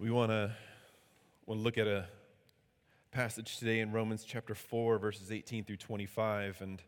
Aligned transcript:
We 0.00 0.12
want 0.12 0.30
to 0.30 0.52
want 1.44 1.58
to 1.58 1.64
look 1.64 1.76
at 1.76 1.88
a 1.88 2.06
passage 3.10 3.58
today 3.58 3.80
in 3.80 3.90
Romans 3.90 4.24
chapter 4.24 4.54
4 4.54 4.96
verses 4.96 5.32
18 5.32 5.64
through 5.64 5.78
25 5.78 6.58
and 6.60 6.80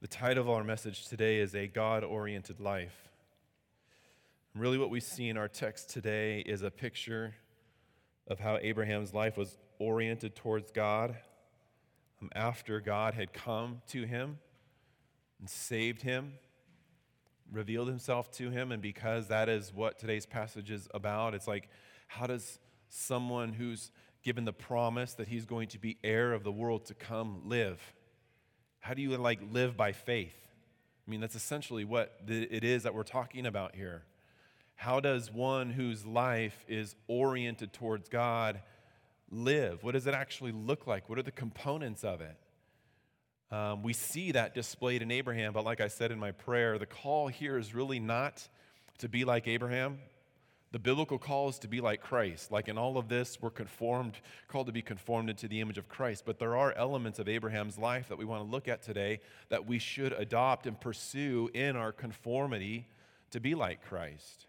the 0.00 0.08
title 0.08 0.42
of 0.42 0.50
our 0.50 0.64
message 0.64 1.06
today 1.06 1.38
is 1.38 1.54
a 1.54 1.68
God-oriented 1.68 2.58
life. 2.58 3.10
And 4.52 4.60
really 4.60 4.76
what 4.76 4.90
we 4.90 4.98
see 4.98 5.28
in 5.28 5.36
our 5.36 5.46
text 5.46 5.90
today 5.90 6.40
is 6.40 6.62
a 6.62 6.70
picture 6.72 7.36
of 8.26 8.40
how 8.40 8.58
Abraham's 8.60 9.14
life 9.14 9.36
was 9.36 9.56
oriented 9.78 10.34
towards 10.34 10.72
God 10.72 11.14
um, 12.20 12.28
after 12.34 12.80
God 12.80 13.14
had 13.14 13.32
come 13.32 13.82
to 13.90 14.02
him 14.02 14.40
and 15.38 15.48
saved 15.48 16.02
him 16.02 16.32
revealed 17.52 17.86
himself 17.86 18.32
to 18.32 18.50
him 18.50 18.72
and 18.72 18.82
because 18.82 19.28
that 19.28 19.48
is 19.48 19.72
what 19.72 19.96
today's 19.96 20.26
passage 20.26 20.72
is 20.72 20.88
about 20.92 21.34
it's 21.34 21.46
like 21.46 21.68
how 22.18 22.26
does 22.26 22.58
someone 22.88 23.54
who's 23.54 23.90
given 24.22 24.44
the 24.44 24.52
promise 24.52 25.14
that 25.14 25.28
he's 25.28 25.46
going 25.46 25.68
to 25.68 25.78
be 25.78 25.96
heir 26.04 26.32
of 26.34 26.44
the 26.44 26.52
world 26.52 26.84
to 26.86 26.94
come 26.94 27.42
live? 27.46 27.80
How 28.80 28.94
do 28.94 29.00
you 29.00 29.16
like 29.16 29.40
live 29.50 29.76
by 29.76 29.92
faith? 29.92 30.36
I 31.06 31.10
mean, 31.10 31.20
that's 31.20 31.34
essentially 31.34 31.84
what 31.84 32.14
it 32.28 32.64
is 32.64 32.82
that 32.82 32.94
we're 32.94 33.02
talking 33.02 33.46
about 33.46 33.74
here. 33.74 34.02
How 34.74 35.00
does 35.00 35.32
one 35.32 35.70
whose 35.70 36.04
life 36.04 36.64
is 36.68 36.94
oriented 37.08 37.72
towards 37.72 38.08
God 38.08 38.60
live? 39.30 39.82
What 39.82 39.92
does 39.92 40.06
it 40.06 40.14
actually 40.14 40.52
look 40.52 40.86
like? 40.86 41.08
What 41.08 41.18
are 41.18 41.22
the 41.22 41.32
components 41.32 42.04
of 42.04 42.20
it? 42.20 42.36
Um, 43.50 43.82
we 43.82 43.92
see 43.94 44.32
that 44.32 44.54
displayed 44.54 45.02
in 45.02 45.10
Abraham, 45.10 45.52
but 45.52 45.64
like 45.64 45.80
I 45.80 45.88
said 45.88 46.12
in 46.12 46.18
my 46.18 46.32
prayer, 46.32 46.78
the 46.78 46.86
call 46.86 47.28
here 47.28 47.58
is 47.58 47.74
really 47.74 48.00
not 48.00 48.46
to 48.98 49.08
be 49.08 49.24
like 49.24 49.48
Abraham. 49.48 49.98
The 50.72 50.78
biblical 50.78 51.18
call 51.18 51.50
is 51.50 51.58
to 51.60 51.68
be 51.68 51.82
like 51.82 52.00
Christ. 52.00 52.50
Like 52.50 52.66
in 52.66 52.78
all 52.78 52.96
of 52.96 53.08
this, 53.08 53.38
we're 53.42 53.50
conformed, 53.50 54.14
called 54.48 54.66
to 54.68 54.72
be 54.72 54.80
conformed 54.80 55.28
into 55.28 55.46
the 55.46 55.60
image 55.60 55.76
of 55.76 55.86
Christ. 55.86 56.24
But 56.24 56.38
there 56.38 56.56
are 56.56 56.72
elements 56.72 57.18
of 57.18 57.28
Abraham's 57.28 57.76
life 57.76 58.08
that 58.08 58.16
we 58.16 58.24
want 58.24 58.42
to 58.42 58.50
look 58.50 58.68
at 58.68 58.82
today 58.82 59.20
that 59.50 59.66
we 59.66 59.78
should 59.78 60.14
adopt 60.14 60.66
and 60.66 60.80
pursue 60.80 61.50
in 61.52 61.76
our 61.76 61.92
conformity 61.92 62.88
to 63.32 63.38
be 63.38 63.54
like 63.54 63.84
Christ. 63.84 64.46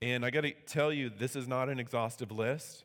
And 0.00 0.24
I 0.24 0.30
got 0.30 0.40
to 0.40 0.52
tell 0.66 0.90
you, 0.90 1.10
this 1.10 1.36
is 1.36 1.46
not 1.46 1.68
an 1.68 1.78
exhaustive 1.78 2.32
list. 2.32 2.84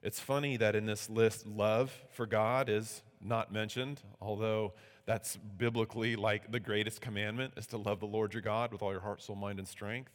It's 0.00 0.20
funny 0.20 0.56
that 0.58 0.76
in 0.76 0.86
this 0.86 1.10
list, 1.10 1.46
love 1.46 1.92
for 2.12 2.26
God 2.26 2.68
is 2.68 3.02
not 3.20 3.52
mentioned, 3.52 4.00
although 4.20 4.72
that's 5.04 5.36
biblically 5.36 6.14
like 6.14 6.52
the 6.52 6.60
greatest 6.60 7.00
commandment 7.00 7.54
is 7.56 7.66
to 7.68 7.76
love 7.76 7.98
the 7.98 8.06
Lord 8.06 8.34
your 8.34 8.42
God 8.42 8.70
with 8.70 8.82
all 8.82 8.92
your 8.92 9.00
heart, 9.00 9.20
soul, 9.20 9.34
mind, 9.34 9.58
and 9.58 9.66
strength. 9.66 10.12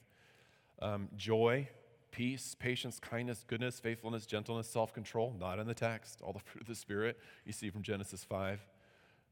Um, 0.81 1.09
joy, 1.17 1.67
peace, 2.11 2.55
patience, 2.57 2.99
kindness, 2.99 3.43
goodness, 3.47 3.79
faithfulness, 3.79 4.25
gentleness, 4.25 4.67
self 4.67 4.93
control, 4.93 5.35
not 5.39 5.59
in 5.59 5.67
the 5.67 5.73
text. 5.73 6.21
All 6.21 6.33
the 6.33 6.39
fruit 6.45 6.61
of 6.61 6.67
the 6.67 6.75
Spirit 6.75 7.17
you 7.45 7.53
see 7.53 7.69
from 7.69 7.81
Genesis 7.81 8.23
5, 8.23 8.59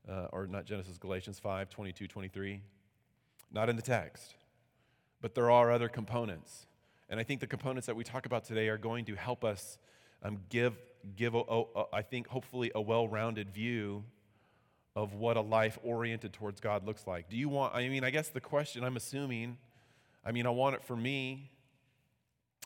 uh, 0.10 0.28
or 0.32 0.48
not 0.48 0.66
Genesis, 0.66 0.98
Galatians 0.98 1.40
5, 1.40 1.70
22, 1.70 2.08
23. 2.08 2.62
Not 3.52 3.70
in 3.70 3.76
the 3.76 3.82
text. 3.82 4.36
But 5.22 5.36
there 5.36 5.50
are 5.50 5.72
other 5.72 5.90
components. 5.90 6.68
And 7.10 7.20
I 7.20 7.24
think 7.24 7.40
the 7.40 7.48
components 7.48 7.88
that 7.88 7.96
we 7.96 8.04
talk 8.04 8.26
about 8.26 8.44
today 8.44 8.68
are 8.68 8.78
going 8.78 9.06
to 9.06 9.16
help 9.16 9.44
us 9.44 9.78
um, 10.22 10.40
give, 10.50 10.76
give 11.16 11.34
a, 11.34 11.42
a, 11.48 11.62
a, 11.62 11.84
I 11.94 12.02
think, 12.02 12.28
hopefully, 12.28 12.72
a 12.76 12.82
well 12.82 13.08
rounded 13.08 13.50
view 13.50 14.04
of 14.96 15.14
what 15.14 15.38
a 15.38 15.42
life 15.42 15.78
oriented 15.84 16.34
towards 16.34 16.60
God 16.60 16.86
looks 16.86 17.06
like. 17.06 17.30
Do 17.30 17.38
you 17.38 17.50
want, 17.50 17.76
I 17.76 17.88
mean, 17.88 18.04
I 18.04 18.10
guess 18.10 18.30
the 18.30 18.42
question 18.42 18.84
I'm 18.84 18.98
assuming, 18.98 19.58
I 20.26 20.32
mean, 20.32 20.48
I 20.48 20.50
want 20.50 20.76
it 20.76 20.84
for 20.84 20.96
me 20.96 21.52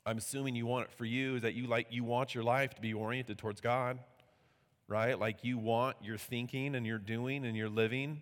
I'm 0.06 0.18
assuming 0.18 0.56
you 0.56 0.66
want 0.66 0.86
it 0.86 0.92
for 0.94 1.06
you 1.06 1.36
is 1.36 1.42
that 1.44 1.54
you 1.54 1.68
like 1.68 1.88
you 1.92 2.04
want 2.04 2.34
your 2.34 2.44
life 2.44 2.74
to 2.76 2.82
be 2.82 2.94
oriented 2.94 3.38
towards 3.38 3.62
God, 3.62 4.00
right? 4.88 5.20
Like 5.20 5.44
you 5.44 5.58
want 5.58 5.98
your 6.02 6.18
thinking 6.18 6.76
and 6.76 6.86
your 6.86 6.98
doing 6.98 7.46
and 7.46 7.56
your 7.56 7.70
living 7.70 8.22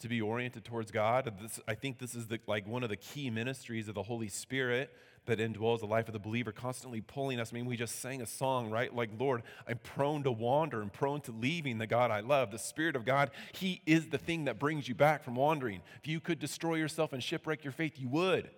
to 0.00 0.08
be 0.08 0.20
oriented 0.20 0.64
towards 0.64 0.90
God. 0.90 1.32
This, 1.40 1.58
I 1.66 1.74
think 1.74 1.98
this 1.98 2.14
is 2.14 2.26
the, 2.26 2.38
like 2.46 2.66
one 2.66 2.82
of 2.82 2.90
the 2.90 2.96
key 2.96 3.30
ministries 3.30 3.88
of 3.88 3.94
the 3.94 4.02
Holy 4.02 4.28
Spirit 4.28 4.92
that 5.24 5.38
indwells 5.38 5.80
the 5.80 5.86
life 5.86 6.06
of 6.06 6.12
the 6.12 6.20
believer, 6.20 6.52
constantly 6.52 7.00
pulling 7.00 7.40
us. 7.40 7.52
I 7.52 7.54
mean, 7.54 7.66
we 7.66 7.76
just 7.76 8.00
sang 8.00 8.22
a 8.22 8.26
song, 8.26 8.70
right? 8.70 8.94
Like, 8.94 9.10
Lord, 9.18 9.42
I'm 9.66 9.78
prone 9.78 10.22
to 10.22 10.30
wander 10.30 10.82
and 10.82 10.92
prone 10.92 11.20
to 11.22 11.32
leaving 11.32 11.78
the 11.78 11.86
God 11.86 12.10
I 12.10 12.20
love. 12.20 12.50
The 12.50 12.58
Spirit 12.58 12.94
of 12.94 13.04
God, 13.04 13.30
He 13.52 13.80
is 13.86 14.08
the 14.08 14.18
thing 14.18 14.44
that 14.44 14.58
brings 14.58 14.86
you 14.88 14.94
back 14.94 15.24
from 15.24 15.34
wandering. 15.34 15.80
If 16.00 16.06
you 16.06 16.20
could 16.20 16.38
destroy 16.38 16.74
yourself 16.74 17.12
and 17.12 17.22
shipwreck 17.22 17.64
your 17.64 17.72
faith, 17.72 17.94
you 17.96 18.08
would. 18.08 18.50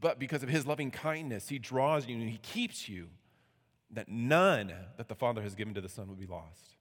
But 0.00 0.18
because 0.18 0.42
of 0.42 0.48
his 0.48 0.66
loving 0.66 0.90
kindness, 0.90 1.48
he 1.48 1.58
draws 1.58 2.06
you 2.06 2.16
and 2.16 2.28
he 2.28 2.38
keeps 2.38 2.88
you, 2.88 3.08
that 3.90 4.08
none 4.08 4.72
that 4.96 5.08
the 5.08 5.14
Father 5.14 5.42
has 5.42 5.54
given 5.54 5.74
to 5.74 5.80
the 5.80 5.88
Son 5.88 6.08
would 6.08 6.18
be 6.18 6.26
lost. 6.26 6.76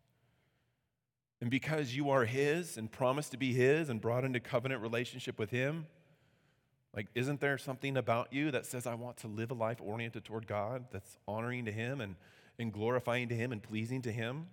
And 1.41 1.49
because 1.49 1.95
you 1.95 2.09
are 2.09 2.25
his 2.25 2.77
and 2.77 2.91
promised 2.91 3.31
to 3.31 3.37
be 3.37 3.53
his 3.53 3.89
and 3.89 3.99
brought 3.99 4.25
into 4.25 4.39
covenant 4.39 4.81
relationship 4.81 5.39
with 5.39 5.49
him, 5.49 5.87
like, 6.95 7.07
isn't 7.13 7.39
there 7.39 7.57
something 7.57 7.97
about 7.97 8.33
you 8.33 8.51
that 8.51 8.65
says, 8.65 8.87
I 8.87 8.95
want 8.95 9.17
to 9.17 9.27
live 9.27 9.51
a 9.51 9.53
life 9.53 9.77
oriented 9.79 10.25
toward 10.25 10.47
God 10.47 10.85
that's 10.91 11.17
honoring 11.27 11.65
to 11.65 11.71
him 11.71 12.01
and, 12.01 12.15
and 12.57 12.73
glorifying 12.73 13.29
to 13.29 13.35
him 13.35 13.51
and 13.51 13.61
pleasing 13.61 14.01
to 14.03 14.11
him? 14.11 14.47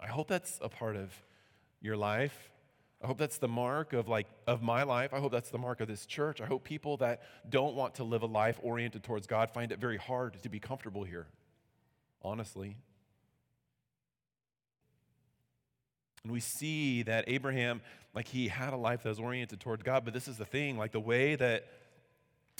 I 0.00 0.06
hope 0.06 0.28
that's 0.28 0.58
a 0.62 0.68
part 0.68 0.96
of 0.96 1.12
your 1.80 1.96
life. 1.96 2.50
I 3.02 3.06
hope 3.06 3.18
that's 3.18 3.38
the 3.38 3.48
mark 3.48 3.92
of 3.92 4.08
like 4.08 4.26
of 4.46 4.62
my 4.62 4.82
life. 4.82 5.12
I 5.12 5.20
hope 5.20 5.32
that's 5.32 5.50
the 5.50 5.58
mark 5.58 5.80
of 5.80 5.88
this 5.88 6.06
church. 6.06 6.40
I 6.40 6.46
hope 6.46 6.64
people 6.64 6.96
that 6.98 7.22
don't 7.48 7.74
want 7.74 7.96
to 7.96 8.04
live 8.04 8.22
a 8.22 8.26
life 8.26 8.58
oriented 8.62 9.02
towards 9.02 9.26
God 9.26 9.50
find 9.50 9.70
it 9.70 9.78
very 9.78 9.98
hard 9.98 10.42
to 10.42 10.48
be 10.48 10.58
comfortable 10.58 11.04
here. 11.04 11.26
Honestly. 12.22 12.76
And 16.24 16.32
we 16.32 16.40
see 16.40 17.02
that 17.04 17.24
Abraham, 17.28 17.82
like 18.14 18.26
he 18.26 18.48
had 18.48 18.72
a 18.72 18.76
life 18.76 19.04
that 19.04 19.10
was 19.10 19.20
oriented 19.20 19.60
towards 19.60 19.84
God, 19.84 20.04
but 20.04 20.12
this 20.12 20.26
is 20.26 20.38
the 20.38 20.44
thing, 20.44 20.76
like 20.76 20.90
the 20.90 20.98
way 20.98 21.36
that 21.36 21.66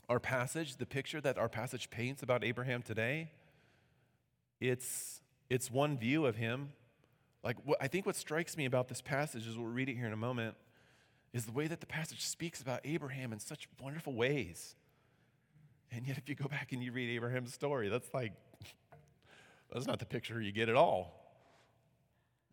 our 0.09 0.21
passage, 0.21 0.77
the 0.77 0.87
picture 0.87 1.21
that 1.21 1.37
our 1.37 1.49
passage 1.49 1.91
paints 1.91 2.23
about 2.23 2.45
Abraham 2.45 2.83
today, 2.83 3.33
it's 4.61 5.21
it's 5.49 5.71
one 5.71 5.97
view 5.97 6.27
of 6.27 6.37
him 6.37 6.73
like, 7.47 7.59
what, 7.65 7.79
I 7.81 7.87
think 7.87 8.07
what 8.07 8.17
strikes 8.17 8.57
me 8.57 8.65
about 8.65 8.89
this 8.89 9.01
passage, 9.01 9.47
as 9.47 9.57
we'll 9.57 9.69
read 9.69 9.89
it 9.89 9.95
here 9.95 10.09
in 10.09 10.13
a 10.13 10.17
moment, 10.17 10.57
is 11.33 11.47
the 11.47 11.53
way 11.53 11.69
that 11.69 11.79
the 11.79 11.87
passage 11.87 12.27
speaks 12.27 12.61
about 12.61 12.81
Abraham 12.85 13.33
in 13.33 13.39
such 13.39 13.69
wonderful 13.81 14.15
ways. 14.15 14.75
And 15.93 16.05
yet, 16.09 16.19
if 16.19 16.29
you 16.29 16.35
go 16.35 16.49
back 16.49 16.73
and 16.73 16.83
you 16.83 16.91
read 16.91 17.09
Abraham's 17.15 17.55
story, 17.55 17.89
that's 17.89 18.13
like, 18.13 18.33
that's 19.73 19.87
not 19.87 20.01
the 20.01 20.07
picture 20.07 20.41
you 20.41 20.51
get 20.51 20.69
at 20.69 20.75
all. 20.75 21.23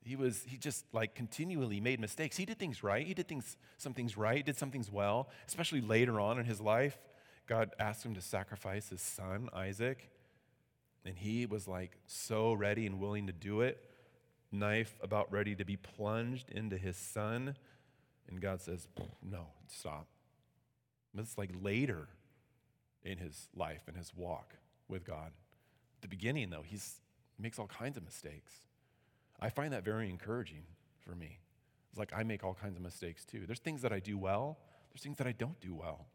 He 0.03 0.15
was, 0.15 0.43
he 0.45 0.57
just 0.57 0.85
like 0.93 1.15
continually 1.15 1.79
made 1.79 1.99
mistakes. 1.99 2.37
He 2.37 2.45
did 2.45 2.59
things 2.59 2.83
right. 2.83 3.07
He 3.07 3.15
did 3.15 3.27
things, 3.27 3.57
some 3.79 3.95
things 3.95 4.15
right, 4.15 4.45
did 4.45 4.57
some 4.57 4.69
things 4.69 4.91
well, 4.91 5.27
especially 5.47 5.81
later 5.81 6.19
on 6.19 6.37
in 6.37 6.45
his 6.45 6.61
life. 6.61 6.99
God 7.47 7.71
asked 7.79 8.05
him 8.05 8.13
to 8.13 8.21
sacrifice 8.21 8.89
his 8.89 9.01
son, 9.01 9.49
Isaac. 9.53 10.11
And 11.03 11.17
he 11.17 11.47
was 11.47 11.67
like 11.67 11.97
so 12.05 12.53
ready 12.53 12.85
and 12.85 12.99
willing 12.99 13.25
to 13.25 13.33
do 13.33 13.61
it 13.61 13.83
knife 14.53 14.97
about 15.01 15.31
ready 15.31 15.55
to 15.55 15.65
be 15.65 15.75
plunged 15.75 16.49
into 16.49 16.77
his 16.77 16.95
son. 16.95 17.55
And 18.29 18.39
God 18.39 18.61
says, 18.61 18.87
No, 19.21 19.47
stop. 19.67 20.07
But 21.13 21.21
it's 21.23 21.37
like 21.37 21.51
later 21.61 22.07
in 23.03 23.17
his 23.17 23.49
life 23.55 23.81
and 23.87 23.97
his 23.97 24.13
walk 24.15 24.55
with 24.87 25.03
God. 25.03 25.31
At 25.97 26.01
the 26.01 26.07
beginning, 26.07 26.49
though, 26.49 26.63
he 26.65 26.79
makes 27.37 27.59
all 27.59 27.67
kinds 27.67 27.97
of 27.97 28.03
mistakes. 28.03 28.53
I 29.39 29.49
find 29.49 29.73
that 29.73 29.83
very 29.83 30.09
encouraging 30.09 30.63
for 31.01 31.15
me. 31.15 31.39
It's 31.89 31.99
like 31.99 32.11
I 32.15 32.23
make 32.23 32.43
all 32.43 32.53
kinds 32.53 32.77
of 32.77 32.81
mistakes 32.81 33.25
too. 33.25 33.43
There's 33.45 33.59
things 33.59 33.81
that 33.81 33.91
I 33.91 33.99
do 33.99 34.17
well, 34.17 34.57
there's 34.91 35.03
things 35.03 35.17
that 35.17 35.27
I 35.27 35.31
don't 35.31 35.59
do 35.59 35.75
well. 35.75 36.07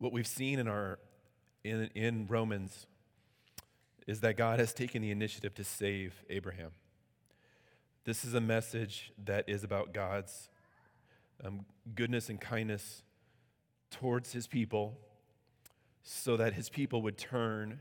What 0.00 0.12
we've 0.12 0.28
seen 0.28 0.60
in, 0.60 0.68
our, 0.68 1.00
in, 1.64 1.90
in 1.94 2.26
Romans 2.28 2.86
is 4.06 4.20
that 4.20 4.36
God 4.36 4.60
has 4.60 4.72
taken 4.72 5.02
the 5.02 5.10
initiative 5.10 5.54
to 5.54 5.64
save 5.64 6.24
Abraham. 6.30 6.70
This 8.04 8.24
is 8.24 8.32
a 8.32 8.40
message 8.40 9.12
that 9.24 9.48
is 9.48 9.64
about 9.64 9.92
God's 9.92 10.50
um, 11.44 11.66
goodness 11.96 12.28
and 12.28 12.40
kindness 12.40 13.02
towards 13.90 14.32
his 14.32 14.46
people 14.46 14.96
so 16.04 16.36
that 16.36 16.52
his 16.52 16.68
people 16.68 17.02
would 17.02 17.18
turn 17.18 17.80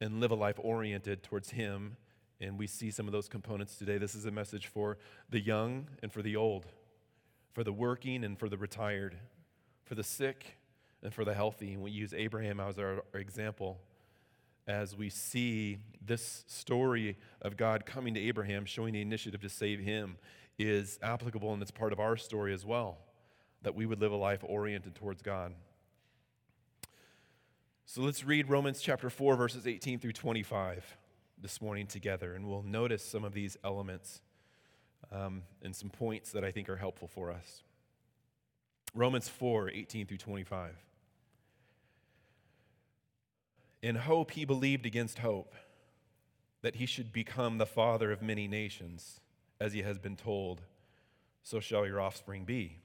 and 0.00 0.20
live 0.20 0.30
a 0.30 0.36
life 0.36 0.56
oriented 0.58 1.24
towards 1.24 1.50
him. 1.50 1.96
And 2.40 2.58
we 2.58 2.68
see 2.68 2.92
some 2.92 3.06
of 3.06 3.12
those 3.12 3.28
components 3.28 3.76
today. 3.76 3.98
This 3.98 4.14
is 4.14 4.24
a 4.24 4.30
message 4.30 4.68
for 4.68 4.98
the 5.28 5.40
young 5.40 5.88
and 6.00 6.12
for 6.12 6.22
the 6.22 6.36
old, 6.36 6.66
for 7.52 7.64
the 7.64 7.72
working 7.72 8.22
and 8.22 8.38
for 8.38 8.48
the 8.48 8.56
retired, 8.56 9.16
for 9.84 9.96
the 9.96 10.04
sick 10.04 10.59
and 11.02 11.12
for 11.12 11.24
the 11.24 11.34
healthy. 11.34 11.74
And 11.74 11.82
we 11.82 11.90
use 11.90 12.12
Abraham 12.12 12.60
as 12.60 12.78
our, 12.78 13.02
example. 13.14 13.80
as 14.66 14.96
we 14.96 15.08
see 15.10 15.78
this 16.04 16.44
story 16.46 17.16
of 17.42 17.56
God 17.56 17.86
coming 17.86 18.14
to 18.14 18.20
Abraham, 18.20 18.64
showing 18.64 18.92
the 18.92 19.00
initiative 19.00 19.40
to 19.40 19.48
save 19.48 19.80
him, 19.80 20.16
is 20.58 20.98
applicable 21.02 21.52
and 21.52 21.62
it's 21.62 21.70
part 21.70 21.92
of 21.92 21.98
our 21.98 22.16
story 22.16 22.52
as 22.52 22.64
well, 22.64 22.98
that 23.62 23.74
we 23.74 23.86
would 23.86 24.00
live 24.00 24.12
a 24.12 24.16
life 24.16 24.40
oriented 24.44 24.94
towards 24.94 25.22
God. 25.22 25.54
So 27.86 28.02
let's 28.02 28.22
read 28.22 28.48
Romans 28.48 28.80
chapter 28.80 29.10
4, 29.10 29.34
verses 29.36 29.66
18 29.66 29.98
through 29.98 30.12
25 30.12 30.96
this 31.42 31.60
morning 31.60 31.86
together, 31.86 32.34
and 32.34 32.46
we'll 32.46 32.62
notice 32.62 33.04
some 33.04 33.24
of 33.24 33.32
these 33.32 33.56
elements 33.64 34.20
um, 35.10 35.42
and 35.62 35.74
some 35.74 35.90
points 35.90 36.30
that 36.32 36.44
I 36.44 36.52
think 36.52 36.68
are 36.68 36.76
helpful 36.76 37.08
for 37.08 37.30
us. 37.32 37.62
Romans 38.94 39.28
4, 39.28 39.70
18 39.70 40.06
through 40.06 40.18
25. 40.18 40.76
In 43.82 43.96
hope, 43.96 44.32
he 44.32 44.44
believed 44.44 44.84
against 44.84 45.20
hope 45.20 45.54
that 46.62 46.76
he 46.76 46.86
should 46.86 47.12
become 47.12 47.58
the 47.58 47.66
father 47.66 48.12
of 48.12 48.20
many 48.20 48.46
nations, 48.46 49.20
as 49.58 49.72
he 49.72 49.82
has 49.82 49.98
been 49.98 50.16
told, 50.16 50.62
so 51.42 51.60
shall 51.60 51.86
your 51.86 52.00
offspring 52.00 52.44
be. 52.44 52.76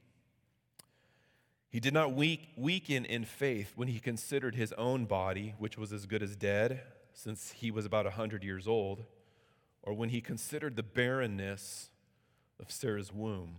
He 1.70 1.82
did 1.82 1.94
not 1.94 2.14
weak, 2.14 2.48
weaken 2.56 3.04
in 3.04 3.26
faith 3.26 3.74
when 3.76 3.90
he 3.90 4.00
considered 4.00 4.56
his 4.56 4.72
own 4.74 5.06
body, 5.06 5.56
which 5.58 5.78
was 5.78 5.92
as 5.92 6.06
good 6.06 6.24
as 6.24 6.38
dead, 6.38 6.82
since 7.14 7.52
he 7.52 7.70
was 7.70 7.86
about 7.86 8.06
a 8.06 8.16
100 8.16 8.44
years 8.46 8.66
old, 8.66 9.04
or 9.84 9.94
when 9.94 10.10
he 10.10 10.22
considered 10.22 10.78
the 10.78 10.84
barrenness 10.84 11.90
of 12.62 12.72
Sarah's 12.72 13.12
womb. 13.12 13.58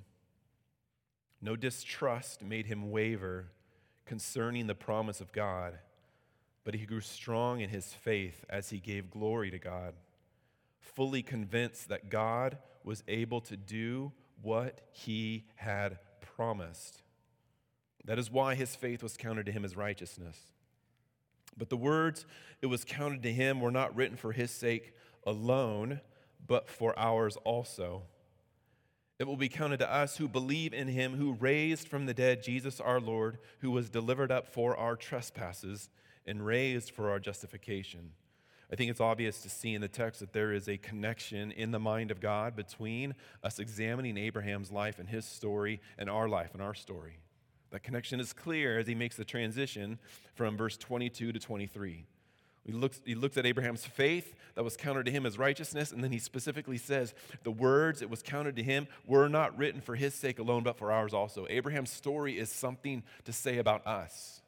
No 1.43 1.57
distrust 1.57 2.43
made 2.43 2.67
him 2.67 2.91
waver 2.91 3.49
concerning 4.07 4.67
the 4.67 4.75
promise 4.75 5.21
of 5.21 5.33
God 5.33 5.79
but 6.67 6.75
he 6.75 6.85
grew 6.85 7.01
strong 7.01 7.61
in 7.61 7.71
his 7.71 7.95
faith 7.95 8.45
as 8.51 8.71
he 8.71 8.81
gave 8.81 9.09
glory 9.09 9.53
to 9.53 9.59
God, 9.59 9.95
fully 10.81 11.23
convinced 11.23 11.89
that 11.89 12.11
God 12.11 12.59
was 12.83 13.05
able 13.07 13.41
to 13.43 13.57
do 13.57 14.11
what 14.43 14.81
he 14.91 15.45
had 15.55 16.01
promised. 16.21 17.03
That 18.05 18.19
is 18.19 18.33
why 18.33 18.57
his 18.57 18.75
faith 18.75 19.01
was 19.01 19.17
counted 19.17 19.47
to 19.47 19.53
him 19.53 19.65
as 19.65 19.77
righteousness. 19.77 20.37
But 21.57 21.71
the 21.71 21.77
words 21.77 22.27
it 22.61 22.67
was 22.67 22.85
counted 22.85 23.23
to 23.23 23.33
him 23.33 23.61
were 23.61 23.71
not 23.71 23.95
written 23.95 24.17
for 24.17 24.33
his 24.33 24.51
sake 24.51 24.93
alone, 25.25 26.01
but 26.45 26.69
for 26.69 26.99
ours 26.99 27.37
also. 27.45 28.03
It 29.21 29.29
will 29.29 29.37
be 29.37 29.49
counted 29.49 29.79
to 29.79 29.93
us 29.93 30.17
who 30.17 30.27
believe 30.27 30.75
in 30.75 30.89
him 30.89 31.15
who 31.15 31.35
raised 31.35 31.87
from 31.87 32.07
the 32.07 32.15
dead 32.15 32.43
Jesus 32.43 32.81
our 32.81 32.99
Lord, 32.99 33.39
who 33.61 33.71
was 33.71 33.89
delivered 33.89 34.33
up 34.33 34.49
for 34.49 34.77
our 34.77 34.97
trespasses 34.97 35.91
and 36.27 36.45
raised 36.45 36.91
for 36.91 37.11
our 37.11 37.19
justification. 37.19 38.13
I 38.71 38.75
think 38.75 38.91
it's 38.91 39.01
obvious 39.01 39.41
to 39.43 39.49
see 39.49 39.75
in 39.75 39.81
the 39.81 39.89
text 39.89 40.21
that 40.21 40.33
there 40.33 40.53
is 40.53 40.69
a 40.69 40.77
connection 40.77 41.53
in 41.53 41.71
the 41.71 41.79
mind 41.79 42.11
of 42.11 42.21
God 42.21 42.57
between 42.57 43.15
us 43.45 43.61
examining 43.61 44.19
Abraham's 44.19 44.73
life 44.73 44.99
and 44.99 45.09
his 45.09 45.25
story 45.25 45.81
and 45.99 46.11
our 46.11 46.29
life 46.29 46.51
and 46.53 46.63
our 46.63 46.75
story. 46.75 47.19
That 47.71 47.83
connection 47.83 48.19
is 48.19 48.33
clear 48.33 48.79
as 48.79 48.87
he 48.87 48.95
makes 48.95 49.17
the 49.17 49.25
transition 49.25 49.99
from 50.35 50.57
verse 50.57 50.77
22 50.77 51.33
to 51.33 51.39
23. 51.39 52.07
He 52.65 52.73
looks, 52.73 53.01
he 53.05 53.15
looks 53.15 53.37
at 53.37 53.47
Abraham's 53.47 53.85
faith 53.85 54.35
that 54.57 54.65
was 54.65 54.77
counted 54.77 55.07
to 55.07 55.13
him 55.13 55.25
as 55.25 55.39
righteousness, 55.39 55.93
and 55.93 56.03
then 56.03 56.11
he 56.11 56.19
specifically 56.19 56.79
says, 56.79 57.15
The 57.45 57.53
words 57.53 58.01
that 58.01 58.11
was 58.11 58.23
counted 58.23 58.57
to 58.57 58.63
him 58.65 58.89
were 59.07 59.29
not 59.29 59.57
written 59.57 59.81
for 59.81 59.95
his 59.95 60.15
sake 60.15 60.41
alone, 60.41 60.65
but 60.65 60.77
for 60.77 60.91
ours 60.91 61.15
also. 61.15 61.47
Abraham's 61.49 61.91
story 61.91 62.37
is 62.37 62.51
something 62.51 63.05
to 63.25 63.33
say 63.33 63.59
about 63.59 63.87
us. 63.87 64.41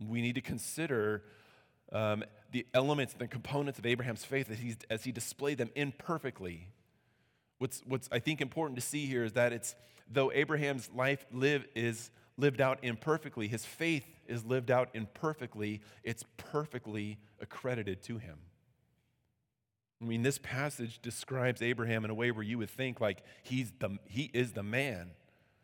We 0.00 0.22
need 0.22 0.34
to 0.34 0.40
consider 0.40 1.22
um, 1.92 2.24
the 2.52 2.66
elements, 2.74 3.14
the 3.14 3.28
components 3.28 3.78
of 3.78 3.86
Abraham's 3.86 4.24
faith 4.24 4.50
as, 4.50 4.58
he's, 4.58 4.76
as 4.90 5.04
he 5.04 5.12
displayed 5.12 5.58
them 5.58 5.70
imperfectly. 5.74 6.68
What's, 7.58 7.82
what's 7.86 8.08
I 8.10 8.18
think 8.18 8.40
important 8.40 8.78
to 8.78 8.84
see 8.84 9.06
here 9.06 9.24
is 9.24 9.32
that 9.34 9.52
it's 9.52 9.74
though 10.10 10.30
Abraham's 10.32 10.90
life 10.94 11.24
live, 11.32 11.66
is 11.74 12.10
lived 12.36 12.60
out 12.60 12.78
imperfectly, 12.82 13.48
his 13.48 13.64
faith 13.64 14.06
is 14.26 14.44
lived 14.44 14.70
out 14.70 14.88
imperfectly, 14.94 15.80
it's 16.02 16.24
perfectly 16.36 17.18
accredited 17.40 18.02
to 18.02 18.18
him. 18.18 18.38
I 20.02 20.06
mean, 20.06 20.22
this 20.22 20.38
passage 20.38 21.00
describes 21.00 21.62
Abraham 21.62 22.04
in 22.04 22.10
a 22.10 22.14
way 22.14 22.30
where 22.30 22.42
you 22.42 22.58
would 22.58 22.70
think 22.70 23.00
like 23.00 23.22
he's 23.42 23.72
the, 23.78 23.98
he 24.06 24.30
is 24.34 24.52
the 24.52 24.62
man. 24.62 25.10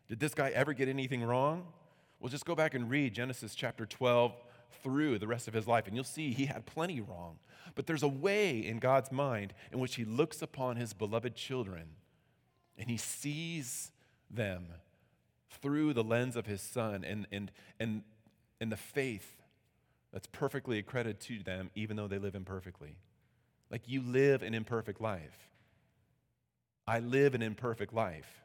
Did 0.07 0.19
this 0.19 0.33
guy 0.33 0.49
ever 0.49 0.73
get 0.73 0.87
anything 0.87 1.23
wrong? 1.23 1.67
Well, 2.21 2.29
just 2.29 2.45
go 2.45 2.53
back 2.53 2.75
and 2.75 2.87
read 2.87 3.15
Genesis 3.15 3.55
chapter 3.55 3.87
12 3.87 4.33
through 4.83 5.17
the 5.17 5.27
rest 5.27 5.47
of 5.47 5.55
his 5.55 5.67
life, 5.67 5.87
and 5.87 5.95
you'll 5.95 6.05
see 6.05 6.31
he 6.31 6.45
had 6.45 6.67
plenty 6.67 7.01
wrong. 7.01 7.39
But 7.73 7.87
there's 7.87 8.03
a 8.03 8.07
way 8.07 8.59
in 8.59 8.77
God's 8.77 9.11
mind 9.11 9.55
in 9.71 9.79
which 9.79 9.95
he 9.95 10.05
looks 10.05 10.41
upon 10.41 10.75
his 10.75 10.93
beloved 10.93 11.35
children 11.35 11.95
and 12.77 12.89
he 12.89 12.97
sees 12.97 13.91
them 14.29 14.65
through 15.61 15.93
the 15.93 16.03
lens 16.03 16.35
of 16.35 16.45
his 16.45 16.61
son 16.61 17.03
and, 17.03 17.27
and, 17.31 17.51
and, 17.79 18.03
and 18.59 18.71
the 18.71 18.77
faith 18.77 19.41
that's 20.13 20.27
perfectly 20.27 20.79
accredited 20.79 21.19
to 21.21 21.43
them, 21.43 21.69
even 21.75 21.95
though 21.95 22.07
they 22.07 22.17
live 22.17 22.35
imperfectly. 22.35 22.97
Like 23.69 23.87
you 23.87 24.01
live 24.01 24.43
an 24.43 24.53
imperfect 24.53 25.01
life. 25.01 25.49
I 26.87 26.99
live 26.99 27.35
an 27.35 27.41
imperfect 27.41 27.93
life. 27.93 28.41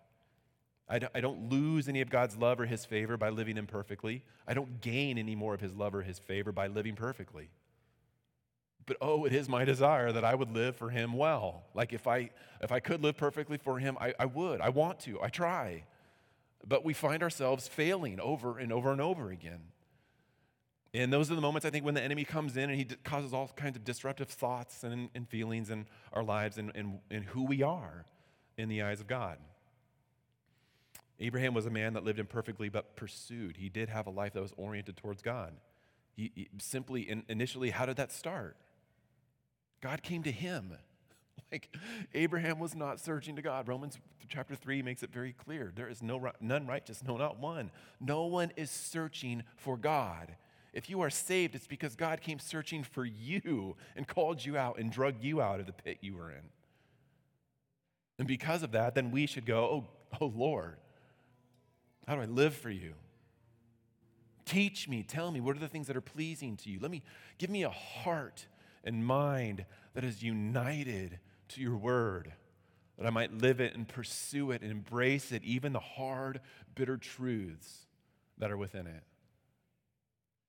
I 0.88 1.20
don't 1.20 1.50
lose 1.50 1.88
any 1.88 2.00
of 2.00 2.10
God's 2.10 2.36
love 2.36 2.60
or 2.60 2.66
his 2.66 2.84
favor 2.84 3.16
by 3.16 3.28
living 3.28 3.56
imperfectly. 3.56 4.22
I 4.46 4.54
don't 4.54 4.80
gain 4.80 5.18
any 5.18 5.34
more 5.34 5.52
of 5.52 5.60
his 5.60 5.74
love 5.74 5.94
or 5.96 6.02
his 6.02 6.20
favor 6.20 6.52
by 6.52 6.68
living 6.68 6.94
perfectly. 6.94 7.50
But 8.86 8.98
oh, 9.00 9.24
it 9.24 9.32
is 9.32 9.48
my 9.48 9.64
desire 9.64 10.12
that 10.12 10.24
I 10.24 10.36
would 10.36 10.52
live 10.52 10.76
for 10.76 10.90
him 10.90 11.12
well. 11.12 11.64
Like 11.74 11.92
if 11.92 12.06
I 12.06 12.30
if 12.62 12.70
I 12.70 12.78
could 12.78 13.02
live 13.02 13.16
perfectly 13.16 13.58
for 13.58 13.80
him, 13.80 13.98
I, 14.00 14.14
I 14.18 14.26
would. 14.26 14.60
I 14.60 14.68
want 14.68 15.00
to. 15.00 15.20
I 15.20 15.28
try. 15.28 15.84
But 16.64 16.84
we 16.84 16.94
find 16.94 17.20
ourselves 17.20 17.66
failing 17.66 18.20
over 18.20 18.58
and 18.58 18.72
over 18.72 18.92
and 18.92 19.00
over 19.00 19.30
again. 19.30 19.60
And 20.94 21.12
those 21.12 21.30
are 21.32 21.34
the 21.34 21.40
moments 21.40 21.66
I 21.66 21.70
think 21.70 21.84
when 21.84 21.94
the 21.94 22.02
enemy 22.02 22.24
comes 22.24 22.56
in 22.56 22.70
and 22.70 22.78
he 22.78 22.84
causes 22.84 23.34
all 23.34 23.50
kinds 23.56 23.76
of 23.76 23.84
disruptive 23.84 24.28
thoughts 24.28 24.84
and, 24.84 25.10
and 25.14 25.28
feelings 25.28 25.68
in 25.68 25.86
our 26.12 26.22
lives 26.22 26.56
and, 26.56 26.70
and, 26.74 27.00
and 27.10 27.24
who 27.24 27.44
we 27.44 27.62
are 27.62 28.06
in 28.56 28.68
the 28.68 28.82
eyes 28.82 29.00
of 29.00 29.06
God. 29.06 29.38
Abraham 31.18 31.54
was 31.54 31.66
a 31.66 31.70
man 31.70 31.94
that 31.94 32.04
lived 32.04 32.18
imperfectly 32.18 32.68
but 32.68 32.96
pursued. 32.96 33.56
He 33.56 33.68
did 33.68 33.88
have 33.88 34.06
a 34.06 34.10
life 34.10 34.34
that 34.34 34.42
was 34.42 34.52
oriented 34.56 34.96
towards 34.96 35.22
God. 35.22 35.54
He, 36.14 36.32
he 36.34 36.48
simply, 36.58 37.02
in, 37.02 37.24
initially, 37.28 37.70
how 37.70 37.86
did 37.86 37.96
that 37.96 38.12
start? 38.12 38.56
God 39.80 40.02
came 40.02 40.22
to 40.24 40.32
him. 40.32 40.72
Like 41.52 41.76
Abraham 42.12 42.58
was 42.58 42.74
not 42.74 42.98
searching 42.98 43.36
to 43.36 43.42
God. 43.42 43.68
Romans 43.68 43.98
chapter 44.28 44.56
3 44.56 44.82
makes 44.82 45.04
it 45.04 45.12
very 45.12 45.32
clear. 45.32 45.70
There 45.72 45.88
is 45.88 46.02
no 46.02 46.32
none 46.40 46.66
righteous, 46.66 47.04
no 47.06 47.16
not 47.16 47.38
one. 47.38 47.70
No 48.00 48.24
one 48.24 48.50
is 48.56 48.68
searching 48.68 49.44
for 49.56 49.76
God. 49.76 50.34
If 50.72 50.90
you 50.90 51.00
are 51.02 51.10
saved, 51.10 51.54
it's 51.54 51.68
because 51.68 51.94
God 51.94 52.20
came 52.20 52.40
searching 52.40 52.82
for 52.82 53.04
you 53.04 53.76
and 53.94 54.08
called 54.08 54.44
you 54.44 54.56
out 54.56 54.80
and 54.80 54.90
drug 54.90 55.22
you 55.22 55.40
out 55.40 55.60
of 55.60 55.66
the 55.66 55.72
pit 55.72 55.98
you 56.00 56.16
were 56.16 56.30
in. 56.30 56.50
And 58.18 58.26
because 58.26 58.64
of 58.64 58.72
that, 58.72 58.96
then 58.96 59.12
we 59.12 59.26
should 59.26 59.46
go, 59.46 59.86
"Oh, 60.12 60.18
oh 60.20 60.32
Lord, 60.34 60.78
how 62.06 62.14
do 62.14 62.22
I 62.22 62.26
live 62.26 62.54
for 62.54 62.70
you? 62.70 62.94
Teach 64.44 64.88
me, 64.88 65.02
tell 65.02 65.32
me, 65.32 65.40
what 65.40 65.56
are 65.56 65.60
the 65.60 65.68
things 65.68 65.88
that 65.88 65.96
are 65.96 66.00
pleasing 66.00 66.56
to 66.58 66.70
you? 66.70 66.78
Let 66.80 66.90
me 66.90 67.02
give 67.36 67.50
me 67.50 67.64
a 67.64 67.70
heart 67.70 68.46
and 68.84 69.04
mind 69.04 69.66
that 69.94 70.04
is 70.04 70.22
united 70.22 71.18
to 71.48 71.60
your 71.60 71.76
word, 71.76 72.32
that 72.96 73.06
I 73.06 73.10
might 73.10 73.34
live 73.34 73.60
it 73.60 73.74
and 73.74 73.88
pursue 73.88 74.52
it 74.52 74.62
and 74.62 74.70
embrace 74.70 75.32
it, 75.32 75.42
even 75.42 75.72
the 75.72 75.80
hard, 75.80 76.40
bitter 76.76 76.96
truths 76.96 77.86
that 78.38 78.52
are 78.52 78.56
within 78.56 78.86
it. 78.86 79.02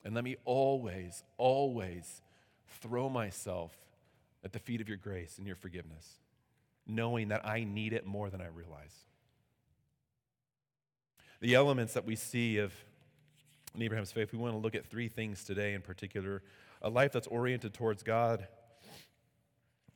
And 0.06 0.14
let 0.14 0.24
me 0.24 0.36
always, 0.46 1.24
always 1.38 2.22
throw 2.82 3.10
myself 3.10 3.76
at 4.44 4.54
the 4.54 4.60
feet 4.60 4.80
of 4.80 4.88
your 4.88 4.98
grace 4.98 5.40
and 5.40 5.48
your 5.48 5.56
forgiveness, 5.56 6.20
knowing 6.86 7.30
that 7.30 7.46
I 7.46 7.64
need 7.64 7.94
it 7.94 8.06
more 8.06 8.30
than 8.30 8.42
I 8.42 8.48
realize 8.48 8.94
the 11.40 11.56
elements 11.56 11.94
that 11.94 12.06
we 12.06 12.16
see 12.16 12.58
of 12.58 12.74
in 13.76 13.84
Abraham's 13.84 14.12
faith, 14.12 14.32
we 14.34 14.40
want 14.40 14.54
to 14.54 14.58
look 14.58 14.76
at 14.76 14.88
three 14.88 15.08
things 15.08 15.44
today 15.44 15.74
in 15.74 15.82
particular. 15.82 16.42
A 16.82 16.90
life 16.90 17.12
that's 17.12 17.28
oriented 17.28 17.74
towards 17.74 18.02
God, 18.02 18.48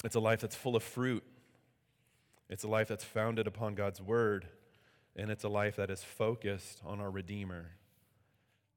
it's 0.03 0.15
a 0.15 0.19
life 0.19 0.41
that's 0.41 0.55
full 0.55 0.75
of 0.75 0.83
fruit, 0.83 1.23
it's 2.49 2.63
a 2.63 2.67
life 2.67 2.87
that's 2.87 3.03
founded 3.03 3.47
upon 3.47 3.75
God's 3.75 4.01
word, 4.01 4.47
and 5.15 5.31
it's 5.31 5.43
a 5.43 5.49
life 5.49 5.75
that 5.77 5.89
is 5.89 6.03
focused 6.03 6.81
on 6.85 6.99
our 6.99 7.09
Redeemer. 7.09 7.71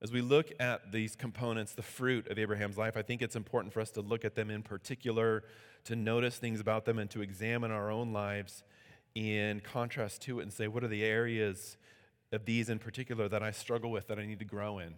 As 0.02 0.12
we 0.12 0.20
look 0.20 0.52
at 0.60 0.92
these 0.92 1.16
components, 1.16 1.72
the 1.72 1.82
fruit 1.82 2.28
of 2.28 2.38
Abraham's 2.38 2.76
life, 2.76 2.96
I 2.96 3.02
think 3.02 3.22
it's 3.22 3.36
important 3.36 3.72
for 3.72 3.80
us 3.80 3.90
to 3.92 4.00
look 4.00 4.24
at 4.24 4.34
them 4.34 4.50
in 4.50 4.62
particular, 4.62 5.44
to 5.84 5.96
notice 5.96 6.36
things 6.36 6.60
about 6.60 6.84
them, 6.84 6.98
and 6.98 7.10
to 7.10 7.22
examine 7.22 7.70
our 7.70 7.90
own 7.90 8.12
lives 8.12 8.64
in 9.14 9.60
contrast 9.60 10.22
to 10.22 10.40
it 10.40 10.42
and 10.42 10.52
say, 10.52 10.66
what 10.66 10.82
are 10.84 10.88
the 10.88 11.04
areas 11.04 11.76
of 12.34 12.44
these 12.44 12.68
in 12.68 12.78
particular 12.78 13.28
that 13.28 13.42
I 13.42 13.50
struggle 13.50 13.90
with 13.90 14.08
that 14.08 14.18
I 14.18 14.26
need 14.26 14.38
to 14.40 14.44
grow 14.44 14.78
in? 14.78 14.94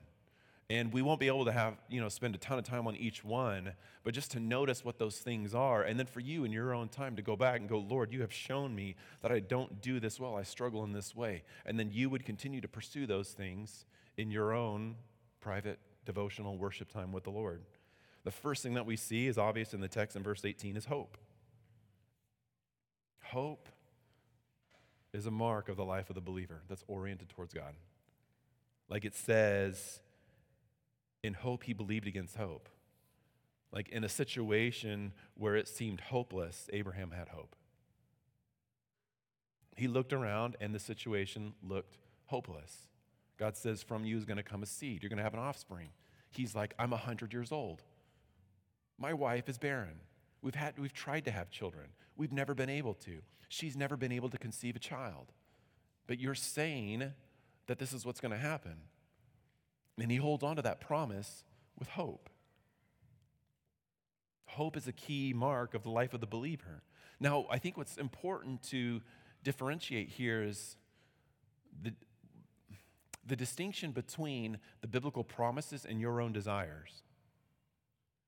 And 0.69 0.93
we 0.93 1.01
won't 1.01 1.21
be 1.21 1.29
able 1.29 1.45
to 1.45 1.53
have, 1.53 1.77
you 1.89 2.01
know, 2.01 2.09
spend 2.09 2.35
a 2.35 2.39
ton 2.39 2.59
of 2.59 2.65
time 2.65 2.89
on 2.89 2.97
each 2.97 3.25
one, 3.25 3.73
but 4.03 4.15
just 4.15 4.33
to 4.33 4.41
notice 4.41 4.85
what 4.85 4.99
those 4.99 5.19
things 5.19 5.55
are. 5.55 5.83
And 5.85 5.97
then 5.97 6.07
for 6.07 6.19
you 6.19 6.45
in 6.45 6.51
your 6.51 6.75
own 6.75 6.89
time 6.89 7.15
to 7.17 7.23
go 7.23 7.37
back 7.37 7.61
and 7.61 7.69
go, 7.69 7.79
Lord, 7.79 8.13
you 8.13 8.21
have 8.23 8.33
shown 8.33 8.75
me 8.75 8.97
that 9.23 9.31
I 9.31 9.39
don't 9.39 9.81
do 9.81 10.01
this 10.01 10.19
well. 10.19 10.35
I 10.35 10.43
struggle 10.43 10.83
in 10.83 10.93
this 10.93 11.15
way. 11.15 11.45
And 11.65 11.79
then 11.79 11.91
you 11.93 12.11
would 12.11 12.25
continue 12.25 12.61
to 12.61 12.69
pursue 12.69 13.07
those 13.07 13.29
things 13.29 13.87
in 14.17 14.33
your 14.33 14.53
own 14.53 14.97
private 15.41 15.79
devotional 16.05 16.59
worship 16.59 16.91
time 16.91 17.13
with 17.13 17.23
the 17.23 17.31
Lord. 17.31 17.63
The 18.25 18.33
first 18.33 18.65
thing 18.65 18.75
that 18.75 18.87
we 18.87 18.97
see 18.97 19.29
is 19.29 19.39
obvious 19.39 19.73
in 19.73 19.81
the 19.81 19.87
text 19.87 20.17
in 20.17 20.25
verse 20.25 20.45
18 20.45 20.77
is 20.77 20.87
hope. 20.87 21.17
Hope 23.23 23.69
is 25.17 25.27
a 25.27 25.31
mark 25.31 25.69
of 25.69 25.77
the 25.77 25.85
life 25.85 26.11
of 26.11 26.15
the 26.15 26.21
believer 26.21 26.63
that's 26.69 26.85
oriented 26.87 27.29
towards 27.31 27.55
God. 27.55 27.75
Like 28.89 29.05
it 29.05 29.15
says, 29.15 30.01
in 31.23 31.35
hope 31.35 31.65
he 31.65 31.73
believed 31.73 32.07
against 32.07 32.37
hope. 32.37 32.69
Like 33.73 33.89
in 33.89 34.05
a 34.05 34.09
situation 34.09 35.13
where 35.35 35.57
it 35.57 35.69
seemed 35.69 36.01
hopeless, 36.01 36.69
Abraham 36.73 37.11
had 37.11 37.29
hope. 37.29 37.57
He 39.75 39.89
looked 39.89 40.13
around 40.13 40.57
and 40.61 40.75
the 40.75 40.79
situation 40.79 41.55
looked 41.63 41.99
hopeless. 42.27 42.89
God 43.39 43.57
says, 43.57 43.83
From 43.83 44.05
you 44.05 44.17
is 44.17 44.25
going 44.25 44.39
to 44.39 44.43
come 44.43 44.63
a 44.63 44.67
seed. 44.67 45.03
You're 45.03 45.11
going 45.11 45.19
to 45.19 45.25
have 45.25 45.35
an 45.35 45.41
offspring. 45.41 45.89
He's 46.31 46.55
like, 46.55 46.75
I'm 46.79 46.91
100 46.91 47.33
years 47.33 47.53
old. 47.53 47.83
My 48.99 49.13
wife 49.13 49.49
is 49.49 49.59
barren. 49.59 50.01
We've, 50.43 50.55
had, 50.55 50.79
we've 50.79 50.95
tried 50.95 51.25
to 51.25 51.31
have 51.31 51.51
children. 51.51 51.89
We've 52.17 52.33
never 52.33 52.55
been 52.55 52.71
able 52.71 52.95
to. 52.95 53.23
She's 53.49 53.77
never 53.77 53.97
been 53.97 54.13
able 54.13 54.29
to 54.31 54.39
conceive 54.39 54.77
a 54.77 54.81
child. 54.81 55.33
But 56.07 56.19
you're 56.19 56.35
saying 56.35 57.13
that 57.67 57.79
this 57.79 57.93
is 57.93 58.05
what's 58.05 58.21
going 58.21 58.33
to 58.33 58.39
happen. 58.39 58.77
And 59.99 60.11
he 60.11 60.17
holds 60.17 60.43
on 60.43 60.57
to 60.57 60.63
that 60.63 60.81
promise 60.81 61.45
with 61.79 61.89
hope. 61.89 62.29
Hope 64.47 64.77
is 64.77 64.87
a 64.87 64.93
key 64.93 65.33
mark 65.35 65.75
of 65.75 65.83
the 65.83 65.91
life 65.91 66.15
of 66.15 66.21
the 66.21 66.27
believer. 66.27 66.83
Now, 67.19 67.47
I 67.51 67.59
think 67.59 67.77
what's 67.77 67.97
important 67.97 68.63
to 68.65 69.03
differentiate 69.43 70.09
here 70.09 70.43
is 70.43 70.77
the, 71.83 71.93
the 73.27 73.37
distinction 73.37 73.93
between 73.93 74.59
the 74.81 74.87
biblical 74.87 75.25
promises 75.25 75.85
and 75.85 76.01
your 76.01 76.21
own 76.21 76.33
desires. 76.33 77.03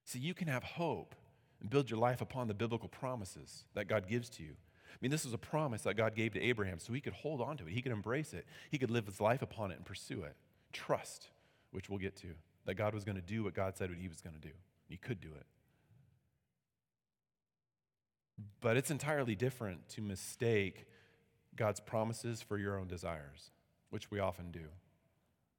See, 0.05 0.19
you 0.19 0.35
can 0.35 0.49
have 0.49 0.63
hope 0.63 1.15
and 1.61 1.71
build 1.71 1.91
your 1.91 1.99
life 1.99 2.21
upon 2.21 2.49
the 2.49 2.55
biblical 2.55 2.89
promises 2.89 3.65
that 3.75 3.89
God 3.89 4.07
gives 4.09 4.29
to 4.31 4.43
you. 4.43 4.53
I 4.53 4.97
mean, 5.01 5.11
this 5.11 5.25
was 5.25 5.35
a 5.35 5.39
promise 5.39 5.83
that 5.83 5.97
God 5.97 6.15
gave 6.15 6.33
to 6.33 6.41
Abraham, 6.41 6.79
so 6.79 6.93
he 6.93 7.01
could 7.01 7.13
hold 7.13 7.41
on 7.41 7.57
to 7.59 7.67
it. 7.67 7.73
He 7.73 7.83
could 7.83 7.93
embrace 7.93 8.33
it. 8.33 8.47
He 8.71 8.79
could 8.79 8.91
live 8.91 9.07
his 9.07 9.21
life 9.21 9.43
upon 9.43 9.71
it 9.71 9.77
and 9.77 9.85
pursue 9.85 10.23
it. 10.23 10.35
Trust, 10.73 11.29
which 11.71 11.89
we'll 11.89 11.99
get 11.99 12.17
to, 12.17 12.29
that 12.65 12.75
God 12.75 12.95
was 12.95 13.05
going 13.05 13.17
to 13.17 13.23
do 13.23 13.45
what 13.45 13.55
God 13.55 13.77
said 13.77 13.91
what 13.91 13.99
he 13.99 14.09
was 14.09 14.21
going 14.21 14.35
to 14.35 14.41
do. 14.41 14.55
He 14.89 14.97
could 14.97 15.21
do 15.21 15.29
it. 15.29 15.47
But 18.61 18.77
it's 18.77 18.91
entirely 18.91 19.35
different 19.35 19.89
to 19.91 20.01
mistake 20.01 20.87
God's 21.55 21.81
promises 21.81 22.41
for 22.41 22.57
your 22.57 22.79
own 22.79 22.87
desires, 22.87 23.51
which 23.91 24.11
we 24.11 24.21
often 24.21 24.51
do. 24.51 24.67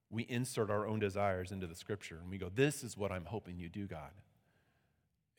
We 0.10 0.24
insert 0.24 0.70
our 0.70 0.88
own 0.88 1.00
desires 1.00 1.52
into 1.52 1.68
the 1.68 1.76
scripture 1.76 2.18
and 2.22 2.32
we 2.32 2.38
go, 2.38 2.50
This 2.50 2.84
is 2.84 2.98
what 2.98 3.12
I'm 3.12 3.26
hoping 3.26 3.58
you 3.58 3.70
do, 3.70 3.86
God. 3.86 4.12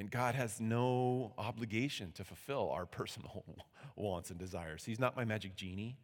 And 0.01 0.11
God 0.11 0.35
has 0.35 0.59
no 0.63 1.35
obligation 1.37 2.11
to 2.13 2.25
fulfill 2.25 2.71
our 2.71 2.87
personal 2.87 3.45
wants 3.97 4.31
and 4.31 4.39
desires. 4.39 4.83
He's 4.83 4.99
not 4.99 5.15
my 5.15 5.27
magic 5.27 5.55
genie. 5.55 5.99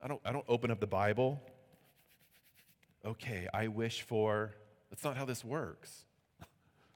I 0.00 0.08
don't, 0.08 0.22
I 0.24 0.32
don't 0.32 0.46
open 0.48 0.70
up 0.70 0.80
the 0.80 0.86
Bible. 0.86 1.38
Okay, 3.04 3.48
I 3.52 3.68
wish 3.68 4.00
for. 4.00 4.54
That's 4.88 5.04
not 5.04 5.18
how 5.18 5.26
this 5.26 5.44
works. 5.44 6.06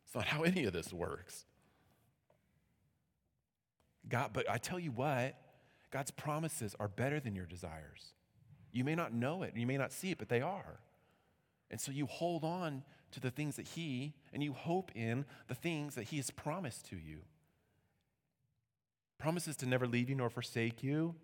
It's 0.07 0.15
not 0.15 0.25
how 0.25 0.45
any 0.45 0.65
of 0.65 0.73
this 0.73 0.91
works. 0.91 1.45
God, 4.09 4.31
but 4.33 4.49
I 4.49 4.57
tell 4.57 4.79
you 4.79 4.93
what, 4.93 5.35
God's 5.91 6.13
promises 6.13 6.77
are 6.79 6.89
better 6.89 7.21
than 7.21 7.35
your 7.35 7.45
desires. 7.45 8.15
You 8.73 8.85
may 8.85 8.95
not 8.95 9.13
know 9.13 9.43
it, 9.43 9.55
you 9.55 9.67
may 9.67 9.77
not 9.77 9.93
see 9.93 10.13
it, 10.13 10.19
but 10.19 10.31
they 10.31 10.41
are. 10.41 10.81
And 11.71 11.79
so 11.81 11.91
you 11.91 12.07
hold 12.07 12.45
on 12.45 12.85
to 13.13 13.21
the 13.21 13.31
things 13.31 13.57
that 13.57 13.69
He, 13.69 14.15
and 14.33 14.43
you 14.43 14.53
hope 14.53 14.91
in 14.95 15.25
the 15.49 15.55
things 15.55 15.95
that 15.95 16.05
He 16.05 16.17
has 16.17 16.31
promised 16.31 16.87
to 16.91 16.97
you. 16.97 17.19
Promises 19.19 19.57
to 19.57 19.67
never 19.67 19.87
leave 19.87 20.11
you 20.11 20.17
nor 20.17 20.29
forsake 20.29 20.83
you. 20.83 21.15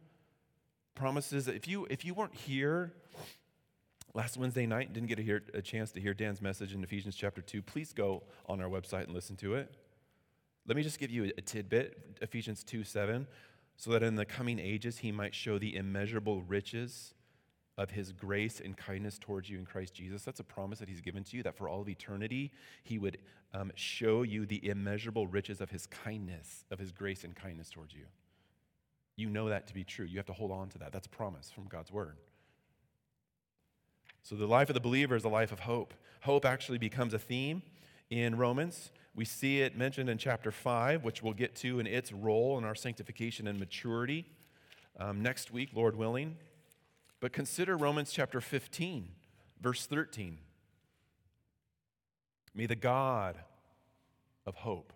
Promises 0.95 1.47
that 1.47 1.55
if 1.55 1.69
you, 1.69 1.87
if 1.91 2.05
you 2.05 2.15
weren't 2.15 2.35
here 2.35 2.93
last 4.15 4.37
Wednesday 4.37 4.67
night, 4.67 4.87
and 4.87 4.95
didn't 4.95 5.09
get 5.09 5.17
to 5.17 5.23
hear, 5.23 5.43
a 5.55 5.63
chance 5.63 5.91
to 5.93 6.01
hear 6.01 6.15
Dan's 6.15 6.43
message 6.43 6.75
in 6.75 6.83
Ephesians 6.83 7.17
chapter 7.17 7.41
2, 7.41 7.63
please 7.63 7.93
go 7.93 8.23
on 8.47 8.61
our 8.61 8.69
website 8.69 9.05
and 9.05 9.15
listen 9.15 9.37
to 9.37 9.55
it. 9.55 9.75
Let 10.67 10.77
me 10.77 10.83
just 10.83 10.99
give 10.99 11.11
you 11.11 11.25
a, 11.25 11.33
a 11.39 11.41
tidbit 11.41 12.19
Ephesians 12.21 12.63
2 12.63 12.85
7, 12.85 13.27
so 13.77 13.91
that 13.91 14.03
in 14.03 14.17
the 14.17 14.25
coming 14.25 14.59
ages 14.59 14.99
he 14.99 15.13
might 15.13 15.35
show 15.35 15.59
the 15.59 15.77
immeasurable 15.77 16.43
riches 16.43 17.15
of 17.79 17.91
his 17.91 18.13
grace 18.13 18.61
and 18.61 18.77
kindness 18.77 19.19
towards 19.19 19.49
you 19.49 19.59
in 19.59 19.65
Christ 19.65 19.95
Jesus. 19.95 20.23
That's 20.23 20.41
a 20.41 20.45
promise 20.45 20.79
that 20.81 20.89
he's 20.89 21.01
given 21.01 21.25
to 21.25 21.37
you, 21.37 21.43
that 21.43 21.57
for 21.57 21.69
all 21.69 21.81
of 21.81 21.89
eternity, 21.89 22.53
he 22.83 22.99
would 22.99 23.19
um, 23.55 23.73
show 23.75 24.23
you 24.23 24.45
the 24.47 24.67
immeasurable 24.69 25.27
riches 25.27 25.61
of 25.61 25.71
his 25.71 25.87
kindness, 25.87 26.65
of 26.71 26.79
his 26.79 26.93
grace 26.93 27.25
and 27.25 27.35
kindness 27.35 27.71
towards 27.71 27.95
you. 27.95 28.05
You 29.17 29.29
know 29.29 29.49
that 29.49 29.67
to 29.69 29.75
be 29.75 29.85
true. 29.85 30.07
You 30.07 30.19
have 30.19 30.27
to 30.27 30.33
hold 30.33 30.51
on 30.51 30.69
to 30.71 30.79
that. 30.79 30.93
That's 30.93 31.07
a 31.07 31.11
promise 31.11 31.51
from 31.51 31.67
God's 31.69 31.91
word. 31.91 32.17
So, 34.23 34.37
the 34.37 34.47
life 34.47 34.71
of 34.71 34.75
the 34.75 34.81
believer 34.81 35.17
is 35.17 35.25
a 35.25 35.29
life 35.29 35.53
of 35.53 35.61
hope. 35.61 35.95
Hope 36.23 36.45
actually 36.45 36.79
becomes 36.79 37.13
a 37.13 37.19
theme 37.19 37.63
in 38.09 38.37
Romans. 38.37 38.91
We 39.15 39.25
see 39.25 39.61
it 39.61 39.77
mentioned 39.77 40.09
in 40.09 40.17
chapter 40.17 40.51
5, 40.51 41.05
which 41.05 41.23
we'll 41.23 41.33
get 41.33 41.55
to 41.57 41.81
in 41.81 41.87
its 41.87 42.13
role 42.13 42.57
in 42.57 42.65
our 42.65 42.75
sanctification 42.75 43.47
and 43.47 43.59
maturity 43.59 44.27
um, 44.99 45.23
next 45.23 45.51
week, 45.51 45.71
Lord 45.75 45.97
willing. 45.97 46.37
But 47.23 47.33
consider 47.33 47.77
Romans 47.77 48.11
chapter 48.11 48.41
15, 48.41 49.09
verse 49.61 49.87
13. 49.87 50.39
May 52.53 52.67
the 52.67 52.75
God 52.75 53.39
of 54.45 54.57
hope, 54.57 54.93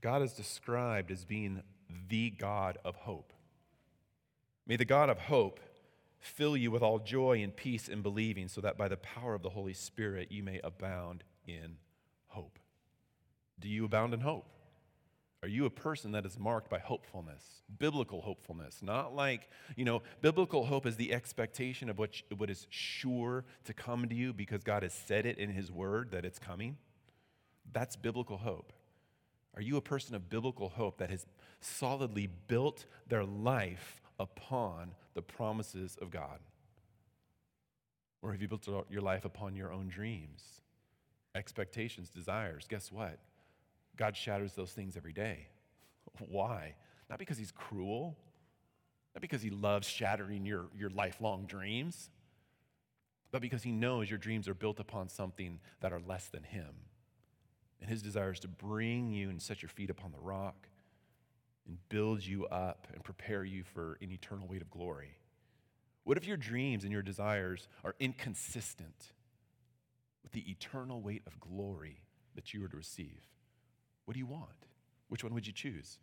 God 0.00 0.22
is 0.22 0.32
described 0.32 1.10
as 1.10 1.26
being 1.26 1.62
the 2.08 2.30
God 2.30 2.78
of 2.82 2.96
hope. 2.96 3.34
May 4.66 4.76
the 4.76 4.86
God 4.86 5.10
of 5.10 5.18
hope 5.18 5.60
fill 6.18 6.56
you 6.56 6.70
with 6.70 6.80
all 6.80 6.98
joy 6.98 7.42
and 7.42 7.54
peace 7.54 7.86
in 7.86 8.00
believing, 8.00 8.48
so 8.48 8.62
that 8.62 8.78
by 8.78 8.88
the 8.88 8.96
power 8.96 9.34
of 9.34 9.42
the 9.42 9.50
Holy 9.50 9.74
Spirit 9.74 10.32
you 10.32 10.42
may 10.42 10.60
abound 10.64 11.24
in 11.46 11.76
hope. 12.28 12.58
Do 13.60 13.68
you 13.68 13.84
abound 13.84 14.14
in 14.14 14.20
hope? 14.20 14.46
Are 15.42 15.48
you 15.48 15.66
a 15.66 15.70
person 15.70 16.12
that 16.12 16.26
is 16.26 16.36
marked 16.36 16.68
by 16.68 16.80
hopefulness, 16.80 17.62
biblical 17.78 18.20
hopefulness? 18.20 18.82
Not 18.82 19.14
like, 19.14 19.48
you 19.76 19.84
know, 19.84 20.02
biblical 20.20 20.64
hope 20.64 20.84
is 20.84 20.96
the 20.96 21.12
expectation 21.12 21.88
of 21.88 21.98
what, 21.98 22.10
what 22.36 22.50
is 22.50 22.66
sure 22.70 23.44
to 23.64 23.72
come 23.72 24.08
to 24.08 24.14
you 24.14 24.32
because 24.32 24.64
God 24.64 24.82
has 24.82 24.92
said 24.92 25.26
it 25.26 25.38
in 25.38 25.50
His 25.50 25.70
Word 25.70 26.10
that 26.10 26.24
it's 26.24 26.40
coming. 26.40 26.76
That's 27.72 27.94
biblical 27.94 28.38
hope. 28.38 28.72
Are 29.54 29.62
you 29.62 29.76
a 29.76 29.80
person 29.80 30.16
of 30.16 30.28
biblical 30.28 30.70
hope 30.70 30.98
that 30.98 31.10
has 31.10 31.24
solidly 31.60 32.28
built 32.48 32.86
their 33.06 33.24
life 33.24 34.00
upon 34.18 34.92
the 35.14 35.22
promises 35.22 35.96
of 36.02 36.10
God? 36.10 36.40
Or 38.22 38.32
have 38.32 38.42
you 38.42 38.48
built 38.48 38.68
your 38.90 39.02
life 39.02 39.24
upon 39.24 39.54
your 39.54 39.72
own 39.72 39.88
dreams, 39.88 40.62
expectations, 41.36 42.10
desires? 42.10 42.66
Guess 42.68 42.90
what? 42.90 43.20
God 43.98 44.16
shatters 44.16 44.54
those 44.54 44.70
things 44.70 44.96
every 44.96 45.12
day. 45.12 45.48
Why? 46.28 46.74
Not 47.10 47.18
because 47.18 47.36
he's 47.36 47.50
cruel, 47.50 48.16
not 49.14 49.20
because 49.20 49.42
he 49.42 49.50
loves 49.50 49.86
shattering 49.86 50.46
your, 50.46 50.66
your 50.76 50.90
lifelong 50.90 51.46
dreams, 51.46 52.10
but 53.30 53.42
because 53.42 53.62
he 53.62 53.72
knows 53.72 54.08
your 54.08 54.18
dreams 54.18 54.48
are 54.48 54.54
built 54.54 54.80
upon 54.80 55.08
something 55.08 55.58
that 55.80 55.92
are 55.92 56.00
less 56.00 56.28
than 56.28 56.44
him. 56.44 56.70
And 57.80 57.90
his 57.90 58.00
desire 58.02 58.32
is 58.32 58.40
to 58.40 58.48
bring 58.48 59.10
you 59.12 59.28
and 59.28 59.40
set 59.40 59.62
your 59.62 59.68
feet 59.68 59.90
upon 59.90 60.12
the 60.12 60.20
rock 60.20 60.68
and 61.66 61.76
build 61.88 62.24
you 62.24 62.46
up 62.46 62.86
and 62.92 63.04
prepare 63.04 63.44
you 63.44 63.62
for 63.62 63.98
an 64.00 64.10
eternal 64.10 64.48
weight 64.48 64.62
of 64.62 64.70
glory. 64.70 65.18
What 66.04 66.16
if 66.16 66.26
your 66.26 66.38
dreams 66.38 66.84
and 66.84 66.92
your 66.92 67.02
desires 67.02 67.68
are 67.84 67.94
inconsistent 68.00 69.12
with 70.22 70.32
the 70.32 70.50
eternal 70.50 71.02
weight 71.02 71.22
of 71.26 71.38
glory 71.38 72.00
that 72.34 72.54
you 72.54 72.64
are 72.64 72.68
to 72.68 72.76
receive? 72.76 73.20
What 74.08 74.14
do 74.14 74.20
you 74.20 74.26
want? 74.26 74.64
Which 75.08 75.22
one 75.22 75.34
would 75.34 75.46
you 75.46 75.52
choose? 75.52 75.98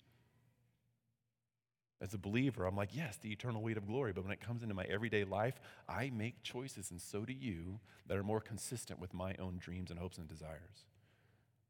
As 1.99 2.13
a 2.13 2.19
believer, 2.19 2.67
I'm 2.67 2.75
like, 2.75 2.95
yes, 2.95 3.17
the 3.17 3.31
eternal 3.31 3.63
weight 3.63 3.77
of 3.77 3.87
glory. 3.87 4.13
But 4.13 4.23
when 4.23 4.31
it 4.31 4.39
comes 4.39 4.61
into 4.61 4.75
my 4.75 4.83
everyday 4.83 5.23
life, 5.23 5.59
I 5.89 6.11
make 6.15 6.43
choices, 6.43 6.91
and 6.91 7.01
so 7.01 7.25
do 7.25 7.33
you, 7.33 7.79
that 8.05 8.15
are 8.15 8.21
more 8.21 8.41
consistent 8.41 8.99
with 8.99 9.15
my 9.15 9.33
own 9.39 9.57
dreams 9.57 9.89
and 9.89 9.99
hopes 9.99 10.19
and 10.19 10.27
desires. 10.27 10.85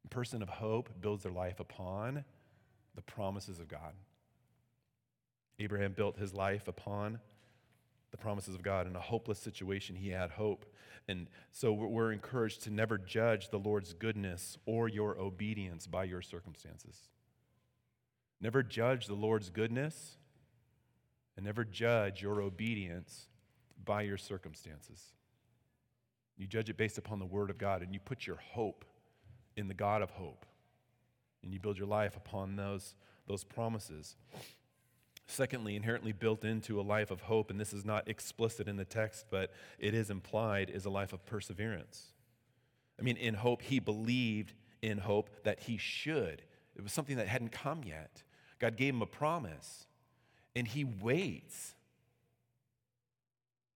A 0.04 0.10
person 0.10 0.42
of 0.42 0.50
hope 0.50 0.90
builds 1.00 1.24
their 1.24 1.32
life 1.32 1.62
upon 1.62 2.26
the 2.96 3.02
promises 3.02 3.62
of 3.62 3.70
God. 3.70 3.94
Abraham 5.58 5.94
built 5.94 6.18
his 6.18 6.34
life 6.34 6.68
upon 6.68 7.22
the 8.12 8.18
promises 8.18 8.56
of 8.56 8.64
God. 8.64 8.88
In 8.88 8.96
a 8.96 9.02
hopeless 9.02 9.40
situation, 9.40 9.96
he 9.96 10.10
had 10.10 10.32
hope. 10.32 10.66
And 11.08 11.28
so 11.52 11.72
we're 11.74 12.12
encouraged 12.12 12.64
to 12.64 12.72
never 12.72 12.98
judge 12.98 13.50
the 13.50 13.60
Lord's 13.60 13.94
goodness 13.94 14.58
or 14.66 14.88
your 14.88 15.20
obedience 15.20 15.86
by 15.86 16.06
your 16.06 16.22
circumstances. 16.22 17.10
Never 18.42 18.64
judge 18.64 19.08
the 19.08 19.14
Lord's 19.14 19.50
goodness 19.50 20.18
and 21.36 21.46
never 21.46 21.64
judge 21.64 22.22
your 22.22 22.42
obedience 22.42 23.28
by 23.84 24.02
your 24.02 24.18
circumstances. 24.18 25.14
You 26.38 26.48
judge 26.48 26.70
it 26.70 26.78
based 26.78 26.98
upon 26.98 27.20
the 27.20 27.26
Word 27.26 27.50
of 27.50 27.58
God 27.58 27.82
and 27.82 27.94
you 27.94 28.00
put 28.00 28.28
your 28.28 28.38
hope 28.38 28.84
in 29.56 29.68
the 29.68 29.74
God 29.74 30.02
of 30.02 30.12
hope. 30.12 30.46
And 31.44 31.54
you 31.54 31.60
build 31.60 31.78
your 31.78 31.88
life 31.88 32.18
upon 32.18 32.56
those, 32.56 32.96
those 33.28 33.44
promises. 33.44 34.16
Secondly, 35.28 35.76
inherently 35.76 36.12
built 36.12 36.44
into 36.44 36.80
a 36.80 36.84
life 36.84 37.10
of 37.10 37.22
hope, 37.22 37.50
and 37.50 37.60
this 37.60 37.74
is 37.74 37.84
not 37.84 38.08
explicit 38.08 38.68
in 38.68 38.78
the 38.78 38.86
text, 38.86 39.26
but 39.32 39.52
it 39.80 39.94
is 39.94 40.10
implied, 40.10 40.70
is 40.70 40.86
a 40.86 40.90
life 40.90 41.14
of 41.14 41.26
perseverance. 41.26 42.14
I 43.00 43.04
mean, 43.04 43.18
in 43.18 43.34
hope, 43.34 43.64
he 43.64 43.80
believed 43.80 44.54
in 44.82 45.00
hope 45.00 45.30
that 45.44 45.62
he 45.62 45.78
should. 45.78 46.44
It 46.76 46.84
was 46.84 46.94
something 46.94 47.18
that 47.18 47.28
hadn't 47.28 47.52
come 47.52 47.84
yet. 47.84 48.24
God 48.60 48.78
gave 48.78 48.94
him 48.94 49.02
a 49.02 49.08
promise, 49.08 49.88
and 50.56 50.68
he 50.68 50.84
waits. 50.84 51.74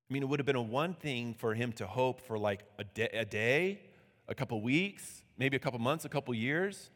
I 0.10 0.14
mean, 0.14 0.22
it 0.22 0.30
would 0.30 0.40
have 0.40 0.46
been 0.46 0.56
a 0.56 0.62
one 0.62 0.94
thing 0.94 1.34
for 1.34 1.56
him 1.56 1.72
to 1.74 1.88
hope 1.88 2.22
for 2.22 2.38
like 2.38 2.64
a 2.78 2.84
day, 2.84 3.10
a, 3.12 3.26
day, 3.26 3.82
a 4.28 4.36
couple 4.36 4.62
weeks, 4.62 5.24
maybe 5.38 5.58
a 5.58 5.60
couple 5.60 5.80
months, 5.80 6.06
a 6.06 6.10
couple 6.10 6.34
years. 6.36 6.92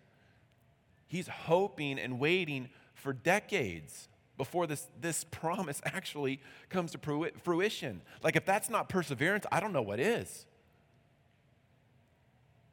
He's 1.08 1.28
hoping 1.28 2.00
and 2.00 2.20
waiting 2.20 2.70
for 2.94 3.14
decades 3.14 4.08
before 4.38 4.68
this, 4.68 4.88
this 5.00 5.24
promise 5.32 5.82
actually 5.86 6.42
comes 6.70 6.92
to 6.92 7.32
fruition. 7.44 8.02
Like, 8.22 8.36
if 8.36 8.46
that's 8.46 8.70
not 8.70 8.90
perseverance, 8.90 9.46
I 9.52 9.60
don't 9.60 9.74
know 9.74 9.82
what 9.82 10.00
is. 10.00 10.46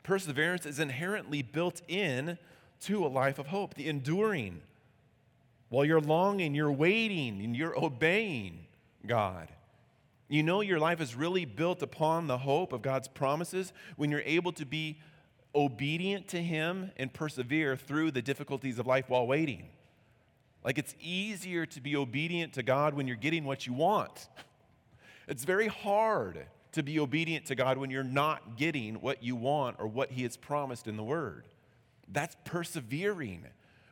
Perseverance 0.03 0.67
is 0.67 0.79
inherently 0.79 1.43
built 1.43 1.83
in 1.87 2.39
to 2.83 3.05
a 3.05 3.09
life 3.09 3.39
of 3.39 3.49
hope, 3.49 3.75
the 3.75 3.89
enduring. 3.89 4.63
While 5.69 5.85
you're 5.85 6.01
longing, 6.01 6.55
you're 6.55 6.73
waiting, 6.73 7.43
and 7.43 7.55
you're 7.55 7.79
obeying 7.79 8.67
God. 9.07 9.49
You 10.29 10.43
know 10.43 10.61
your 10.61 10.79
life 10.79 11.01
is 11.01 11.15
really 11.15 11.45
built 11.45 11.83
upon 11.83 12.27
the 12.27 12.39
hope 12.39 12.73
of 12.73 12.83
God's 12.83 13.09
promises 13.09 13.73
when 13.97 14.11
you're 14.11 14.23
able 14.25 14.53
to 14.53 14.65
be 14.65 15.01
obedient 15.55 16.29
to 16.29 16.43
Him 16.43 16.93
and 16.97 17.13
persevere 17.13 17.77
through 17.77 18.13
the 18.13 18.23
difficulties 18.23 18.79
of 18.79 18.87
life 18.87 19.09
while 19.09 19.27
waiting. 19.27 19.69
Like 20.65 20.79
it's 20.79 20.95
easier 21.01 21.67
to 21.67 21.81
be 21.81 21.97
obedient 21.97 22.55
to 22.55 22.63
God 22.63 22.95
when 22.95 23.07
you're 23.07 23.17
getting 23.17 23.45
what 23.45 23.67
you 23.67 23.73
want. 23.73 24.29
It's 25.27 25.45
very 25.45 25.69
hard 25.69 26.47
to 26.73 26.83
be 26.83 26.99
obedient 27.01 27.47
to 27.47 27.55
God 27.55 27.79
when 27.79 27.91
you're 27.91 28.05
not 28.05 28.57
getting 28.57 28.97
what 28.97 29.23
you 29.23 29.37
want 29.37 29.77
or 29.79 29.87
what 29.87 30.11
He 30.11 30.23
has 30.23 30.37
promised 30.37 30.87
in 30.87 30.97
the 30.97 31.03
Word. 31.03 31.45
That's 32.09 32.37
persevering. 32.45 33.47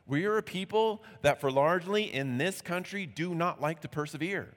We 0.05 0.25
are 0.25 0.37
a 0.37 0.43
people 0.43 1.03
that, 1.21 1.39
for 1.39 1.51
largely 1.51 2.13
in 2.13 2.37
this 2.37 2.61
country, 2.61 3.05
do 3.05 3.35
not 3.35 3.61
like 3.61 3.81
to 3.81 3.87
persevere. 3.87 4.49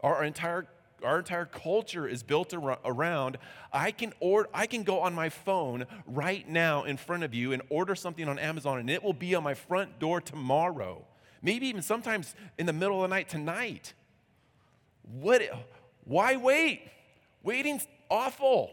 Our 0.00 0.24
entire 0.24 0.66
our 1.04 1.20
entire 1.20 1.44
culture 1.44 2.08
is 2.08 2.24
built 2.24 2.52
around 2.52 3.38
I 3.72 3.92
can 3.92 4.12
order 4.18 4.48
I 4.52 4.66
can 4.66 4.82
go 4.82 4.98
on 4.98 5.14
my 5.14 5.28
phone 5.28 5.86
right 6.06 6.48
now 6.48 6.82
in 6.82 6.96
front 6.96 7.22
of 7.22 7.32
you 7.32 7.52
and 7.52 7.62
order 7.70 7.94
something 7.94 8.28
on 8.28 8.36
Amazon 8.36 8.80
and 8.80 8.90
it 8.90 9.04
will 9.04 9.12
be 9.12 9.36
on 9.36 9.44
my 9.44 9.54
front 9.54 10.00
door 10.00 10.20
tomorrow 10.20 11.04
maybe 11.42 11.66
even 11.66 11.82
sometimes 11.82 12.34
in 12.58 12.66
the 12.66 12.72
middle 12.72 13.02
of 13.02 13.10
the 13.10 13.14
night 13.14 13.28
tonight. 13.28 13.94
What, 15.02 15.42
why 16.04 16.36
wait? 16.36 16.82
Waiting's 17.42 17.86
awful. 18.10 18.70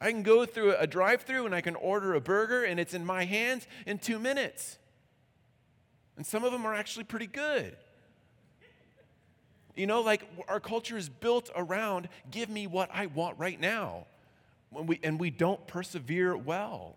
I 0.00 0.10
can 0.10 0.22
go 0.22 0.44
through 0.44 0.74
a 0.76 0.86
drive 0.86 1.22
through 1.22 1.46
and 1.46 1.54
I 1.54 1.60
can 1.60 1.76
order 1.76 2.14
a 2.14 2.20
burger 2.20 2.64
and 2.64 2.80
it's 2.80 2.92
in 2.92 3.06
my 3.06 3.24
hands 3.24 3.66
in 3.86 3.98
two 3.98 4.18
minutes. 4.18 4.78
And 6.16 6.26
some 6.26 6.44
of 6.44 6.52
them 6.52 6.66
are 6.66 6.74
actually 6.74 7.04
pretty 7.04 7.28
good. 7.28 7.76
You 9.76 9.86
know, 9.86 10.02
like 10.02 10.28
our 10.48 10.60
culture 10.60 10.96
is 10.96 11.08
built 11.08 11.50
around 11.56 12.08
give 12.30 12.48
me 12.48 12.66
what 12.66 12.90
I 12.92 13.06
want 13.06 13.38
right 13.38 13.58
now. 13.58 14.06
When 14.70 14.86
we, 14.86 15.00
and 15.02 15.20
we 15.20 15.30
don't 15.30 15.66
persevere 15.66 16.36
well. 16.36 16.96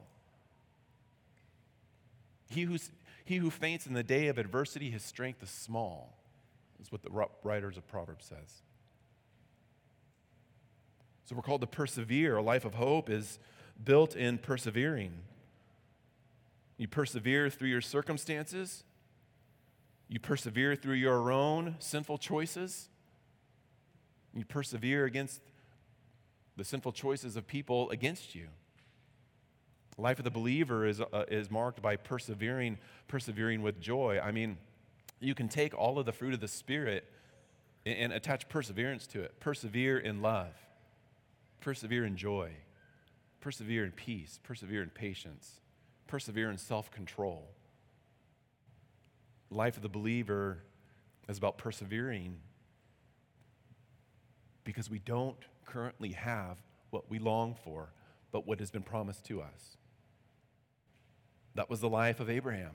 He 2.50 2.62
who's 2.62 2.90
he 3.26 3.38
who 3.38 3.50
faints 3.50 3.88
in 3.88 3.94
the 3.94 4.04
day 4.04 4.28
of 4.28 4.38
adversity, 4.38 4.92
his 4.92 5.04
strength 5.04 5.44
is 5.44 5.50
small, 5.50 6.16
is 6.80 6.92
what 6.92 7.02
the 7.02 7.28
writers 7.44 7.76
of 7.76 7.88
Proverbs 7.88 8.26
says. 8.26 8.62
So 11.26 11.36
we're 11.36 11.42
called 11.42 11.62
to 11.62 11.68
persevere. 11.68 12.38
A 12.38 12.42
life 12.44 12.66
of 12.66 12.76
hope 12.76 13.10
is 13.10 13.40
built 13.84 14.16
in 14.16 14.38
persevering. 14.38 15.12
You 16.78 16.88
persevere 16.88 17.50
through 17.50 17.70
your 17.70 17.82
circumstances, 17.82 18.84
you 20.08 20.20
persevere 20.20 20.76
through 20.76 20.96
your 20.96 21.32
own 21.32 21.76
sinful 21.80 22.20
choices, 22.20 22.90
you 24.36 24.46
persevere 24.46 25.06
against 25.06 25.42
the 26.58 26.64
sinful 26.64 26.92
choices 26.92 27.36
of 27.36 27.48
people 27.48 27.90
against 27.90 28.36
you. 28.36 28.50
Life 29.98 30.20
of 30.20 30.26
the 30.26 30.32
believer 30.32 30.86
is, 30.86 31.00
uh, 31.00 31.24
is 31.30 31.50
marked 31.50 31.82
by 31.82 31.96
persevering, 31.96 32.78
persevering 33.08 33.62
with 33.62 33.80
joy. 33.80 34.20
I 34.22 34.32
mean, 34.32 34.58
you 35.20 35.34
can 35.34 35.48
take 35.48 35.74
all 35.74 35.98
of 35.98 36.06
the 36.06 36.12
fruit 36.12 36.34
of 36.34 36.42
the 36.42 36.48
Spirit 36.48 37.06
and, 37.86 37.98
and 37.98 38.14
attach 38.14 38.50
perseverance 38.50 39.08
to 39.08 39.22
it. 39.22 39.40
Persevere 39.40 39.98
in 39.98 40.22
love, 40.22 40.54
persevere 41.62 42.06
in 42.06 42.18
joy, 42.18 42.52
persevere 43.40 43.86
in 43.86 43.92
peace, 43.92 44.40
persevere 44.44 44.84
in 44.84 44.90
patience, 44.90 45.62
persevere 46.08 46.50
in 46.50 46.58
self 46.58 46.92
control. 46.92 47.48
Life 49.50 49.78
of 49.78 49.84
the 49.84 49.90
believer 49.90 50.64
is 51.30 51.38
about 51.38 51.58
persevering 51.58 52.38
because 54.66 54.90
we 54.90 55.00
don't 55.00 55.38
currently 55.66 56.12
have 56.12 56.58
what 56.90 57.10
we 57.10 57.20
long 57.20 57.56
for, 57.64 57.94
but 58.32 58.46
what 58.46 58.60
has 58.60 58.72
been 58.72 58.82
promised 58.82 59.26
to 59.26 59.42
us. 59.42 59.78
That 61.56 61.70
was 61.70 61.80
the 61.80 61.90
life 61.90 62.20
of 62.20 62.30
Abraham. 62.30 62.72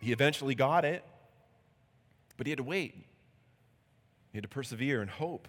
He 0.00 0.12
eventually 0.12 0.54
got 0.54 0.84
it, 0.84 1.04
but 2.36 2.46
he 2.46 2.50
had 2.50 2.58
to 2.58 2.64
wait. 2.64 2.94
He 4.32 4.38
had 4.38 4.42
to 4.42 4.48
persevere 4.48 5.00
and 5.00 5.10
hope 5.10 5.48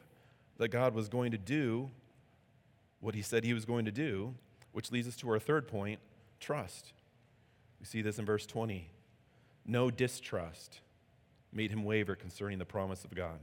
that 0.58 0.70
God 0.70 0.94
was 0.94 1.10
going 1.10 1.32
to 1.32 1.38
do 1.38 1.90
what 3.00 3.16
he 3.16 3.22
said 3.22 3.44
he 3.44 3.54
was 3.54 3.66
going 3.66 3.86
to 3.86 3.92
do, 3.92 4.34
which 4.72 4.92
leads 4.92 5.08
us 5.08 5.16
to 5.18 5.30
our 5.30 5.40
third 5.40 5.68
point 5.68 6.00
trust. 6.40 6.94
We 7.80 7.86
see 7.86 8.02
this 8.02 8.20
in 8.20 8.26
verse 8.26 8.46
20. 8.46 8.90
No 9.66 9.90
distrust 9.90 10.80
made 11.52 11.72
him 11.72 11.84
waver 11.84 12.16
concerning 12.16 12.60
the 12.60 12.66
promise 12.66 13.04
of 13.04 13.16
God 13.16 13.40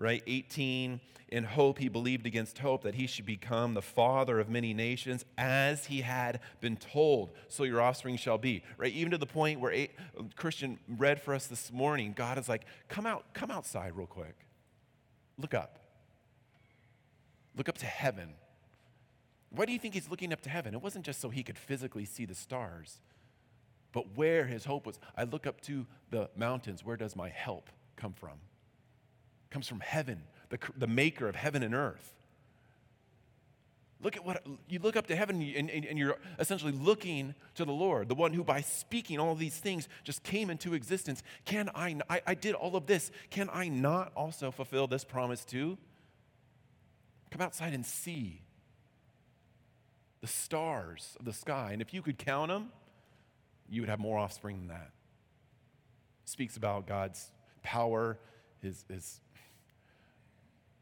right? 0.00 0.22
18, 0.26 0.98
in 1.28 1.44
hope 1.44 1.78
he 1.78 1.88
believed 1.88 2.26
against 2.26 2.58
hope 2.58 2.82
that 2.82 2.94
he 2.94 3.06
should 3.06 3.26
become 3.26 3.74
the 3.74 3.82
father 3.82 4.40
of 4.40 4.48
many 4.48 4.72
nations 4.72 5.26
as 5.36 5.84
he 5.84 6.00
had 6.00 6.40
been 6.60 6.76
told, 6.76 7.30
so 7.48 7.64
your 7.64 7.82
offspring 7.82 8.16
shall 8.16 8.38
be, 8.38 8.62
right? 8.78 8.92
Even 8.92 9.10
to 9.12 9.18
the 9.18 9.26
point 9.26 9.60
where 9.60 9.72
a, 9.72 9.90
Christian 10.36 10.78
read 10.88 11.20
for 11.20 11.34
us 11.34 11.46
this 11.46 11.70
morning, 11.70 12.14
God 12.16 12.38
is 12.38 12.48
like, 12.48 12.64
come 12.88 13.06
out, 13.06 13.26
come 13.34 13.50
outside 13.50 13.94
real 13.94 14.06
quick. 14.06 14.34
Look 15.38 15.52
up. 15.52 15.78
Look 17.54 17.68
up 17.68 17.76
to 17.78 17.86
heaven. 17.86 18.30
Why 19.50 19.66
do 19.66 19.72
you 19.72 19.78
think 19.78 19.92
he's 19.92 20.08
looking 20.08 20.32
up 20.32 20.40
to 20.42 20.50
heaven? 20.50 20.72
It 20.74 20.80
wasn't 20.80 21.04
just 21.04 21.20
so 21.20 21.28
he 21.28 21.42
could 21.42 21.58
physically 21.58 22.06
see 22.06 22.24
the 22.24 22.34
stars, 22.34 23.00
but 23.92 24.16
where 24.16 24.46
his 24.46 24.64
hope 24.64 24.86
was. 24.86 24.98
I 25.14 25.24
look 25.24 25.46
up 25.46 25.60
to 25.62 25.86
the 26.10 26.30
mountains. 26.36 26.84
Where 26.84 26.96
does 26.96 27.14
my 27.14 27.28
help 27.28 27.68
come 27.96 28.14
from? 28.14 28.38
Comes 29.50 29.68
from 29.68 29.80
heaven, 29.80 30.22
the, 30.48 30.58
the 30.76 30.86
maker 30.86 31.28
of 31.28 31.36
heaven 31.36 31.62
and 31.62 31.74
earth. 31.74 32.14
Look 34.02 34.16
at 34.16 34.24
what 34.24 34.46
you 34.68 34.78
look 34.78 34.96
up 34.96 35.06
to 35.08 35.16
heaven 35.16 35.42
and, 35.42 35.68
and, 35.68 35.84
and, 35.84 35.98
you're 35.98 36.16
essentially 36.38 36.72
looking 36.72 37.34
to 37.56 37.66
the 37.66 37.72
Lord, 37.72 38.08
the 38.08 38.14
one 38.14 38.32
who 38.32 38.42
by 38.42 38.62
speaking 38.62 39.18
all 39.18 39.34
these 39.34 39.58
things 39.58 39.88
just 40.04 40.22
came 40.22 40.48
into 40.48 40.72
existence. 40.72 41.22
Can 41.44 41.68
I, 41.74 41.96
I, 42.08 42.22
I 42.28 42.34
did 42.34 42.54
all 42.54 42.76
of 42.76 42.86
this. 42.86 43.10
Can 43.28 43.50
I 43.52 43.68
not 43.68 44.12
also 44.16 44.50
fulfill 44.50 44.86
this 44.86 45.04
promise 45.04 45.44
too? 45.44 45.76
Come 47.30 47.42
outside 47.42 47.74
and 47.74 47.84
see 47.84 48.40
the 50.22 50.26
stars 50.26 51.16
of 51.18 51.26
the 51.26 51.32
sky. 51.34 51.70
And 51.72 51.82
if 51.82 51.92
you 51.92 52.00
could 52.00 52.16
count 52.16 52.48
them, 52.48 52.70
you 53.68 53.82
would 53.82 53.90
have 53.90 54.00
more 54.00 54.18
offspring 54.18 54.58
than 54.58 54.68
that. 54.68 54.90
Speaks 56.24 56.56
about 56.56 56.86
God's 56.86 57.30
power, 57.62 58.18
his, 58.62 58.84
his 58.88 59.20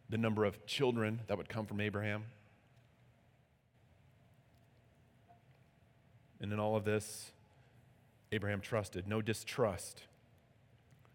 the 0.09 0.19
number 0.19 0.45
of 0.45 0.65
children 0.67 1.21
that 1.27 1.37
would 1.37 1.49
come 1.49 1.67
from 1.67 1.81
Abraham. 1.81 2.25
And 6.41 6.53
in 6.53 6.59
all 6.59 6.77
of 6.77 6.85
this, 6.85 7.33
Abraham 8.33 8.61
trusted, 8.61 9.09
no 9.09 9.21
distrust. 9.21 10.03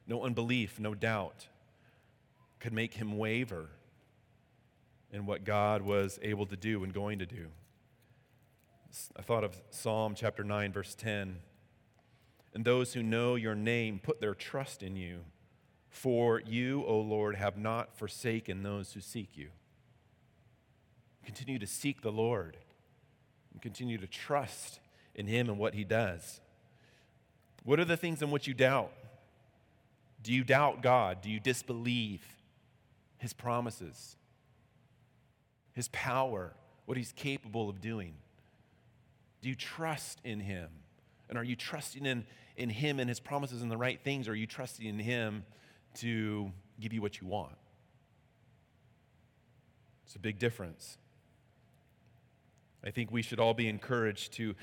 no 0.06 0.24
unbelief, 0.24 0.80
no 0.80 0.94
doubt 0.94 1.48
could 2.60 2.74
make 2.74 2.94
him 2.94 3.18
waver 3.18 3.70
in 5.12 5.26
what 5.26 5.44
God 5.44 5.82
was 5.82 6.20
able 6.22 6.46
to 6.48 6.56
do 6.56 6.84
and 6.84 6.94
going 6.94 7.20
to 7.20 7.26
do. 7.26 7.48
I 9.18 9.22
thought 9.22 9.44
of 9.44 9.56
Psalm 9.70 10.14
chapter 10.16 10.44
9, 10.44 10.72
verse 10.72 10.96
10. 10.96 11.38
And 12.54 12.64
those 12.64 12.94
who 12.94 13.02
know 13.02 13.36
your 13.36 13.56
name 13.56 14.00
put 14.02 14.22
their 14.22 14.36
trust 14.36 14.84
in 14.84 14.96
you. 14.96 15.22
For 15.94 16.42
you, 16.42 16.84
O 16.86 17.00
Lord, 17.00 17.36
have 17.36 17.56
not 17.56 17.96
forsaken 17.96 18.64
those 18.64 18.94
who 18.94 19.00
seek 19.00 19.38
you. 19.38 19.50
Continue 21.24 21.60
to 21.60 21.68
seek 21.68 22.02
the 22.02 22.12
Lord 22.12 22.58
and 23.54 23.62
continue 23.62 24.00
to 24.00 24.08
trust 24.08 24.80
in 25.14 25.28
Him 25.28 25.50
and 25.50 25.60
what 25.60 25.76
He 25.76 25.84
does. 25.84 26.42
What 27.64 27.80
are 27.80 27.86
the 27.86 27.96
things 27.96 28.24
in 28.24 28.32
which 28.32 28.48
you 28.48 28.56
doubt? 28.56 28.92
Do 30.24 30.34
you 30.34 30.44
doubt 30.44 30.82
God? 30.82 31.22
Do 31.22 31.30
you 31.30 31.40
disbelieve 31.40 32.26
His 33.20 33.32
promises, 33.32 34.18
His 35.74 35.90
power, 35.90 36.54
what 36.86 36.98
He's 36.98 37.12
capable 37.12 37.70
of 37.70 37.82
doing? 37.82 38.16
Do 39.44 39.48
you 39.48 39.56
trust 39.56 40.20
in 40.24 40.40
Him? 40.40 40.70
And 41.30 41.38
are 41.38 41.44
you 41.44 41.56
trusting 41.56 42.04
in, 42.04 42.26
in 42.58 42.70
Him 42.72 43.00
and 43.00 43.08
His 43.08 43.20
promises 43.20 43.62
and 43.62 43.70
the 43.70 43.78
right 43.78 44.02
things? 44.04 44.28
Or 44.28 44.32
are 44.32 44.36
you 44.36 44.48
trusting 44.48 44.88
in 44.88 44.98
Him 44.98 45.46
to 45.96 46.52
give 46.80 46.94
you 46.94 47.02
what 47.02 47.22
you 47.22 47.28
want? 47.28 47.56
It's 50.06 50.16
a 50.16 50.20
big 50.20 50.40
difference. 50.40 50.98
I 52.86 52.92
think 52.92 53.12
we 53.12 53.22
should 53.22 53.40
all 53.40 53.54
be 53.54 53.68
encouraged 53.68 54.34
to 54.34 54.56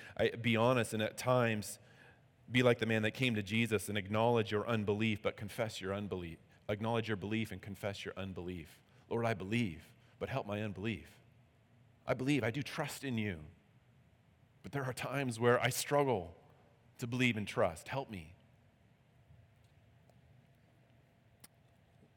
be 0.43 0.57
honest 0.57 0.93
and 0.93 1.03
at 1.03 1.17
times 1.17 1.79
be 2.51 2.63
like 2.63 2.79
the 2.79 2.87
man 2.87 3.03
that 3.03 3.13
came 3.13 3.35
to 3.37 3.43
Jesus 3.43 3.89
and 3.89 3.97
acknowledge 3.97 4.51
your 4.51 4.67
unbelief, 4.69 5.23
but 5.23 5.37
confess 5.37 5.81
your 5.81 5.95
unbelief. 5.95 6.39
Acknowledge 6.69 7.09
your 7.09 7.17
belief 7.17 7.53
and 7.53 7.63
confess 7.63 8.05
your 8.05 8.15
unbelief. 8.17 8.81
Lord, 9.09 9.25
I 9.25 9.35
believe, 9.35 9.83
but 10.19 10.29
help 10.29 10.47
my 10.47 10.63
unbelief. 10.63 11.09
I 12.07 12.15
believe, 12.15 12.45
I 12.45 12.51
do 12.51 12.63
trust 12.63 13.05
in 13.05 13.19
you. 13.19 13.39
But 14.63 14.73
there 14.73 14.85
are 14.85 14.93
times 14.93 15.41
where 15.41 15.61
I 15.61 15.71
struggle 15.71 16.37
to 16.99 17.07
believe 17.07 17.37
and 17.37 17.47
trust. 17.47 17.89
Help 17.89 18.11
me. 18.11 18.35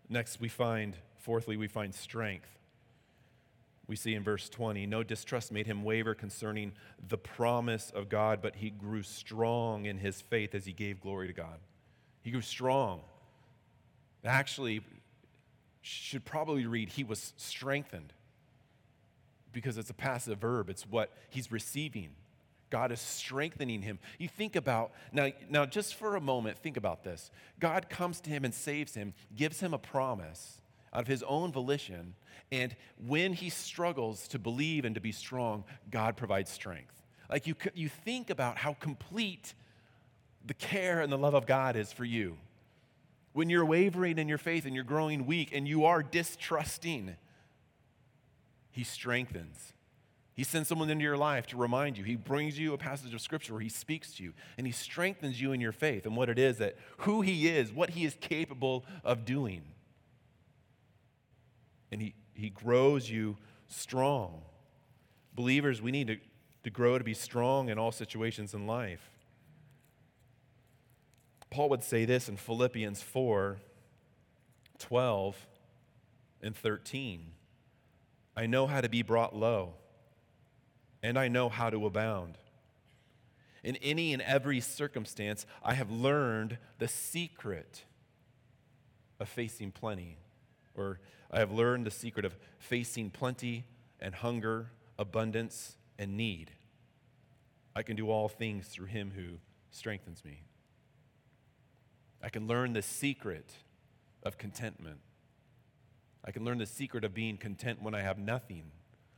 Next, 0.09 0.39
we 0.39 0.49
find, 0.49 0.97
fourthly, 1.17 1.57
we 1.57 1.67
find 1.67 1.93
strength. 1.93 2.49
We 3.87 3.95
see 3.95 4.13
in 4.13 4.23
verse 4.23 4.49
20, 4.49 4.85
no 4.85 5.03
distrust 5.03 5.51
made 5.51 5.67
him 5.67 5.83
waver 5.83 6.15
concerning 6.15 6.73
the 7.05 7.17
promise 7.17 7.91
of 7.93 8.09
God, 8.09 8.41
but 8.41 8.55
he 8.55 8.69
grew 8.69 9.03
strong 9.03 9.85
in 9.85 9.97
his 9.97 10.21
faith 10.21 10.55
as 10.55 10.65
he 10.65 10.71
gave 10.71 11.01
glory 11.01 11.27
to 11.27 11.33
God. 11.33 11.59
He 12.21 12.31
grew 12.31 12.41
strong. 12.41 13.01
Actually, 14.23 14.81
should 15.81 16.23
probably 16.23 16.65
read, 16.65 16.89
he 16.89 17.03
was 17.03 17.33
strengthened 17.35 18.13
because 19.51 19.77
it's 19.77 19.89
a 19.89 19.93
passive 19.93 20.39
verb. 20.39 20.69
It's 20.69 20.83
what 20.83 21.11
he's 21.29 21.51
receiving. 21.51 22.11
God 22.73 22.91
is 22.91 22.99
strengthening 22.99 23.83
him. 23.83 23.99
You 24.17 24.27
think 24.27 24.55
about, 24.55 24.93
now, 25.11 25.29
now 25.47 25.63
just 25.63 25.93
for 25.93 26.15
a 26.15 26.19
moment, 26.19 26.57
think 26.57 26.75
about 26.75 27.03
this. 27.03 27.29
God 27.59 27.87
comes 27.87 28.19
to 28.21 28.31
him 28.31 28.43
and 28.43 28.51
saves 28.51 28.95
him, 28.95 29.13
gives 29.35 29.59
him 29.59 29.75
a 29.75 29.77
promise 29.77 30.59
out 30.91 31.01
of 31.01 31.07
his 31.07 31.21
own 31.21 31.51
volition, 31.51 32.15
and 32.51 32.75
when 32.97 33.33
he 33.33 33.51
struggles 33.51 34.27
to 34.29 34.39
believe 34.39 34.85
and 34.85 34.95
to 34.95 35.01
be 35.01 35.11
strong, 35.11 35.65
God 35.91 36.17
provides 36.17 36.49
strength. 36.49 36.99
Like 37.29 37.45
you, 37.45 37.53
you 37.75 37.89
think 37.89 38.31
about 38.31 38.57
how 38.57 38.73
complete 38.73 39.53
the 40.43 40.55
care 40.55 40.99
and 41.01 41.11
the 41.11 41.17
love 41.17 41.35
of 41.35 41.45
God 41.45 41.75
is 41.75 41.93
for 41.93 42.05
you. 42.05 42.37
When 43.33 43.51
you're 43.51 43.65
wavering 43.65 44.17
in 44.17 44.27
your 44.27 44.39
faith 44.39 44.65
and 44.65 44.73
you're 44.73 44.83
growing 44.83 45.27
weak 45.27 45.51
and 45.53 45.67
you 45.67 45.85
are 45.85 46.01
distrusting, 46.01 47.17
he 48.71 48.83
strengthens. 48.83 49.73
He 50.35 50.43
sends 50.43 50.67
someone 50.67 50.89
into 50.89 51.03
your 51.03 51.17
life 51.17 51.45
to 51.47 51.57
remind 51.57 51.97
you. 51.97 52.03
He 52.03 52.15
brings 52.15 52.57
you 52.57 52.73
a 52.73 52.77
passage 52.77 53.13
of 53.13 53.21
scripture 53.21 53.53
where 53.53 53.61
he 53.61 53.69
speaks 53.69 54.13
to 54.15 54.23
you 54.23 54.33
and 54.57 54.65
he 54.65 54.73
strengthens 54.73 55.39
you 55.39 55.51
in 55.51 55.61
your 55.61 55.71
faith 55.71 56.05
and 56.05 56.17
what 56.17 56.29
it 56.29 56.39
is 56.39 56.57
that 56.57 56.75
who 56.99 57.21
he 57.21 57.47
is, 57.47 57.71
what 57.71 57.91
he 57.91 58.03
is 58.03 58.15
capable 58.19 58.83
of 59.03 59.25
doing. 59.25 59.61
And 61.91 62.01
he, 62.01 62.15
he 62.33 62.49
grows 62.49 63.09
you 63.09 63.37
strong. 63.67 64.41
Believers, 65.35 65.83
we 65.83 65.91
need 65.91 66.07
to, 66.07 66.17
to 66.63 66.69
grow 66.71 66.97
to 66.97 67.03
be 67.03 67.13
strong 67.13 67.69
in 67.69 67.77
all 67.77 67.91
situations 67.91 68.55
in 68.55 68.65
life. 68.65 69.11
Paul 71.51 71.69
would 71.69 71.83
say 71.83 72.05
this 72.05 72.27
in 72.27 72.37
Philippians 72.37 73.01
4 73.03 73.59
12 74.79 75.47
and 76.41 76.55
13. 76.55 77.27
I 78.35 78.47
know 78.47 78.65
how 78.65 78.81
to 78.81 78.89
be 78.89 79.03
brought 79.03 79.35
low 79.35 79.75
and 81.03 81.19
I 81.19 81.27
know 81.27 81.49
how 81.49 81.69
to 81.69 81.85
abound. 81.85 82.37
In 83.63 83.75
any 83.77 84.13
and 84.13 84.21
every 84.21 84.61
circumstance, 84.61 85.45
I 85.61 85.73
have 85.73 85.91
learned 85.91 86.57
the 86.79 86.87
secret 86.87 87.83
of 89.19 89.27
facing 89.27 89.71
plenty, 89.71 90.17
or 90.75 90.99
I 91.29 91.39
have 91.39 91.51
learned 91.51 91.85
the 91.85 91.91
secret 91.91 92.25
of 92.25 92.35
facing 92.57 93.09
plenty 93.09 93.65
and 93.99 94.15
hunger, 94.15 94.71
abundance 94.97 95.75
and 95.99 96.17
need. 96.17 96.51
I 97.75 97.83
can 97.83 97.95
do 97.95 98.09
all 98.09 98.29
things 98.29 98.67
through 98.67 98.87
him 98.87 99.11
who 99.15 99.39
strengthens 99.71 100.23
me. 100.23 100.43
I 102.21 102.29
can 102.29 102.47
learn 102.47 102.73
the 102.73 102.81
secret 102.81 103.51
of 104.23 104.37
contentment. 104.37 104.99
I 106.23 106.31
can 106.31 106.45
learn 106.45 106.57
the 106.57 106.65
secret 106.65 107.03
of 107.03 107.13
being 107.13 107.37
content 107.37 107.81
when 107.81 107.93
I 107.93 108.01
have 108.01 108.17
nothing 108.17 108.71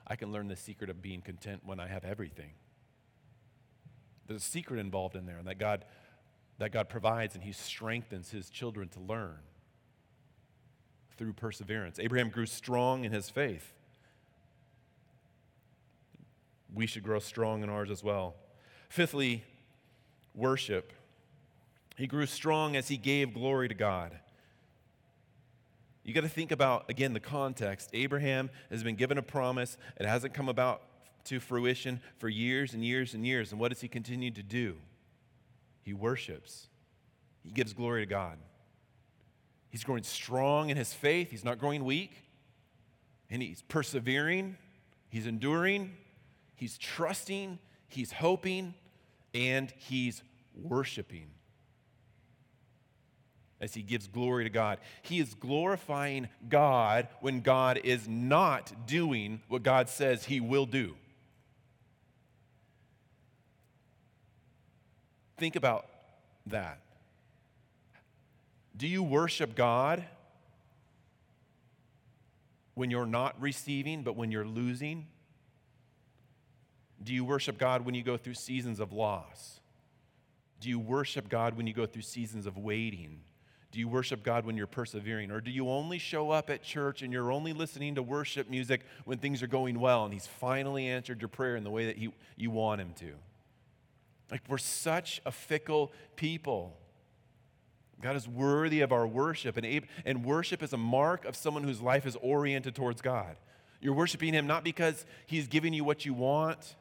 I 0.08 0.16
can 0.16 0.32
learn 0.32 0.48
the 0.48 0.56
secret 0.56 0.90
of 0.90 1.02
being 1.02 1.22
content 1.22 1.62
when 1.66 1.80
I 1.80 1.88
have 1.88 2.06
everything. 2.06 2.52
There's 4.28 4.42
a 4.42 4.46
secret 4.46 4.80
involved 4.80 5.16
in 5.16 5.26
there, 5.26 5.38
and 5.38 5.48
that 5.48 5.60
God, 5.60 5.86
that 6.58 6.72
God 6.72 6.90
provides 6.90 7.36
and 7.36 7.44
He 7.44 7.52
strengthens 7.52 8.32
His 8.32 8.50
children 8.50 8.90
to 8.90 9.00
learn 9.00 9.40
through 11.18 11.34
perseverance. 11.34 12.00
Abraham 12.00 12.30
grew 12.30 12.46
strong 12.46 13.06
in 13.06 13.12
his 13.12 13.30
faith. 13.30 13.74
We 16.74 16.88
should 16.88 17.04
grow 17.04 17.20
strong 17.20 17.64
in 17.64 17.70
ours 17.70 17.90
as 17.90 18.04
well. 18.04 18.36
Fifthly, 18.90 19.44
worship. 20.34 20.92
He 21.96 22.08
grew 22.08 22.26
strong 22.26 22.76
as 22.76 22.90
he 22.90 22.98
gave 22.98 23.34
glory 23.34 23.70
to 23.70 23.76
God. 23.76 24.20
You 26.06 26.14
got 26.14 26.22
to 26.22 26.30
think 26.30 26.52
about, 26.52 26.86
again, 26.88 27.14
the 27.14 27.20
context. 27.20 27.90
Abraham 27.92 28.52
has 28.70 28.84
been 28.84 28.96
given 28.96 29.18
a 29.18 29.24
promise, 29.24 29.76
it 30.00 30.06
hasn't 30.06 30.36
come 30.36 30.48
about 30.48 30.84
to 31.26 31.40
fruition 31.40 32.00
for 32.20 32.30
years 32.30 32.76
and 32.76 32.86
years 32.86 33.16
and 33.16 33.26
years. 33.26 33.52
And 33.52 33.60
what 33.60 33.70
does 33.70 33.82
he 33.82 33.88
continue 33.88 34.30
to 34.30 34.44
do? 34.44 34.78
He 35.82 35.94
worships, 35.94 36.68
he 37.44 37.50
gives 37.50 37.74
glory 37.74 38.04
to 38.04 38.06
God. 38.06 38.38
He's 39.70 39.84
growing 39.84 40.04
strong 40.04 40.70
in 40.70 40.78
his 40.78 40.94
faith, 40.94 41.32
he's 41.32 41.44
not 41.44 41.60
growing 41.60 41.84
weak, 41.84 42.12
and 43.32 43.42
he's 43.42 43.64
persevering, 43.64 44.58
he's 45.10 45.26
enduring, 45.26 45.98
he's 46.54 46.78
trusting, 46.78 47.58
he's 47.88 48.12
hoping, 48.12 48.76
and 49.34 49.74
he's 49.78 50.22
worshiping 50.54 51.32
as 53.66 53.74
he 53.74 53.82
gives 53.82 54.08
glory 54.08 54.46
to 54.46 54.50
God. 54.50 54.78
He 55.02 55.20
is 55.20 55.34
glorifying 55.34 56.30
God 56.48 57.10
when 57.20 57.42
God 57.42 57.82
is 57.84 58.08
not 58.08 58.88
doing 58.88 59.42
what 59.50 59.64
God 59.64 59.90
says 59.90 60.24
he 60.24 60.40
will 60.40 60.66
do. 60.66 60.96
Think 65.38 65.58
about 65.58 65.86
that. 66.46 66.80
Do 68.78 68.88
you 68.88 69.04
worship 69.04 69.56
God 69.56 70.06
when 72.76 72.92
you're 72.92 73.06
not 73.06 73.36
receiving, 73.42 74.04
but 74.04 74.16
when 74.16 74.32
you're 74.32 74.46
losing? 74.46 75.08
Do 77.04 77.14
you 77.14 77.26
worship 77.26 77.58
God 77.58 77.84
when 77.84 77.96
you 77.96 78.04
go 78.04 78.16
through 78.16 78.36
seasons 78.36 78.80
of 78.80 78.94
loss? 78.94 79.60
Do 80.60 80.70
you 80.70 80.80
worship 80.80 81.30
God 81.30 81.58
when 81.58 81.68
you 81.68 81.74
go 81.74 81.86
through 81.86 82.04
seasons 82.04 82.46
of 82.46 82.58
waiting? 82.58 83.22
Do 83.76 83.82
you 83.82 83.90
worship 83.90 84.24
God 84.24 84.46
when 84.46 84.56
you're 84.56 84.68
persevering? 84.68 85.32
Or 85.32 85.42
do 85.42 85.52
you 85.52 85.70
only 85.70 86.00
show 86.00 86.32
up 86.32 86.50
at 86.50 86.64
church 86.64 87.02
and 87.02 87.12
you're 87.12 87.30
only 87.30 87.52
listening 87.52 87.96
to 87.96 88.02
worship 88.02 88.50
music 88.50 88.80
when 89.04 89.18
things 89.18 89.44
are 89.44 89.48
going 89.48 89.82
well 89.82 90.06
and 90.06 90.14
He's 90.14 90.28
finally 90.28 90.88
answered 90.88 91.20
your 91.20 91.28
prayer 91.28 91.58
in 91.58 91.66
the 91.66 91.70
way 91.70 91.88
that 91.88 91.98
he, 91.98 92.14
you 92.38 92.52
want 92.52 92.80
Him 92.80 92.94
to? 93.00 93.12
Like, 94.32 94.44
we're 94.48 94.60
such 94.60 95.22
a 95.26 95.32
fickle 95.34 95.92
people. 96.16 96.78
God 98.02 98.16
is 98.16 98.30
worthy 98.30 98.80
of 98.80 98.94
our 98.94 99.06
worship, 99.06 99.58
and, 99.58 99.82
and 100.06 100.24
worship 100.24 100.64
is 100.64 100.72
a 100.72 100.78
mark 100.78 101.26
of 101.26 101.36
someone 101.36 101.66
whose 101.66 101.82
life 101.82 102.06
is 102.06 102.16
oriented 102.22 102.76
towards 102.76 103.02
God. 103.02 103.36
You're 103.82 103.94
worshiping 103.94 104.34
Him 104.34 104.48
not 104.48 104.64
because 104.64 105.06
He's 105.28 105.50
giving 105.50 105.74
you 105.74 105.84
what 105.84 106.06
you 106.06 106.14
want, 106.14 106.78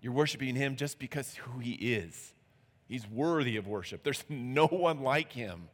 you're 0.00 0.12
worshiping 0.12 0.56
Him 0.56 0.74
just 0.74 0.98
because 0.98 1.36
who 1.36 1.60
He 1.60 1.74
is. 1.74 2.34
He's 2.88 3.08
worthy 3.08 3.56
of 3.58 3.68
worship. 3.68 4.02
There's 4.02 4.24
no 4.28 4.66
one 4.66 5.02
like 5.02 5.30
Him. 5.30 5.68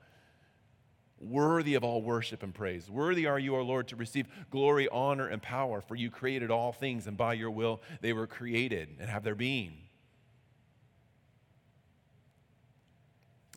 Worthy 1.21 1.75
of 1.75 1.83
all 1.83 2.01
worship 2.01 2.43
and 2.43 2.55
praise. 2.55 2.89
Worthy 2.89 3.27
are 3.27 3.39
you, 3.39 3.57
O 3.57 3.63
Lord, 3.63 3.89
to 3.89 3.97
receive 3.97 4.27
glory, 4.51 4.89
honor, 4.91 5.27
and 5.27 5.43
power, 5.43 5.81
for 5.81 5.97
you 5.97 6.11
created 6.11 6.51
all 6.51 6.73
things, 6.73 7.07
and 7.07 7.17
by 7.17 7.35
your 7.35 7.51
will 7.51 7.81
they 8.01 8.13
were 8.13 8.27
created 8.27 8.97
and 9.01 9.11
have 9.11 9.25
their 9.25 9.35
being. 9.35 9.89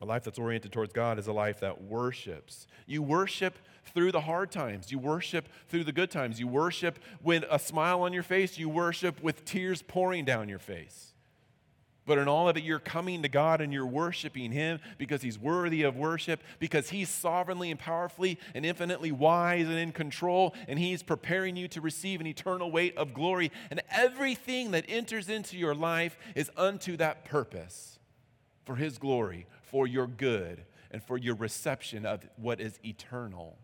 A 0.02 0.06
life 0.06 0.24
that's 0.24 0.40
oriented 0.40 0.72
towards 0.72 0.94
God 0.94 1.20
is 1.20 1.28
a 1.28 1.34
life 1.34 1.60
that 1.60 1.84
worships. 1.84 2.66
You 2.88 3.04
worship 3.04 3.60
through 3.94 4.12
the 4.12 4.22
hard 4.22 4.52
times. 4.52 4.92
You 4.92 4.98
worship 4.98 5.48
through 5.70 5.84
the 5.84 5.92
good 5.92 6.10
times. 6.10 6.40
You 6.40 6.48
worship 6.48 6.98
with 7.22 7.44
a 7.50 7.60
smile 7.60 8.02
on 8.02 8.12
your 8.12 8.24
face. 8.24 8.58
You 8.58 8.68
worship 8.68 9.22
with 9.22 9.46
tears 9.46 9.84
pouring 9.84 10.26
down 10.26 10.50
your 10.50 10.60
face. 10.60 11.11
But 12.12 12.18
in 12.18 12.28
all 12.28 12.50
of 12.50 12.58
it, 12.58 12.66
you're 12.66 12.78
coming 12.78 13.22
to 13.22 13.30
God 13.30 13.62
and 13.62 13.72
you're 13.72 13.86
worshiping 13.86 14.52
Him 14.52 14.82
because 14.98 15.22
He's 15.22 15.40
worthy 15.40 15.84
of 15.84 15.96
worship, 15.96 16.42
because 16.60 16.90
He's 16.90 17.08
sovereignly 17.08 17.72
and 17.72 17.80
powerfully 17.80 18.38
and 18.54 18.66
infinitely 18.66 19.14
wise 19.14 19.70
and 19.70 19.78
in 19.78 19.94
control, 19.94 20.54
and 20.68 20.78
He's 20.78 21.04
preparing 21.04 21.56
you 21.56 21.70
to 21.70 21.80
receive 21.80 22.20
an 22.20 22.28
eternal 22.28 22.70
weight 22.70 22.98
of 22.98 23.14
glory. 23.14 23.50
And 23.70 23.82
everything 23.90 24.72
that 24.72 24.84
enters 24.90 25.30
into 25.30 25.56
your 25.56 25.74
life 25.74 26.18
is 26.36 26.52
unto 26.58 26.98
that 26.98 27.24
purpose 27.24 27.98
for 28.66 28.76
His 28.76 28.98
glory, 28.98 29.46
for 29.62 29.88
your 29.88 30.06
good, 30.06 30.66
and 30.92 31.02
for 31.02 31.18
your 31.18 31.36
reception 31.36 32.06
of 32.06 32.28
what 32.36 32.60
is 32.60 32.78
eternal. 32.84 33.58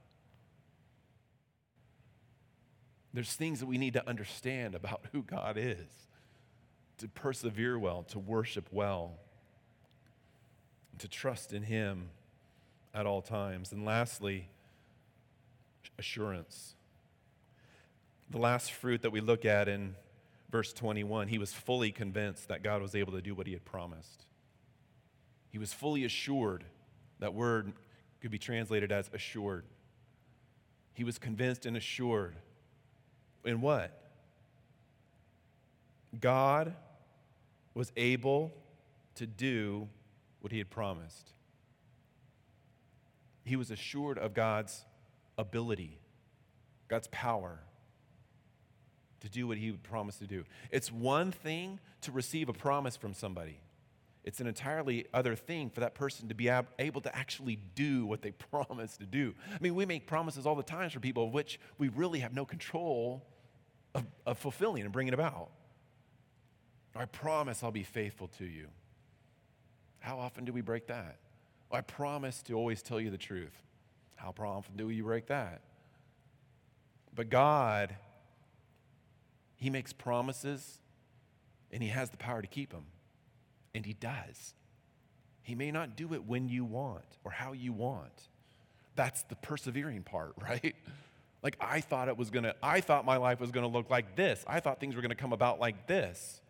There's 3.14 3.34
things 3.34 3.60
that 3.60 3.66
we 3.66 3.78
need 3.78 3.96
to 3.96 4.08
understand 4.08 4.74
about 4.74 5.02
who 5.12 5.22
God 5.22 5.58
is 5.58 6.07
to 6.98 7.08
persevere 7.08 7.78
well, 7.78 8.04
to 8.04 8.20
worship 8.20 8.68
well, 8.72 9.14
to 11.00 11.08
trust 11.08 11.54
in 11.54 11.64
Him 11.64 12.10
at 12.94 13.06
all 13.06 13.22
times. 13.22 13.72
And 13.72 13.86
lastly, 13.86 14.50
assurance. 16.00 16.76
The 18.30 18.40
last 18.40 18.72
fruit 18.72 19.04
that 19.04 19.12
we 19.12 19.22
look 19.22 19.46
at 19.46 19.68
in 19.68 19.96
verse 20.50 20.74
21, 20.74 21.28
he 21.28 21.38
was 21.38 21.54
fully 21.54 21.92
convinced 21.92 22.48
that 22.48 22.64
God 22.64 22.82
was 22.82 22.96
able 22.96 23.14
to 23.14 23.22
do 23.22 23.36
what 23.36 23.48
he 23.48 23.54
had 23.54 23.66
promised. 23.66 24.26
He 25.50 25.58
was 25.58 25.74
fully 25.74 26.04
assured. 26.04 26.64
That 27.20 27.34
word 27.34 27.74
could 28.22 28.32
be 28.32 28.38
translated 28.38 28.92
as 28.92 29.10
assured. 29.14 29.66
He 30.94 31.04
was 31.04 31.18
convinced 31.18 31.66
and 31.66 31.78
assured. 31.78 32.36
In 33.46 33.62
what? 33.62 34.04
God 36.20 36.76
was 37.78 37.92
able 37.96 38.52
to 39.14 39.28
do 39.28 39.88
what 40.42 40.52
he 40.52 40.58
had 40.58 40.70
promised. 40.70 41.34
He 43.46 43.56
was 43.56 43.70
assured 43.70 44.18
of 44.18 44.34
God's 44.34 44.84
ability, 45.38 46.00
God's 46.88 47.08
power 47.10 47.60
to 49.20 49.30
do 49.30 49.48
what 49.48 49.58
he 49.58 49.70
would 49.70 49.84
promise 49.84 50.18
to 50.18 50.26
do. 50.26 50.44
It's 50.72 50.92
one 50.92 51.32
thing 51.32 51.80
to 52.02 52.12
receive 52.12 52.50
a 52.50 52.54
promise 52.54 52.98
from 52.98 53.14
somebody. 53.14 53.60
It's 54.24 54.42
an 54.42 54.48
entirely 54.48 55.06
other 55.14 55.36
thing 55.36 55.70
for 55.70 55.82
that 55.82 55.94
person 55.94 56.30
to 56.30 56.36
be 56.36 56.50
able 56.80 57.02
to 57.02 57.16
actually 57.16 57.60
do 57.76 58.08
what 58.08 58.24
they 58.24 58.32
promise 58.52 58.98
to 58.98 59.06
do. 59.06 59.36
I 59.54 59.58
mean, 59.62 59.76
we 59.76 59.86
make 59.86 60.08
promises 60.08 60.48
all 60.48 60.56
the 60.56 60.64
time 60.64 60.90
for 60.90 61.00
people 61.00 61.28
of 61.28 61.34
which 61.34 61.60
we 61.78 61.90
really 61.90 62.20
have 62.22 62.34
no 62.34 62.44
control 62.44 63.24
of, 63.94 64.04
of 64.26 64.40
fulfilling 64.40 64.82
and 64.82 64.92
bringing 64.92 65.14
about. 65.14 65.52
I 66.98 67.06
promise 67.06 67.64
I'll 67.64 67.72
be 67.72 67.84
faithful 67.84 68.28
to 68.40 68.46
you. 68.46 68.68
How 70.00 70.20
often 70.20 70.46
do 70.46 70.54
we 70.54 70.62
break 70.62 70.88
that? 70.88 71.18
I 71.72 71.82
promise 71.82 72.42
to 72.44 72.54
always 72.54 72.82
tell 72.82 73.00
you 73.00 73.10
the 73.10 73.18
truth. 73.18 73.64
How 74.16 74.34
often 74.40 74.76
do 74.78 74.90
you 74.90 75.04
break 75.04 75.28
that? 75.28 75.62
But 77.14 77.30
God, 77.30 77.96
He 79.58 79.70
makes 79.70 79.94
promises 79.94 80.80
and 81.72 81.84
He 81.84 81.90
has 81.90 82.10
the 82.10 82.18
power 82.18 82.42
to 82.42 82.48
keep 82.48 82.72
them. 82.72 82.86
And 83.76 83.86
He 83.86 83.94
does. 83.94 84.54
He 85.42 85.56
may 85.56 85.72
not 85.72 85.96
do 85.96 86.14
it 86.14 86.26
when 86.26 86.50
you 86.50 86.66
want 86.66 87.06
or 87.24 87.32
how 87.32 87.54
you 87.54 87.74
want. 87.74 88.30
That's 88.96 89.24
the 89.24 89.36
persevering 89.36 90.04
part, 90.04 90.34
right? 90.42 90.76
Like 91.44 91.58
I 91.62 91.82
thought 91.82 92.08
it 92.08 92.18
was 92.18 92.30
gonna, 92.30 92.56
I 92.64 92.82
thought 92.82 93.06
my 93.06 93.18
life 93.18 93.40
was 93.40 93.52
gonna 93.52 93.68
look 93.68 93.90
like 93.90 94.16
this. 94.16 94.44
I 94.48 94.60
thought 94.60 94.80
things 94.80 94.96
were 94.96 95.02
gonna 95.02 95.16
come 95.16 95.34
about 95.34 95.60
like 95.60 95.86
this. 95.88 96.42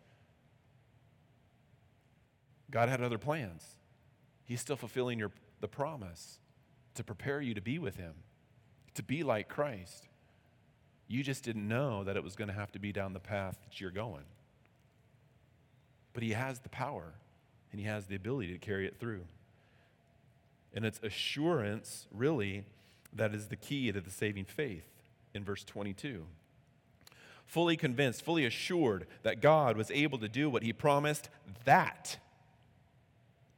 God 2.70 2.88
had 2.88 3.02
other 3.02 3.18
plans. 3.18 3.64
He's 4.44 4.60
still 4.60 4.76
fulfilling 4.76 5.18
your, 5.18 5.30
the 5.60 5.68
promise 5.68 6.38
to 6.94 7.04
prepare 7.04 7.40
you 7.40 7.54
to 7.54 7.60
be 7.60 7.78
with 7.78 7.96
Him, 7.96 8.14
to 8.94 9.02
be 9.02 9.22
like 9.22 9.48
Christ. 9.48 10.08
You 11.06 11.22
just 11.22 11.44
didn't 11.44 11.66
know 11.66 12.04
that 12.04 12.16
it 12.16 12.24
was 12.24 12.36
going 12.36 12.48
to 12.48 12.54
have 12.54 12.72
to 12.72 12.78
be 12.78 12.92
down 12.92 13.12
the 13.12 13.20
path 13.20 13.58
that 13.64 13.80
you're 13.80 13.90
going. 13.90 14.24
But 16.12 16.22
He 16.22 16.32
has 16.32 16.60
the 16.60 16.68
power 16.68 17.14
and 17.70 17.80
He 17.80 17.86
has 17.86 18.06
the 18.06 18.16
ability 18.16 18.52
to 18.52 18.58
carry 18.58 18.86
it 18.86 18.98
through. 18.98 19.24
And 20.74 20.84
it's 20.84 21.00
assurance, 21.02 22.06
really, 22.12 22.64
that 23.12 23.34
is 23.34 23.48
the 23.48 23.56
key 23.56 23.90
to 23.90 24.00
the 24.00 24.10
saving 24.10 24.44
faith 24.44 24.88
in 25.34 25.44
verse 25.44 25.64
22. 25.64 26.24
Fully 27.46 27.76
convinced, 27.76 28.22
fully 28.22 28.44
assured 28.44 29.06
that 29.22 29.40
God 29.40 29.76
was 29.76 29.90
able 29.90 30.18
to 30.18 30.28
do 30.28 30.50
what 30.50 30.62
He 30.62 30.72
promised, 30.72 31.30
that 31.64 32.18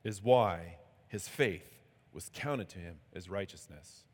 is 0.05 0.23
why 0.23 0.77
his 1.09 1.29
faith 1.29 1.67
was 2.13 2.31
counted 2.33 2.69
to 2.71 2.79
him 2.79 2.97
as 3.15 3.29
righteousness. 3.29 4.05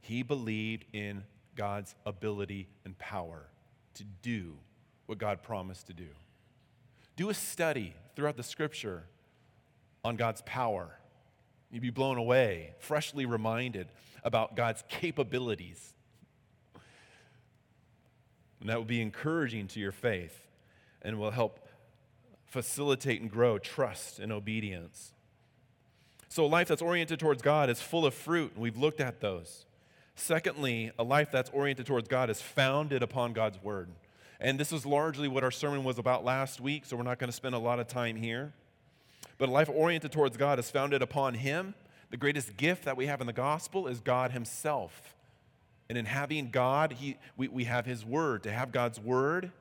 He 0.00 0.22
believed 0.22 0.84
in 0.92 1.24
God's 1.56 1.94
ability 2.06 2.68
and 2.84 2.98
power 2.98 3.48
to 3.94 4.04
do 4.22 4.54
what 5.06 5.18
God 5.18 5.42
promised 5.42 5.88
to 5.88 5.92
do. 5.92 6.08
Do 7.16 7.30
a 7.30 7.34
study 7.34 7.94
throughout 8.14 8.36
the 8.36 8.42
scripture 8.42 9.04
on 10.04 10.16
God's 10.16 10.42
power. 10.42 10.96
You'd 11.70 11.82
be 11.82 11.90
blown 11.90 12.16
away, 12.16 12.74
freshly 12.78 13.26
reminded 13.26 13.88
about 14.24 14.56
God's 14.56 14.82
capabilities. 14.88 15.94
And 18.60 18.68
that 18.68 18.76
will 18.76 18.84
be 18.84 19.00
encouraging 19.00 19.68
to 19.68 19.80
your 19.80 19.92
faith 19.92 20.46
and 21.02 21.18
will 21.18 21.30
help 21.30 21.66
facilitate 22.50 23.20
and 23.20 23.30
grow 23.30 23.58
trust 23.58 24.18
and 24.18 24.30
obedience. 24.30 25.12
So, 26.28 26.44
a 26.44 26.46
life 26.46 26.68
that's 26.68 26.82
oriented 26.82 27.18
towards 27.18 27.42
God 27.42 27.70
is 27.70 27.80
full 27.80 28.04
of 28.04 28.12
fruit, 28.12 28.52
and 28.54 28.62
we've 28.62 28.76
looked 28.76 29.00
at 29.00 29.20
those. 29.20 29.64
Secondly, 30.14 30.92
a 30.98 31.02
life 31.02 31.30
that's 31.30 31.50
oriented 31.50 31.86
towards 31.86 32.08
God 32.08 32.28
is 32.28 32.42
founded 32.42 33.02
upon 33.02 33.32
God's 33.32 33.62
word. 33.62 33.88
And 34.40 34.58
this 34.58 34.72
is 34.72 34.84
largely 34.84 35.28
what 35.28 35.44
our 35.44 35.50
sermon 35.50 35.84
was 35.84 35.98
about 35.98 36.24
last 36.24 36.60
week, 36.60 36.84
so 36.84 36.96
we're 36.96 37.02
not 37.04 37.18
going 37.18 37.28
to 37.28 37.36
spend 37.36 37.54
a 37.54 37.58
lot 37.58 37.80
of 37.80 37.88
time 37.88 38.16
here. 38.16 38.52
But 39.38 39.48
a 39.48 39.52
life 39.52 39.70
oriented 39.72 40.12
towards 40.12 40.36
God 40.36 40.58
is 40.58 40.70
founded 40.70 41.02
upon 41.02 41.34
Him. 41.34 41.74
The 42.10 42.16
greatest 42.16 42.56
gift 42.56 42.84
that 42.84 42.96
we 42.96 43.06
have 43.06 43.20
in 43.20 43.26
the 43.26 43.32
gospel 43.32 43.86
is 43.86 44.00
God 44.00 44.32
Himself. 44.32 45.14
And 45.88 45.96
in 45.96 46.04
having 46.04 46.50
God, 46.50 46.92
he, 46.92 47.16
we, 47.36 47.48
we 47.48 47.64
have 47.64 47.86
His 47.86 48.04
word. 48.04 48.42
To 48.44 48.52
have 48.52 48.72
God's 48.72 49.00
word 49.00 49.52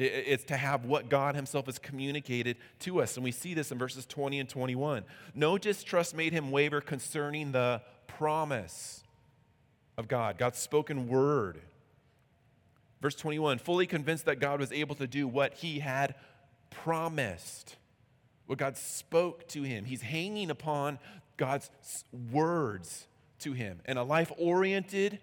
it's 0.00 0.44
to 0.44 0.56
have 0.56 0.84
what 0.84 1.08
God 1.08 1.34
Himself 1.34 1.66
has 1.66 1.78
communicated 1.78 2.56
to 2.80 3.00
us. 3.00 3.16
And 3.16 3.24
we 3.24 3.32
see 3.32 3.54
this 3.54 3.70
in 3.70 3.78
verses 3.78 4.06
20 4.06 4.40
and 4.40 4.48
21. 4.48 5.04
No 5.34 5.58
distrust 5.58 6.14
made 6.14 6.32
him 6.32 6.50
waver 6.50 6.80
concerning 6.80 7.52
the 7.52 7.82
promise 8.06 9.02
of 9.96 10.08
God, 10.08 10.38
God's 10.38 10.58
spoken 10.58 11.08
word. 11.08 11.60
Verse 13.00 13.14
21 13.14 13.58
fully 13.58 13.86
convinced 13.86 14.26
that 14.26 14.40
God 14.40 14.60
was 14.60 14.72
able 14.72 14.94
to 14.96 15.06
do 15.06 15.26
what 15.26 15.54
He 15.54 15.78
had 15.78 16.14
promised, 16.70 17.76
what 18.46 18.58
God 18.58 18.76
spoke 18.76 19.48
to 19.48 19.62
him. 19.62 19.84
He's 19.84 20.02
hanging 20.02 20.50
upon 20.50 20.98
God's 21.36 21.70
words 22.30 23.06
to 23.40 23.52
him. 23.52 23.80
And 23.84 23.98
a 23.98 24.02
life 24.02 24.30
oriented 24.38 25.18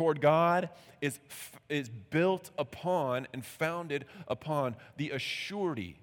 toward 0.00 0.22
God 0.22 0.70
is, 1.02 1.20
is 1.68 1.90
built 1.90 2.48
upon 2.56 3.28
and 3.34 3.44
founded 3.44 4.06
upon 4.28 4.74
the 4.96 5.10
assurity 5.10 5.96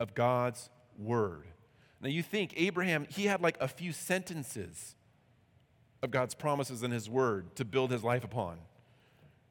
of 0.00 0.12
God's 0.12 0.68
word. 0.98 1.44
Now, 2.00 2.08
you 2.08 2.20
think 2.20 2.54
Abraham, 2.56 3.06
he 3.08 3.26
had 3.26 3.40
like 3.40 3.56
a 3.60 3.68
few 3.68 3.92
sentences 3.92 4.96
of 6.02 6.10
God's 6.10 6.34
promises 6.34 6.82
in 6.82 6.90
his 6.90 7.08
word 7.08 7.54
to 7.54 7.64
build 7.64 7.92
his 7.92 8.02
life 8.02 8.24
upon. 8.24 8.58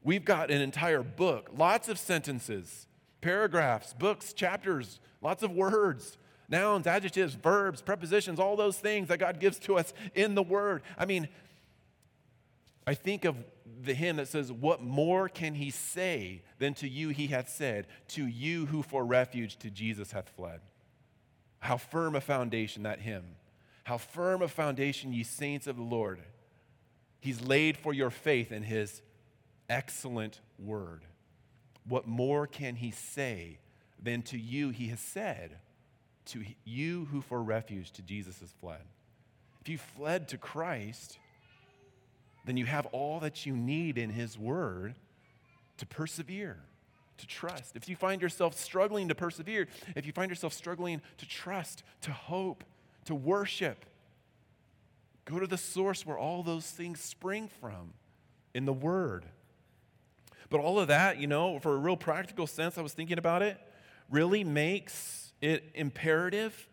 We've 0.04 0.26
got 0.26 0.52
an 0.52 0.62
entire 0.62 1.02
book, 1.02 1.52
lots 1.58 1.88
of 1.88 1.98
sentences, 1.98 2.88
paragraphs, 3.22 3.94
books, 3.94 4.34
chapters, 4.34 5.00
lots 5.22 5.44
of 5.44 5.52
words, 5.52 6.18
nouns, 6.50 6.86
adjectives, 6.86 7.36
verbs, 7.36 7.82
prepositions, 7.82 8.38
all 8.38 8.58
those 8.58 8.78
things 8.78 9.08
that 9.08 9.20
God 9.20 9.40
gives 9.40 9.60
to 9.60 9.78
us 9.78 9.94
in 10.14 10.36
the 10.36 10.44
word. 10.44 10.82
I 10.98 11.06
mean, 11.06 11.30
I 12.88 12.94
think 12.94 13.26
of 13.26 13.36
the 13.84 13.94
hymn 13.94 14.16
that 14.16 14.30
says, 14.30 14.50
What 14.50 14.82
more 14.82 15.28
can 15.28 15.54
he 15.54 15.72
say 15.72 16.42
than 16.58 16.74
to 16.76 16.88
you 16.88 17.10
he 17.10 17.28
hath 17.28 17.50
said, 17.50 17.86
to 18.10 18.26
you 18.26 18.66
who 18.66 18.82
for 18.82 19.06
refuge 19.06 19.58
to 19.58 19.70
Jesus 19.70 20.14
hath 20.14 20.30
fled? 20.30 20.62
How 21.60 21.76
firm 21.76 22.16
a 22.16 22.22
foundation 22.22 22.84
that 22.84 23.02
hymn. 23.02 23.36
How 23.84 23.98
firm 23.98 24.42
a 24.42 24.48
foundation, 24.48 25.12
ye 25.12 25.24
saints 25.24 25.68
of 25.68 25.76
the 25.76 25.84
Lord. 25.84 26.22
He's 27.20 27.42
laid 27.42 27.76
for 27.76 27.94
your 27.94 28.10
faith 28.10 28.54
in 28.54 28.64
his 28.64 29.02
excellent 29.70 30.40
word. 30.58 31.04
What 31.90 32.08
more 32.08 32.48
can 32.48 32.76
he 32.76 32.92
say 32.92 33.60
than 34.02 34.22
to 34.24 34.38
you 34.38 34.70
he 34.70 34.88
has 34.88 35.02
said, 35.02 35.58
to 36.28 36.44
you 36.64 37.08
who 37.12 37.20
for 37.20 37.44
refuge 37.44 37.92
to 37.94 38.02
Jesus 38.02 38.40
has 38.40 38.54
fled? 38.62 38.82
If 39.62 39.68
you 39.68 39.78
fled 39.78 40.30
to 40.30 40.38
Christ, 40.38 41.18
then 42.48 42.58
you 42.58 42.66
have 42.66 42.88
all 42.88 43.20
that 43.20 43.46
you 43.46 43.56
need 43.56 43.98
in 43.98 44.10
his 44.10 44.40
word 44.40 44.96
to 45.78 45.86
persevere, 45.86 46.58
to 47.18 47.28
trust. 47.28 47.76
If 47.76 47.88
you 47.88 47.96
find 47.96 48.22
yourself 48.22 48.58
struggling 48.58 49.10
to 49.10 49.16
persevere, 49.16 49.68
if 49.96 50.06
you 50.06 50.14
find 50.14 50.32
yourself 50.32 50.54
struggling 50.54 51.02
to 51.18 51.28
trust, 51.28 51.84
to 52.02 52.12
hope, 52.12 52.64
to 53.06 53.14
worship, 53.14 53.86
go 55.26 55.40
to 55.40 55.46
the 55.46 55.58
source 55.58 56.06
where 56.06 56.18
all 56.18 56.42
those 56.42 56.66
things 56.66 57.02
spring 57.02 57.50
from 57.60 57.94
in 58.54 58.66
the 58.66 58.74
Word. 58.74 59.26
But 60.50 60.62
all 60.62 60.80
of 60.80 60.88
that, 60.88 61.20
you 61.20 61.28
know, 61.28 61.60
for 61.60 61.74
a 61.74 61.78
real 61.78 61.98
practical 61.98 62.48
sense, 62.48 62.78
I 62.78 62.82
was 62.82 62.94
thinking 62.94 63.18
about 63.18 63.42
it, 63.42 63.60
really 64.10 64.46
makes 64.46 65.34
it 65.42 65.70
imperative 65.76 66.70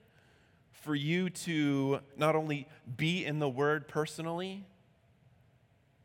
for 0.71 0.95
you 0.95 1.31
to 1.31 1.99
not 2.17 2.37
only 2.37 2.69
be 2.97 3.25
in 3.25 3.41
the 3.41 3.49
Word 3.49 3.89
personally, 3.89 4.65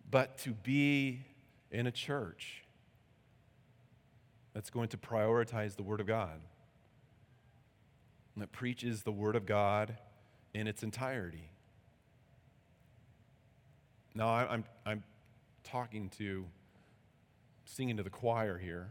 but 0.09 0.37
to 0.39 0.51
be 0.51 1.21
in 1.71 1.87
a 1.87 1.91
church 1.91 2.63
that's 4.53 4.69
going 4.69 4.89
to 4.89 4.97
prioritize 4.97 5.75
the 5.75 5.83
Word 5.83 5.99
of 5.99 6.07
God, 6.07 6.39
that 8.37 8.51
preaches 8.51 9.03
the 9.03 9.11
Word 9.11 9.35
of 9.35 9.45
God 9.45 9.97
in 10.53 10.67
its 10.67 10.81
entirety. 10.81 11.51
Now, 14.15 14.29
I'm, 14.29 14.65
I'm 14.85 15.03
talking 15.63 16.09
to, 16.17 16.45
singing 17.65 17.97
to 17.97 18.03
the 18.03 18.09
choir 18.09 18.57
here. 18.57 18.89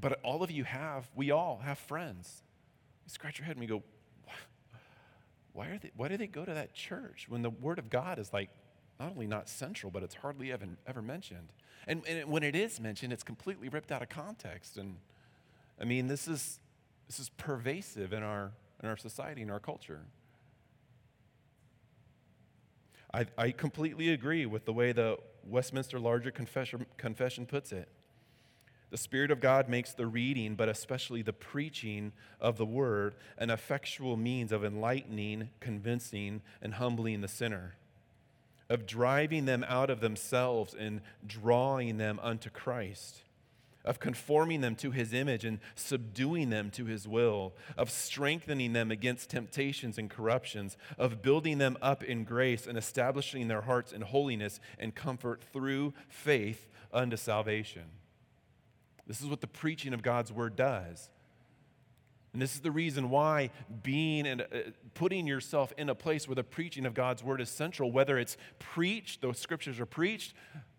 But 0.00 0.20
all 0.22 0.42
of 0.42 0.50
you 0.50 0.64
have, 0.64 1.08
we 1.14 1.30
all 1.30 1.60
have 1.64 1.78
friends. 1.78 2.42
You 3.04 3.10
scratch 3.10 3.38
your 3.38 3.46
head 3.46 3.56
and 3.56 3.62
you 3.62 3.68
go, 3.68 3.82
why, 5.52 5.66
are 5.68 5.78
they, 5.78 5.90
why 5.96 6.08
do 6.08 6.16
they 6.16 6.26
go 6.26 6.44
to 6.44 6.54
that 6.54 6.74
church 6.74 7.26
when 7.28 7.42
the 7.42 7.50
Word 7.50 7.78
of 7.78 7.90
God 7.90 8.18
is 8.18 8.32
like 8.32 8.50
not 8.98 9.10
only 9.10 9.26
not 9.26 9.48
central, 9.48 9.90
but 9.90 10.02
it's 10.02 10.14
hardly 10.14 10.52
ever, 10.52 10.66
ever 10.86 11.02
mentioned? 11.02 11.48
And, 11.86 12.02
and 12.06 12.30
when 12.30 12.42
it 12.42 12.54
is 12.54 12.80
mentioned, 12.80 13.12
it's 13.12 13.22
completely 13.22 13.68
ripped 13.68 13.92
out 13.92 14.02
of 14.02 14.08
context. 14.08 14.76
And 14.76 14.96
I 15.80 15.84
mean, 15.84 16.06
this 16.06 16.28
is, 16.28 16.60
this 17.06 17.18
is 17.18 17.28
pervasive 17.30 18.12
in 18.12 18.22
our, 18.22 18.52
in 18.82 18.88
our 18.88 18.96
society, 18.96 19.42
in 19.42 19.50
our 19.50 19.60
culture. 19.60 20.00
I, 23.12 23.26
I 23.38 23.50
completely 23.52 24.10
agree 24.10 24.46
with 24.46 24.64
the 24.64 24.72
way 24.72 24.92
the 24.92 25.18
Westminster 25.46 26.00
Larger 26.00 26.30
Confession, 26.30 26.86
Confession 26.96 27.46
puts 27.46 27.70
it. 27.70 27.88
The 28.90 28.98
Spirit 28.98 29.30
of 29.30 29.40
God 29.40 29.68
makes 29.68 29.92
the 29.92 30.06
reading, 30.06 30.54
but 30.54 30.68
especially 30.68 31.22
the 31.22 31.32
preaching 31.32 32.12
of 32.40 32.56
the 32.58 32.66
Word, 32.66 33.16
an 33.38 33.50
effectual 33.50 34.16
means 34.16 34.52
of 34.52 34.64
enlightening, 34.64 35.50
convincing, 35.58 36.42
and 36.62 36.74
humbling 36.74 37.20
the 37.20 37.28
sinner, 37.28 37.74
of 38.68 38.86
driving 38.86 39.44
them 39.44 39.64
out 39.68 39.90
of 39.90 40.00
themselves 40.00 40.74
and 40.74 41.00
drawing 41.26 41.98
them 41.98 42.18
unto 42.22 42.50
Christ 42.50 43.24
of 43.84 44.00
conforming 44.00 44.62
them 44.62 44.74
to 44.74 44.90
his 44.90 45.12
image 45.12 45.44
and 45.44 45.58
subduing 45.74 46.50
them 46.50 46.70
to 46.70 46.86
his 46.86 47.06
will, 47.06 47.52
of 47.76 47.90
strengthening 47.90 48.72
them 48.72 48.90
against 48.90 49.30
temptations 49.30 49.98
and 49.98 50.08
corruptions, 50.08 50.76
of 50.96 51.20
building 51.22 51.58
them 51.58 51.76
up 51.82 52.02
in 52.02 52.24
grace 52.24 52.66
and 52.66 52.78
establishing 52.78 53.48
their 53.48 53.62
hearts 53.62 53.92
in 53.92 54.00
holiness 54.00 54.58
and 54.78 54.94
comfort 54.94 55.42
through 55.52 55.92
faith 56.08 56.66
unto 56.92 57.16
salvation. 57.16 57.84
This 59.06 59.20
is 59.20 59.26
what 59.26 59.42
the 59.42 59.46
preaching 59.46 59.92
of 59.92 60.02
God's 60.02 60.32
word 60.32 60.56
does. 60.56 61.10
And 62.34 62.42
this 62.42 62.56
is 62.56 62.60
the 62.60 62.72
reason 62.72 63.10
why 63.10 63.50
being 63.84 64.26
and 64.26 64.42
uh, 64.42 64.44
putting 64.94 65.24
yourself 65.24 65.72
in 65.78 65.88
a 65.88 65.94
place 65.94 66.26
where 66.26 66.34
the 66.34 66.42
preaching 66.42 66.84
of 66.84 66.92
God's 66.92 67.22
word 67.22 67.40
is 67.40 67.48
central, 67.48 67.92
whether 67.92 68.18
it's 68.18 68.36
preached, 68.58 69.22
those 69.22 69.38
scriptures 69.38 69.78
are 69.78 69.86
preached, 69.86 70.34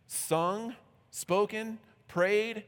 sung, 0.06 0.76
spoken, 1.12 1.80
prayed, 2.10 2.66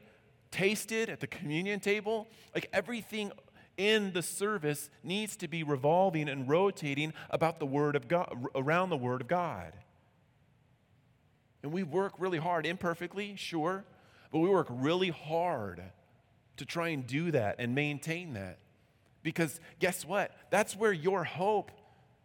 tasted 0.50 1.10
at 1.10 1.20
the 1.20 1.26
communion 1.26 1.80
table. 1.80 2.28
Like 2.54 2.70
everything 2.72 3.30
in 3.76 4.14
the 4.14 4.22
service 4.22 4.88
needs 5.04 5.36
to 5.36 5.48
be 5.48 5.62
revolving 5.62 6.26
and 6.26 6.48
rotating 6.48 7.12
about 7.28 7.60
the 7.60 7.66
Word 7.66 7.94
of 7.94 8.08
God, 8.08 8.46
around 8.54 8.88
the 8.88 8.96
Word 8.96 9.20
of 9.20 9.28
God. 9.28 9.74
And 11.62 11.72
we 11.72 11.82
work 11.82 12.14
really 12.18 12.38
hard, 12.38 12.64
imperfectly, 12.64 13.34
sure, 13.36 13.84
but 14.32 14.38
we 14.38 14.48
work 14.48 14.68
really 14.70 15.10
hard 15.10 15.82
to 16.56 16.64
try 16.64 16.88
and 16.88 17.06
do 17.06 17.30
that 17.32 17.56
and 17.58 17.74
maintain 17.74 18.32
that. 18.32 18.58
Because 19.28 19.60
guess 19.78 20.06
what? 20.06 20.34
That's 20.48 20.74
where 20.74 20.90
your 20.90 21.22
hope 21.22 21.70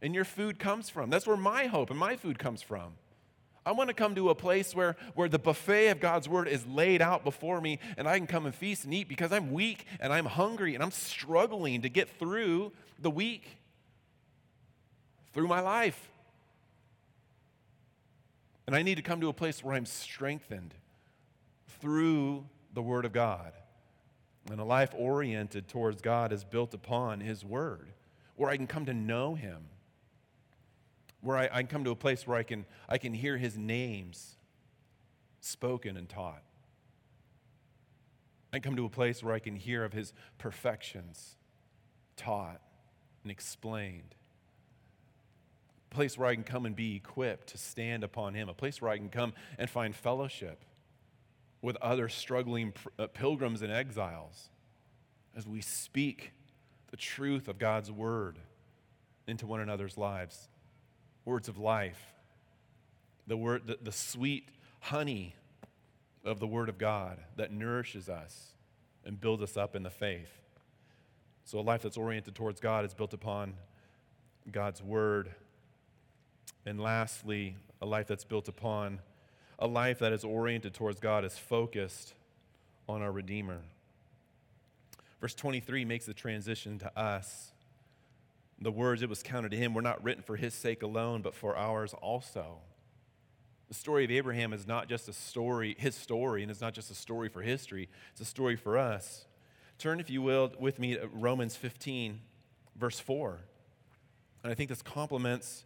and 0.01 0.15
your 0.15 0.23
food 0.23 0.57
comes 0.57 0.89
from. 0.89 1.09
That's 1.09 1.27
where 1.27 1.35
my 1.35 1.65
hope 1.65 1.89
and 1.89 1.99
my 1.99 2.15
food 2.15 2.39
comes 2.39 2.61
from. 2.61 2.93
I 3.65 3.73
want 3.73 3.89
to 3.89 3.93
come 3.93 4.15
to 4.15 4.29
a 4.29 4.35
place 4.35 4.73
where, 4.73 4.95
where 5.13 5.27
the 5.27 5.37
buffet 5.37 5.89
of 5.89 5.99
God's 5.99 6.29
word 6.29 6.47
is 6.47 6.65
laid 6.65 7.01
out 7.01 7.25
before 7.25 7.59
me 7.59 7.79
and 7.97 8.07
I 8.07 8.17
can 8.17 8.25
come 8.25 8.45
and 8.45 8.55
feast 8.55 8.85
and 8.85 8.93
eat 8.93 9.09
because 9.09 9.33
I'm 9.33 9.51
weak 9.51 9.85
and 9.99 10.13
I'm 10.13 10.23
hungry 10.23 10.75
and 10.75 10.81
I'm 10.81 10.91
struggling 10.91 11.81
to 11.81 11.89
get 11.89 12.07
through 12.07 12.71
the 13.01 13.11
week, 13.11 13.57
through 15.33 15.49
my 15.49 15.59
life. 15.59 16.09
And 18.65 18.77
I 18.77 18.81
need 18.81 18.95
to 18.95 19.01
come 19.01 19.19
to 19.19 19.27
a 19.27 19.33
place 19.33 19.61
where 19.61 19.75
I'm 19.75 19.85
strengthened 19.85 20.73
through 21.81 22.45
the 22.73 22.81
Word 22.81 23.03
of 23.03 23.11
God. 23.11 23.51
And 24.51 24.59
a 24.59 24.65
life 24.65 24.93
oriented 24.97 25.67
towards 25.67 26.01
God 26.01 26.31
is 26.33 26.43
built 26.43 26.73
upon 26.73 27.21
His 27.21 27.45
Word, 27.45 27.93
where 28.35 28.49
I 28.49 28.57
can 28.57 28.67
come 28.67 28.85
to 28.85 28.93
know 28.93 29.35
Him 29.35 29.69
where 31.23 31.37
I, 31.37 31.45
I 31.45 31.61
can 31.61 31.67
come 31.67 31.83
to 31.85 31.91
a 31.91 31.95
place 31.95 32.27
where 32.27 32.37
I 32.37 32.43
can, 32.43 32.65
I 32.87 32.97
can 32.97 33.13
hear 33.13 33.37
his 33.37 33.57
names 33.57 34.35
spoken 35.39 35.97
and 35.97 36.07
taught. 36.07 36.43
I 38.51 38.59
come 38.59 38.75
to 38.75 38.85
a 38.85 38.89
place 38.89 39.23
where 39.23 39.33
I 39.33 39.39
can 39.39 39.55
hear 39.55 39.83
of 39.83 39.93
his 39.93 40.13
perfections 40.37 41.37
taught 42.17 42.61
and 43.23 43.31
explained. 43.31 44.15
A 45.91 45.95
place 45.95 46.17
where 46.17 46.27
I 46.27 46.35
can 46.35 46.43
come 46.43 46.65
and 46.65 46.75
be 46.75 46.95
equipped 46.95 47.47
to 47.47 47.57
stand 47.57 48.03
upon 48.03 48.33
him. 48.33 48.49
A 48.49 48.53
place 48.53 48.81
where 48.81 48.91
I 48.91 48.97
can 48.97 49.09
come 49.09 49.33
and 49.57 49.69
find 49.69 49.95
fellowship 49.95 50.63
with 51.63 51.75
other 51.77 52.07
struggling 52.07 52.73
uh, 52.99 53.07
pilgrims 53.07 53.63
and 53.63 53.71
exiles 53.71 54.49
as 55.35 55.47
we 55.47 55.61
speak 55.61 56.33
the 56.91 56.97
truth 56.97 57.47
of 57.47 57.57
God's 57.57 57.91
word 57.91 58.37
into 59.25 59.47
one 59.47 59.61
another's 59.61 59.97
lives 59.97 60.47
words 61.25 61.47
of 61.47 61.57
life, 61.57 62.13
the, 63.27 63.37
word, 63.37 63.65
the, 63.65 63.77
the 63.81 63.91
sweet 63.91 64.49
honey 64.81 65.33
of 66.25 66.39
the 66.39 66.47
Word 66.47 66.69
of 66.69 66.77
God 66.77 67.19
that 67.35 67.51
nourishes 67.51 68.09
us 68.09 68.49
and 69.05 69.19
builds 69.19 69.41
us 69.43 69.57
up 69.57 69.75
in 69.75 69.83
the 69.83 69.89
faith. 69.89 70.31
So, 71.45 71.59
a 71.59 71.61
life 71.61 71.81
that's 71.81 71.97
oriented 71.97 72.35
towards 72.35 72.59
God 72.59 72.85
is 72.85 72.93
built 72.93 73.13
upon 73.13 73.55
God's 74.51 74.81
Word. 74.81 75.31
And 76.65 76.79
lastly, 76.79 77.57
a 77.81 77.85
life 77.85 78.07
that's 78.07 78.23
built 78.23 78.47
upon 78.47 78.99
a 79.59 79.67
life 79.67 79.99
that 79.99 80.13
is 80.13 80.23
oriented 80.23 80.73
towards 80.73 80.99
God 80.99 81.25
is 81.25 81.37
focused 81.37 82.13
on 82.87 83.01
our 83.01 83.11
Redeemer. 83.11 83.61
Verse 85.21 85.33
23 85.35 85.85
makes 85.85 86.05
the 86.05 86.13
transition 86.13 86.79
to 86.79 86.99
us 86.99 87.53
the 88.63 88.71
words 88.71 89.01
it 89.01 89.09
was 89.09 89.21
counted 89.21 89.51
to 89.51 89.57
him 89.57 89.73
were 89.73 89.81
not 89.81 90.03
written 90.03 90.23
for 90.23 90.35
his 90.35 90.53
sake 90.53 90.83
alone, 90.83 91.21
but 91.21 91.35
for 91.35 91.57
ours 91.57 91.93
also. 91.93 92.59
The 93.67 93.73
story 93.73 94.05
of 94.05 94.11
Abraham 94.11 94.53
is 94.53 94.65
not 94.67 94.87
just 94.87 95.09
a 95.09 95.13
story, 95.13 95.75
his 95.77 95.95
story, 95.95 96.43
and 96.43 96.51
it's 96.51 96.61
not 96.61 96.73
just 96.73 96.91
a 96.91 96.95
story 96.95 97.27
for 97.27 97.41
history, 97.41 97.89
it's 98.11 98.21
a 98.21 98.25
story 98.25 98.55
for 98.55 98.77
us. 98.77 99.25
Turn, 99.77 99.99
if 99.99 100.09
you 100.09 100.21
will, 100.21 100.51
with 100.59 100.79
me 100.79 100.95
to 100.95 101.07
Romans 101.11 101.55
15, 101.55 102.21
verse 102.75 102.99
4. 102.99 103.39
And 104.43 104.51
I 104.51 104.55
think 104.55 104.69
this 104.69 104.81
complements 104.81 105.65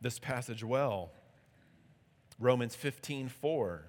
this 0.00 0.18
passage 0.18 0.62
well. 0.62 1.10
Romans 2.38 2.74
15, 2.74 3.28
4. 3.28 3.88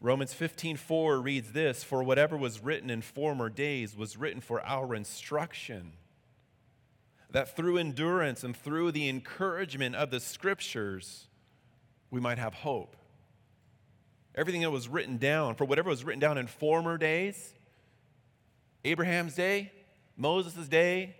Romans 0.00 0.34
15:4 0.34 1.20
reads 1.20 1.52
this, 1.52 1.82
"For 1.82 2.02
whatever 2.02 2.36
was 2.36 2.60
written 2.60 2.90
in 2.90 3.02
former 3.02 3.48
days 3.48 3.96
was 3.96 4.16
written 4.16 4.40
for 4.40 4.62
our 4.62 4.94
instruction, 4.94 5.94
that 7.30 7.56
through 7.56 7.78
endurance 7.78 8.44
and 8.44 8.56
through 8.56 8.92
the 8.92 9.08
encouragement 9.08 9.96
of 9.96 10.10
the 10.10 10.20
scriptures 10.20 11.26
we 12.10 12.20
might 12.20 12.38
have 12.38 12.54
hope." 12.54 12.96
Everything 14.34 14.60
that 14.62 14.70
was 14.70 14.86
written 14.86 15.16
down, 15.16 15.54
for 15.56 15.64
whatever 15.64 15.88
was 15.88 16.04
written 16.04 16.20
down 16.20 16.38
in 16.38 16.46
former 16.46 16.98
days, 16.98 17.54
Abraham's 18.84 19.34
day, 19.34 19.72
Moses' 20.14 20.68
day, 20.68 21.16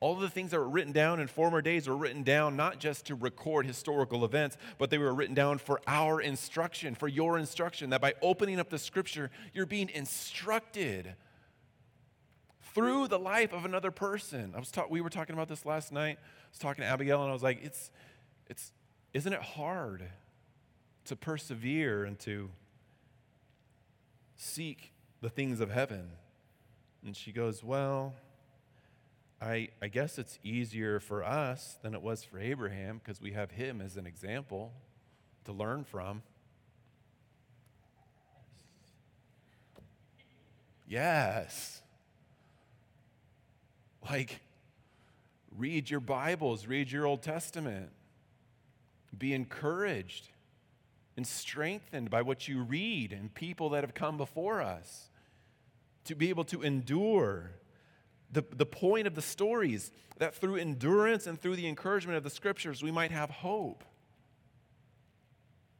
all 0.00 0.14
of 0.14 0.20
the 0.20 0.28
things 0.28 0.50
that 0.50 0.58
were 0.58 0.68
written 0.68 0.92
down 0.92 1.20
in 1.20 1.28
former 1.28 1.62
days 1.62 1.88
were 1.88 1.96
written 1.96 2.22
down 2.22 2.56
not 2.56 2.78
just 2.78 3.06
to 3.06 3.14
record 3.14 3.64
historical 3.64 4.24
events, 4.24 4.56
but 4.76 4.90
they 4.90 4.98
were 4.98 5.14
written 5.14 5.34
down 5.34 5.58
for 5.58 5.80
our 5.86 6.20
instruction, 6.20 6.94
for 6.94 7.08
your 7.08 7.38
instruction. 7.38 7.90
That 7.90 8.00
by 8.00 8.14
opening 8.20 8.60
up 8.60 8.68
the 8.68 8.78
scripture, 8.78 9.30
you're 9.52 9.66
being 9.66 9.88
instructed 9.88 11.14
through 12.74 13.08
the 13.08 13.18
life 13.18 13.52
of 13.52 13.64
another 13.64 13.90
person. 13.90 14.52
I 14.54 14.58
was 14.58 14.70
ta- 14.70 14.86
we 14.90 15.00
were 15.00 15.10
talking 15.10 15.34
about 15.34 15.48
this 15.48 15.64
last 15.64 15.92
night. 15.92 16.18
I 16.20 16.48
was 16.50 16.58
talking 16.58 16.82
to 16.82 16.88
Abigail, 16.88 17.22
and 17.22 17.30
I 17.30 17.32
was 17.32 17.42
like, 17.42 17.60
it's, 17.62 17.90
it's, 18.48 18.72
isn't 19.12 19.32
it 19.32 19.40
hard 19.40 20.04
to 21.04 21.16
persevere 21.16 22.04
and 22.04 22.18
to 22.20 22.50
seek 24.36 24.92
the 25.20 25.30
things 25.30 25.60
of 25.60 25.70
heaven? 25.70 26.10
And 27.04 27.16
she 27.16 27.32
goes, 27.32 27.62
Well, 27.62 28.14
I, 29.44 29.68
I 29.82 29.88
guess 29.88 30.18
it's 30.18 30.38
easier 30.42 31.00
for 31.00 31.22
us 31.22 31.76
than 31.82 31.92
it 31.92 32.00
was 32.00 32.24
for 32.24 32.38
Abraham 32.38 32.98
because 32.98 33.20
we 33.20 33.32
have 33.32 33.50
him 33.50 33.82
as 33.82 33.98
an 33.98 34.06
example 34.06 34.72
to 35.44 35.52
learn 35.52 35.84
from. 35.84 36.22
Yes. 40.88 41.82
Like, 44.08 44.40
read 45.54 45.90
your 45.90 46.00
Bibles, 46.00 46.66
read 46.66 46.90
your 46.90 47.04
Old 47.04 47.20
Testament. 47.20 47.90
Be 49.16 49.34
encouraged 49.34 50.30
and 51.18 51.26
strengthened 51.26 52.08
by 52.08 52.22
what 52.22 52.48
you 52.48 52.62
read 52.62 53.12
and 53.12 53.32
people 53.34 53.68
that 53.70 53.84
have 53.84 53.92
come 53.92 54.16
before 54.16 54.62
us. 54.62 55.10
To 56.06 56.14
be 56.14 56.30
able 56.30 56.44
to 56.44 56.62
endure. 56.62 57.50
The, 58.34 58.44
the 58.50 58.66
point 58.66 59.06
of 59.06 59.14
the 59.14 59.22
stories 59.22 59.92
that 60.18 60.34
through 60.34 60.56
endurance 60.56 61.28
and 61.28 61.40
through 61.40 61.54
the 61.54 61.68
encouragement 61.68 62.16
of 62.16 62.24
the 62.24 62.30
scriptures, 62.30 62.82
we 62.82 62.90
might 62.90 63.12
have 63.12 63.30
hope. 63.30 63.84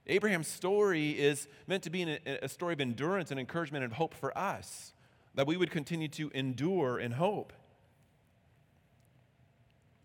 Abraham's 0.07 0.46
story 0.46 1.11
is 1.11 1.48
meant 1.66 1.82
to 1.82 1.90
be 1.90 2.02
an, 2.02 2.18
a 2.26 2.48
story 2.48 2.72
of 2.72 2.80
endurance 2.80 3.32
and 3.32 3.40
encouragement 3.40 3.82
and 3.82 3.92
hope 3.92 4.14
for 4.14 4.36
us, 4.38 4.92
that 5.34 5.48
we 5.48 5.57
would 5.57 5.72
continue 5.72 6.07
to 6.09 6.30
endure 6.32 6.96
in 7.00 7.12
hope. 7.12 7.52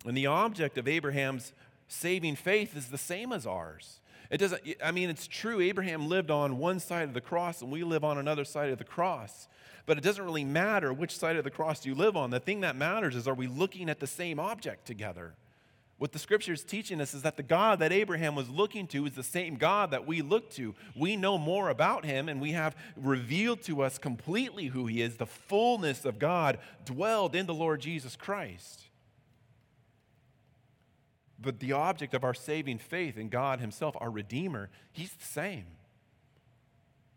And 0.04 0.18
the 0.18 0.26
object 0.26 0.80
of 0.80 0.88
Abraham's 0.88 1.54
saving 1.88 2.36
faith 2.36 2.76
is 2.76 2.88
the 2.88 2.98
same 2.98 3.32
as 3.32 3.46
ours. 3.46 4.00
It 4.30 4.38
doesn't, 4.38 4.62
I 4.84 4.92
mean, 4.92 5.10
it's 5.10 5.28
true, 5.28 5.60
Abraham 5.60 6.08
lived 6.08 6.30
on 6.30 6.60
one 6.60 6.80
side 6.80 7.08
of 7.08 7.14
the 7.14 7.22
cross 7.22 7.62
and 7.62 7.72
we 7.72 7.84
live 7.84 8.04
on 8.04 8.18
another 8.18 8.46
side 8.46 8.70
of 8.70 8.78
the 8.78 8.84
cross. 8.84 9.48
But 9.88 9.98
it 9.98 10.04
doesn't 10.04 10.24
really 10.24 10.44
matter 10.44 10.94
which 10.94 11.18
side 11.18 11.36
of 11.36 11.44
the 11.44 11.50
cross 11.50 11.86
you 11.86 11.96
live 11.96 12.16
on. 12.16 12.30
The 12.30 12.40
thing 12.40 12.62
that 12.62 12.76
matters 12.76 13.16
is 13.16 13.28
are 13.28 13.34
we 13.34 13.48
looking 13.48 13.90
at 13.90 14.00
the 14.00 14.08
same 14.08 14.40
object 14.40 14.86
together? 14.86 15.34
What 15.98 16.14
the 16.14 16.20
scripture 16.20 16.54
is 16.54 16.64
teaching 16.64 17.02
us 17.02 17.14
is 17.14 17.24
that 17.24 17.36
the 17.36 17.44
God 17.44 17.80
that 17.80 17.92
Abraham 17.92 18.34
was 18.34 18.50
looking 18.50 18.88
to 18.88 19.06
is 19.06 19.14
the 19.14 19.24
same 19.24 19.56
God 19.56 19.92
that 19.92 20.08
we 20.08 20.22
look 20.22 20.50
to. 20.52 20.74
We 20.96 21.18
know 21.18 21.38
more 21.38 21.70
about 21.70 22.06
him 22.06 22.30
and 22.30 22.40
we 22.40 22.52
have 22.52 22.76
revealed 22.96 23.64
to 23.64 23.82
us 23.82 23.98
completely 23.98 24.68
who 24.68 24.86
he 24.86 25.02
is. 25.02 25.18
The 25.18 25.26
fullness 25.26 26.06
of 26.06 26.18
God 26.20 26.60
dwelled 26.86 27.36
in 27.36 27.48
the 27.48 27.54
Lord 27.54 27.82
Jesus 27.82 28.16
Christ. 28.16 28.89
But 31.42 31.60
the 31.60 31.72
object 31.72 32.14
of 32.14 32.24
our 32.24 32.34
saving 32.34 32.80
faith 32.80 33.18
in 33.18 33.30
God 33.30 33.60
Himself, 33.60 33.96
our 34.00 34.12
Redeemer, 34.12 34.70
He's 34.92 35.14
the 35.14 35.26
same. 35.26 35.66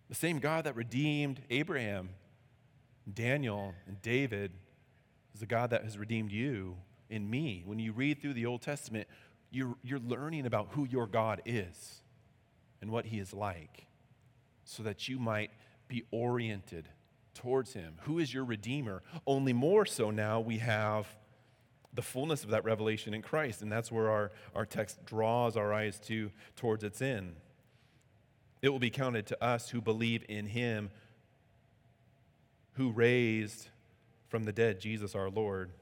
The 0.08 0.14
same 0.14 0.38
God 0.38 0.64
that 0.64 0.76
redeemed 0.76 1.40
Abraham, 1.50 2.10
Daniel, 3.12 3.74
and 3.86 4.00
David 4.02 4.52
is 5.34 5.40
the 5.40 5.46
God 5.46 5.70
that 5.70 5.84
has 5.84 5.98
redeemed 5.98 6.30
you 6.30 6.76
and 7.10 7.30
me. 7.30 7.62
When 7.64 7.78
you 7.78 7.92
read 7.92 8.20
through 8.20 8.34
the 8.34 8.46
Old 8.46 8.62
Testament, 8.62 9.08
you're, 9.50 9.74
you're 9.82 9.98
learning 10.00 10.46
about 10.46 10.68
who 10.72 10.84
your 10.84 11.06
God 11.06 11.42
is 11.44 12.02
and 12.80 12.90
what 12.90 13.06
He 13.06 13.18
is 13.18 13.32
like 13.32 13.86
so 14.64 14.82
that 14.82 15.08
you 15.08 15.18
might 15.18 15.50
be 15.88 16.04
oriented 16.10 16.88
towards 17.34 17.72
Him. 17.72 17.96
Who 18.02 18.18
is 18.18 18.32
your 18.32 18.44
Redeemer? 18.44 19.02
Only 19.26 19.52
more 19.52 19.86
so 19.86 20.10
now 20.10 20.40
we 20.40 20.58
have 20.58 21.06
the 21.94 22.02
fullness 22.02 22.44
of 22.44 22.50
that 22.50 22.64
revelation 22.64 23.14
in 23.14 23.22
Christ. 23.22 23.62
And 23.62 23.70
that's 23.70 23.92
where 23.92 24.10
our, 24.10 24.32
our 24.54 24.64
text 24.66 25.04
draws 25.04 25.56
our 25.56 25.72
eyes 25.72 25.98
to 26.00 26.30
towards 26.56 26.84
its 26.84 27.02
end. 27.02 27.36
It 28.62 28.68
will 28.70 28.78
be 28.78 28.90
counted 28.90 29.26
to 29.26 29.44
us 29.44 29.70
who 29.70 29.80
believe 29.80 30.24
in 30.28 30.46
him 30.46 30.90
who 32.74 32.90
raised 32.90 33.68
from 34.28 34.44
the 34.44 34.52
dead 34.52 34.80
Jesus 34.80 35.14
our 35.14 35.28
Lord, 35.28 35.72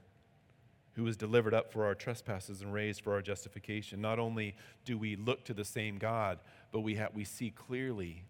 who 0.94 1.04
was 1.04 1.16
delivered 1.16 1.54
up 1.54 1.72
for 1.72 1.84
our 1.84 1.94
trespasses 1.94 2.62
and 2.62 2.72
raised 2.72 3.02
for 3.02 3.12
our 3.12 3.22
justification. 3.22 4.00
Not 4.00 4.18
only 4.18 4.56
do 4.84 4.98
we 4.98 5.14
look 5.14 5.44
to 5.44 5.54
the 5.54 5.64
same 5.64 5.98
God, 5.98 6.40
but 6.72 6.80
we, 6.80 6.96
have, 6.96 7.14
we 7.14 7.24
see 7.24 7.50
clearly 7.50 8.24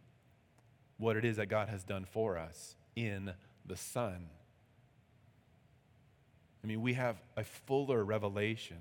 what 0.98 1.16
it 1.16 1.24
is 1.24 1.36
that 1.36 1.46
God 1.46 1.68
has 1.68 1.84
done 1.84 2.04
for 2.04 2.36
us 2.36 2.76
in 2.94 3.32
the 3.64 3.76
Son. 3.76 4.28
I 6.62 6.66
mean, 6.66 6.82
we 6.82 6.94
have 6.94 7.16
a 7.36 7.44
fuller 7.44 8.04
revelation, 8.04 8.76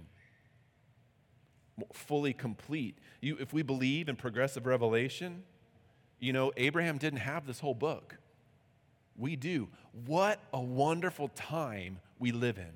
fully 1.93 2.34
complete. 2.34 2.97
You, 3.21 3.38
if 3.39 3.53
we 3.53 3.61
believe 3.61 4.09
in 4.09 4.15
progressive 4.15 4.65
revelation, 4.65 5.43
you 6.19 6.34
know, 6.34 6.51
Abraham 6.57 6.97
didn't 6.97 7.19
have 7.19 7.47
this 7.47 7.59
whole 7.59 7.73
book. 7.73 8.17
We 9.17 9.36
do. 9.36 9.69
What 10.05 10.39
a 10.53 10.59
wonderful 10.59 11.30
time 11.30 11.99
we 12.19 12.32
live 12.32 12.57
in 12.57 12.71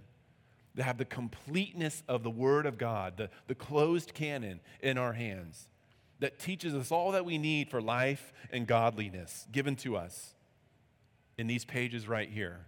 to 0.76 0.84
have 0.84 0.98
the 0.98 1.06
completeness 1.06 2.04
of 2.08 2.24
the 2.24 2.30
Word 2.30 2.66
of 2.66 2.78
God, 2.78 3.18
the, 3.18 3.30
the 3.48 3.56
closed 3.56 4.14
canon 4.14 4.60
in 4.82 4.98
our 4.98 5.14
hands 5.14 5.68
that 6.20 6.40
teaches 6.40 6.74
us 6.74 6.92
all 6.92 7.12
that 7.12 7.26
we 7.26 7.38
need 7.38 7.70
for 7.70 7.82
life 7.82 8.32
and 8.50 8.66
godliness 8.66 9.46
given 9.52 9.76
to 9.76 9.98
us 9.98 10.34
in 11.38 11.48
these 11.48 11.66
pages 11.66 12.08
right 12.08 12.30
here. 12.30 12.66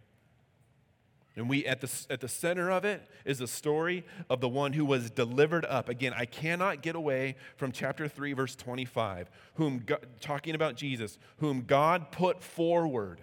And 1.35 1.49
we 1.49 1.65
at 1.65 1.81
the, 1.81 1.91
at 2.09 2.21
the 2.21 2.29
center 2.29 2.71
of 2.71 2.85
it 2.85 3.05
is 3.25 3.39
the 3.39 3.47
story 3.47 4.05
of 4.29 4.39
the 4.39 4.47
one 4.47 4.71
who 4.71 4.85
was 4.85 5.09
delivered 5.09 5.65
up. 5.65 5.89
Again, 5.89 6.13
I 6.15 6.25
cannot 6.25 6.81
get 6.81 6.95
away 6.95 7.35
from 7.57 7.73
chapter 7.73 8.07
3, 8.07 8.33
verse 8.33 8.55
25, 8.55 9.29
whom 9.55 9.79
God, 9.85 10.05
talking 10.21 10.55
about 10.55 10.75
Jesus, 10.75 11.17
whom 11.37 11.63
God 11.63 12.11
put 12.11 12.41
forward 12.41 13.19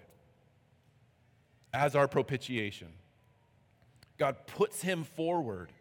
as 1.73 1.95
our 1.95 2.07
propitiation. 2.07 2.89
God 4.19 4.45
puts 4.45 4.83
him 4.83 5.03
forward. 5.03 5.71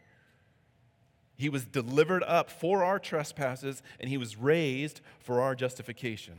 He 1.36 1.50
was 1.50 1.66
delivered 1.66 2.22
up 2.22 2.50
for 2.50 2.82
our 2.82 2.98
trespasses, 2.98 3.82
and 4.00 4.08
he 4.08 4.16
was 4.16 4.38
raised 4.38 5.02
for 5.20 5.42
our 5.42 5.54
justification. 5.54 6.36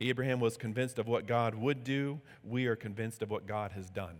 Abraham 0.00 0.40
was 0.40 0.56
convinced 0.56 0.98
of 0.98 1.06
what 1.06 1.26
God 1.26 1.54
would 1.54 1.82
do. 1.84 2.20
We 2.44 2.66
are 2.66 2.76
convinced 2.76 3.22
of 3.22 3.30
what 3.30 3.46
God 3.46 3.72
has 3.72 3.88
done. 3.88 4.18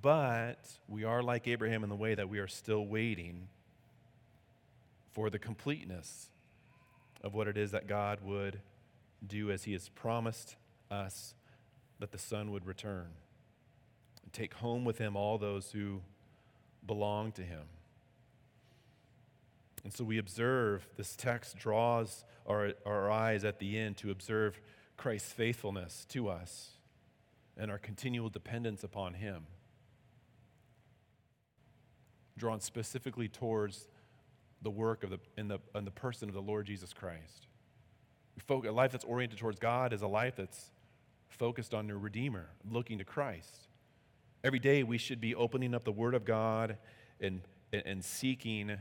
But 0.00 0.78
we 0.88 1.04
are 1.04 1.22
like 1.22 1.48
Abraham 1.48 1.82
in 1.82 1.88
the 1.88 1.96
way 1.96 2.14
that 2.14 2.28
we 2.28 2.38
are 2.38 2.48
still 2.48 2.86
waiting 2.86 3.48
for 5.12 5.30
the 5.30 5.38
completeness 5.38 6.30
of 7.22 7.34
what 7.34 7.48
it 7.48 7.56
is 7.56 7.70
that 7.72 7.86
God 7.86 8.20
would 8.22 8.60
do 9.26 9.50
as 9.50 9.64
he 9.64 9.72
has 9.72 9.88
promised 9.90 10.56
us 10.90 11.34
that 12.00 12.10
the 12.10 12.18
Son 12.18 12.50
would 12.50 12.66
return 12.66 13.08
and 14.22 14.32
take 14.32 14.54
home 14.54 14.84
with 14.84 14.98
him 14.98 15.16
all 15.16 15.38
those 15.38 15.70
who 15.72 16.00
belong 16.86 17.32
to 17.32 17.42
him. 17.42 17.62
And 19.84 19.92
so 19.92 20.04
we 20.04 20.18
observe, 20.18 20.86
this 20.96 21.16
text 21.16 21.56
draws 21.58 22.24
our, 22.46 22.72
our 22.86 23.10
eyes 23.10 23.44
at 23.44 23.58
the 23.58 23.78
end 23.78 23.96
to 23.98 24.10
observe 24.10 24.60
Christ's 24.96 25.32
faithfulness 25.32 26.06
to 26.10 26.28
us 26.28 26.70
and 27.56 27.70
our 27.70 27.78
continual 27.78 28.28
dependence 28.28 28.84
upon 28.84 29.14
Him. 29.14 29.46
Drawn 32.36 32.60
specifically 32.60 33.28
towards 33.28 33.88
the 34.62 34.70
work 34.70 35.02
of 35.02 35.10
the, 35.10 35.18
in, 35.36 35.48
the, 35.48 35.58
in 35.74 35.84
the 35.84 35.90
person 35.90 36.28
of 36.28 36.34
the 36.34 36.42
Lord 36.42 36.66
Jesus 36.66 36.92
Christ. 36.92 37.46
a 38.48 38.70
life 38.70 38.92
that's 38.92 39.04
oriented 39.04 39.38
towards 39.38 39.58
God 39.58 39.92
is 39.92 40.02
a 40.02 40.06
life 40.06 40.36
that's 40.36 40.70
focused 41.28 41.74
on 41.74 41.88
the 41.88 41.96
Redeemer, 41.96 42.46
looking 42.70 42.98
to 42.98 43.04
Christ. 43.04 43.68
Every 44.44 44.58
day 44.58 44.82
we 44.82 44.98
should 44.98 45.20
be 45.20 45.34
opening 45.34 45.74
up 45.74 45.84
the 45.84 45.92
Word 45.92 46.14
of 46.14 46.24
God 46.24 46.76
and, 47.20 47.42
and, 47.72 47.82
and 47.84 48.04
seeking 48.04 48.78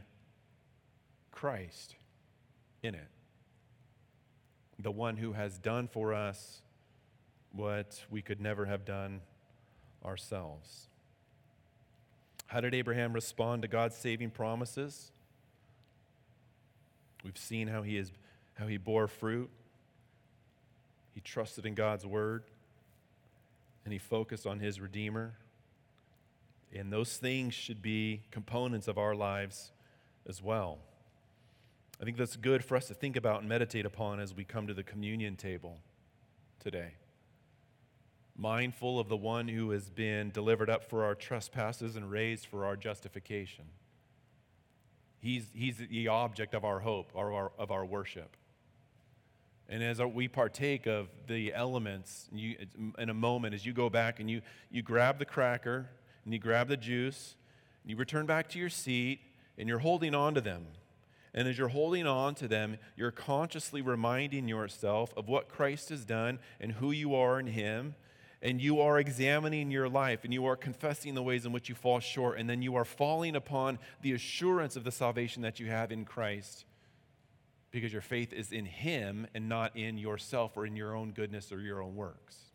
Christ 1.31 1.95
in 2.83 2.95
it. 2.95 3.07
The 4.79 4.91
one 4.91 5.17
who 5.17 5.33
has 5.33 5.57
done 5.57 5.87
for 5.87 6.13
us 6.13 6.61
what 7.53 8.03
we 8.09 8.21
could 8.21 8.39
never 8.39 8.65
have 8.65 8.85
done 8.85 9.21
ourselves. 10.03 10.87
How 12.47 12.61
did 12.61 12.73
Abraham 12.73 13.13
respond 13.13 13.61
to 13.61 13.67
God's 13.67 13.95
saving 13.95 14.31
promises? 14.31 15.11
We've 17.23 17.37
seen 17.37 17.67
how 17.67 17.81
he, 17.83 17.97
is, 17.97 18.11
how 18.55 18.67
he 18.67 18.77
bore 18.77 19.07
fruit. 19.07 19.49
He 21.13 21.21
trusted 21.21 21.65
in 21.65 21.75
God's 21.75 22.05
word. 22.05 22.43
and 23.83 23.93
he 23.93 23.99
focused 23.99 24.45
on 24.45 24.59
his 24.59 24.79
Redeemer. 24.79 25.33
And 26.73 26.91
those 26.91 27.17
things 27.17 27.53
should 27.53 27.81
be 27.81 28.23
components 28.31 28.87
of 28.87 28.97
our 28.97 29.15
lives 29.15 29.71
as 30.27 30.41
well. 30.41 30.79
I 32.01 32.03
think 32.03 32.17
that's 32.17 32.35
good 32.35 32.65
for 32.65 32.75
us 32.75 32.87
to 32.87 32.95
think 32.95 33.15
about 33.15 33.41
and 33.41 33.49
meditate 33.49 33.85
upon 33.85 34.19
as 34.19 34.33
we 34.33 34.43
come 34.43 34.65
to 34.65 34.73
the 34.73 34.81
communion 34.81 35.35
table 35.35 35.77
today. 36.59 36.95
Mindful 38.35 38.99
of 38.99 39.07
the 39.07 39.17
one 39.17 39.47
who 39.47 39.69
has 39.69 39.91
been 39.91 40.31
delivered 40.31 40.67
up 40.67 40.83
for 40.89 41.03
our 41.03 41.13
trespasses 41.13 41.95
and 41.95 42.09
raised 42.09 42.47
for 42.47 42.65
our 42.65 42.75
justification. 42.75 43.65
He's, 45.19 45.45
he's 45.53 45.77
the 45.77 46.07
object 46.07 46.55
of 46.55 46.65
our 46.65 46.79
hope, 46.79 47.11
or 47.13 47.33
our, 47.33 47.51
of 47.59 47.69
our 47.69 47.85
worship. 47.85 48.35
And 49.69 49.83
as 49.83 50.01
we 50.01 50.27
partake 50.27 50.87
of 50.87 51.07
the 51.27 51.53
elements, 51.53 52.27
you, 52.33 52.55
in 52.97 53.09
a 53.09 53.13
moment, 53.13 53.53
as 53.53 53.63
you 53.63 53.73
go 53.73 53.91
back 53.91 54.19
and 54.19 54.27
you, 54.27 54.41
you 54.71 54.81
grab 54.81 55.19
the 55.19 55.25
cracker 55.25 55.87
and 56.25 56.33
you 56.33 56.39
grab 56.39 56.67
the 56.67 56.77
juice, 56.77 57.35
and 57.83 57.91
you 57.91 57.95
return 57.95 58.25
back 58.25 58.49
to 58.49 58.59
your 58.59 58.69
seat, 58.69 59.19
and 59.59 59.69
you're 59.69 59.79
holding 59.79 60.15
on 60.15 60.33
to 60.33 60.41
them. 60.41 60.65
And 61.33 61.47
as 61.47 61.57
you're 61.57 61.69
holding 61.69 62.05
on 62.05 62.35
to 62.35 62.47
them, 62.47 62.77
you're 62.95 63.11
consciously 63.11 63.81
reminding 63.81 64.47
yourself 64.47 65.13
of 65.15 65.29
what 65.29 65.47
Christ 65.47 65.89
has 65.89 66.03
done 66.03 66.39
and 66.59 66.73
who 66.73 66.91
you 66.91 67.15
are 67.15 67.39
in 67.39 67.47
Him. 67.47 67.95
And 68.41 68.59
you 68.59 68.81
are 68.81 68.99
examining 68.99 69.71
your 69.71 69.87
life 69.87 70.23
and 70.23 70.33
you 70.33 70.45
are 70.47 70.55
confessing 70.55 71.13
the 71.13 71.21
ways 71.21 71.45
in 71.45 71.51
which 71.51 71.69
you 71.69 71.75
fall 71.75 71.99
short. 71.99 72.39
And 72.39 72.49
then 72.49 72.61
you 72.61 72.75
are 72.75 72.83
falling 72.83 73.35
upon 73.35 73.79
the 74.01 74.13
assurance 74.13 74.75
of 74.75 74.83
the 74.83 74.91
salvation 74.91 75.43
that 75.43 75.59
you 75.59 75.67
have 75.67 75.91
in 75.91 76.05
Christ 76.05 76.65
because 77.69 77.93
your 77.93 78.01
faith 78.01 78.33
is 78.33 78.51
in 78.51 78.65
Him 78.65 79.27
and 79.33 79.47
not 79.47 79.75
in 79.77 79.97
yourself 79.97 80.57
or 80.57 80.65
in 80.65 80.75
your 80.75 80.95
own 80.95 81.11
goodness 81.11 81.51
or 81.51 81.61
your 81.61 81.81
own 81.81 81.95
works. 81.95 82.50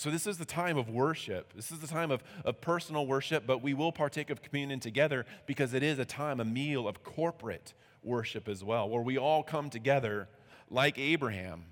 So, 0.00 0.10
this 0.10 0.26
is 0.26 0.38
the 0.38 0.46
time 0.46 0.78
of 0.78 0.88
worship. 0.88 1.52
This 1.54 1.70
is 1.70 1.80
the 1.80 1.86
time 1.86 2.10
of, 2.10 2.24
of 2.46 2.62
personal 2.62 3.06
worship, 3.06 3.46
but 3.46 3.62
we 3.62 3.74
will 3.74 3.92
partake 3.92 4.30
of 4.30 4.40
communion 4.40 4.80
together 4.80 5.26
because 5.44 5.74
it 5.74 5.82
is 5.82 5.98
a 5.98 6.06
time, 6.06 6.40
a 6.40 6.44
meal 6.46 6.88
of 6.88 7.04
corporate 7.04 7.74
worship 8.02 8.48
as 8.48 8.64
well, 8.64 8.88
where 8.88 9.02
we 9.02 9.18
all 9.18 9.42
come 9.42 9.68
together 9.68 10.26
like 10.70 10.98
Abraham, 10.98 11.66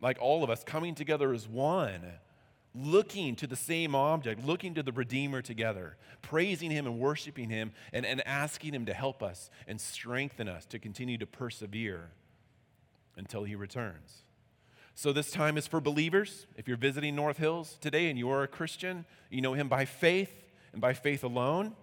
like 0.00 0.16
all 0.20 0.44
of 0.44 0.48
us, 0.48 0.62
coming 0.62 0.94
together 0.94 1.32
as 1.32 1.48
one, 1.48 2.04
looking 2.72 3.34
to 3.34 3.48
the 3.48 3.56
same 3.56 3.96
object, 3.96 4.46
looking 4.46 4.74
to 4.74 4.84
the 4.84 4.92
Redeemer 4.92 5.42
together, 5.42 5.96
praising 6.22 6.70
Him 6.70 6.86
and 6.86 7.00
worshiping 7.00 7.50
Him, 7.50 7.72
and, 7.92 8.06
and 8.06 8.24
asking 8.24 8.74
Him 8.74 8.86
to 8.86 8.94
help 8.94 9.24
us 9.24 9.50
and 9.66 9.80
strengthen 9.80 10.48
us 10.48 10.66
to 10.66 10.78
continue 10.78 11.18
to 11.18 11.26
persevere 11.26 12.12
until 13.16 13.42
He 13.42 13.56
returns. 13.56 14.22
So, 14.94 15.12
this 15.12 15.30
time 15.30 15.56
is 15.56 15.66
for 15.66 15.80
believers. 15.80 16.46
If 16.56 16.68
you're 16.68 16.76
visiting 16.76 17.16
North 17.16 17.38
Hills 17.38 17.78
today 17.80 18.10
and 18.10 18.18
you 18.18 18.30
are 18.30 18.42
a 18.42 18.48
Christian, 18.48 19.06
you 19.30 19.40
know 19.40 19.54
Him 19.54 19.68
by 19.68 19.84
faith 19.84 20.32
and 20.72 20.80
by 20.80 20.92
faith 20.92 21.24
alone, 21.24 21.74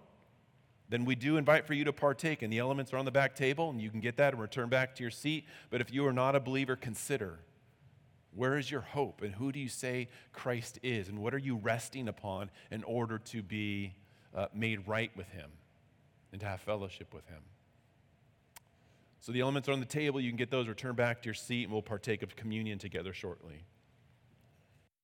then 0.88 1.04
we 1.04 1.14
do 1.14 1.36
invite 1.36 1.66
for 1.66 1.74
you 1.74 1.84
to 1.84 1.92
partake. 1.92 2.42
And 2.42 2.52
the 2.52 2.58
elements 2.58 2.92
are 2.92 2.98
on 2.98 3.04
the 3.04 3.10
back 3.10 3.34
table, 3.34 3.70
and 3.70 3.80
you 3.80 3.90
can 3.90 4.00
get 4.00 4.16
that 4.18 4.32
and 4.32 4.40
return 4.40 4.68
back 4.68 4.94
to 4.96 5.02
your 5.02 5.10
seat. 5.10 5.44
But 5.70 5.80
if 5.80 5.92
you 5.92 6.06
are 6.06 6.12
not 6.12 6.36
a 6.36 6.40
believer, 6.40 6.76
consider 6.76 7.40
where 8.34 8.56
is 8.56 8.70
your 8.70 8.80
hope, 8.80 9.22
and 9.22 9.34
who 9.34 9.50
do 9.50 9.58
you 9.58 9.68
say 9.68 10.08
Christ 10.32 10.78
is, 10.82 11.08
and 11.08 11.18
what 11.18 11.34
are 11.34 11.38
you 11.38 11.56
resting 11.56 12.06
upon 12.06 12.50
in 12.70 12.84
order 12.84 13.18
to 13.18 13.42
be 13.42 13.94
uh, 14.34 14.46
made 14.54 14.86
right 14.86 15.10
with 15.16 15.28
Him 15.30 15.50
and 16.30 16.40
to 16.40 16.46
have 16.46 16.60
fellowship 16.60 17.12
with 17.12 17.26
Him? 17.26 17.40
So 19.20 19.32
the 19.32 19.40
elements 19.40 19.68
are 19.68 19.72
on 19.72 19.80
the 19.80 19.86
table. 19.86 20.20
You 20.20 20.30
can 20.30 20.38
get 20.38 20.50
those, 20.50 20.66
return 20.66 20.94
back 20.94 21.22
to 21.22 21.26
your 21.26 21.34
seat, 21.34 21.64
and 21.64 21.72
we'll 21.72 21.82
partake 21.82 22.22
of 22.22 22.36
communion 22.36 22.78
together 22.78 23.12
shortly. 23.12 23.64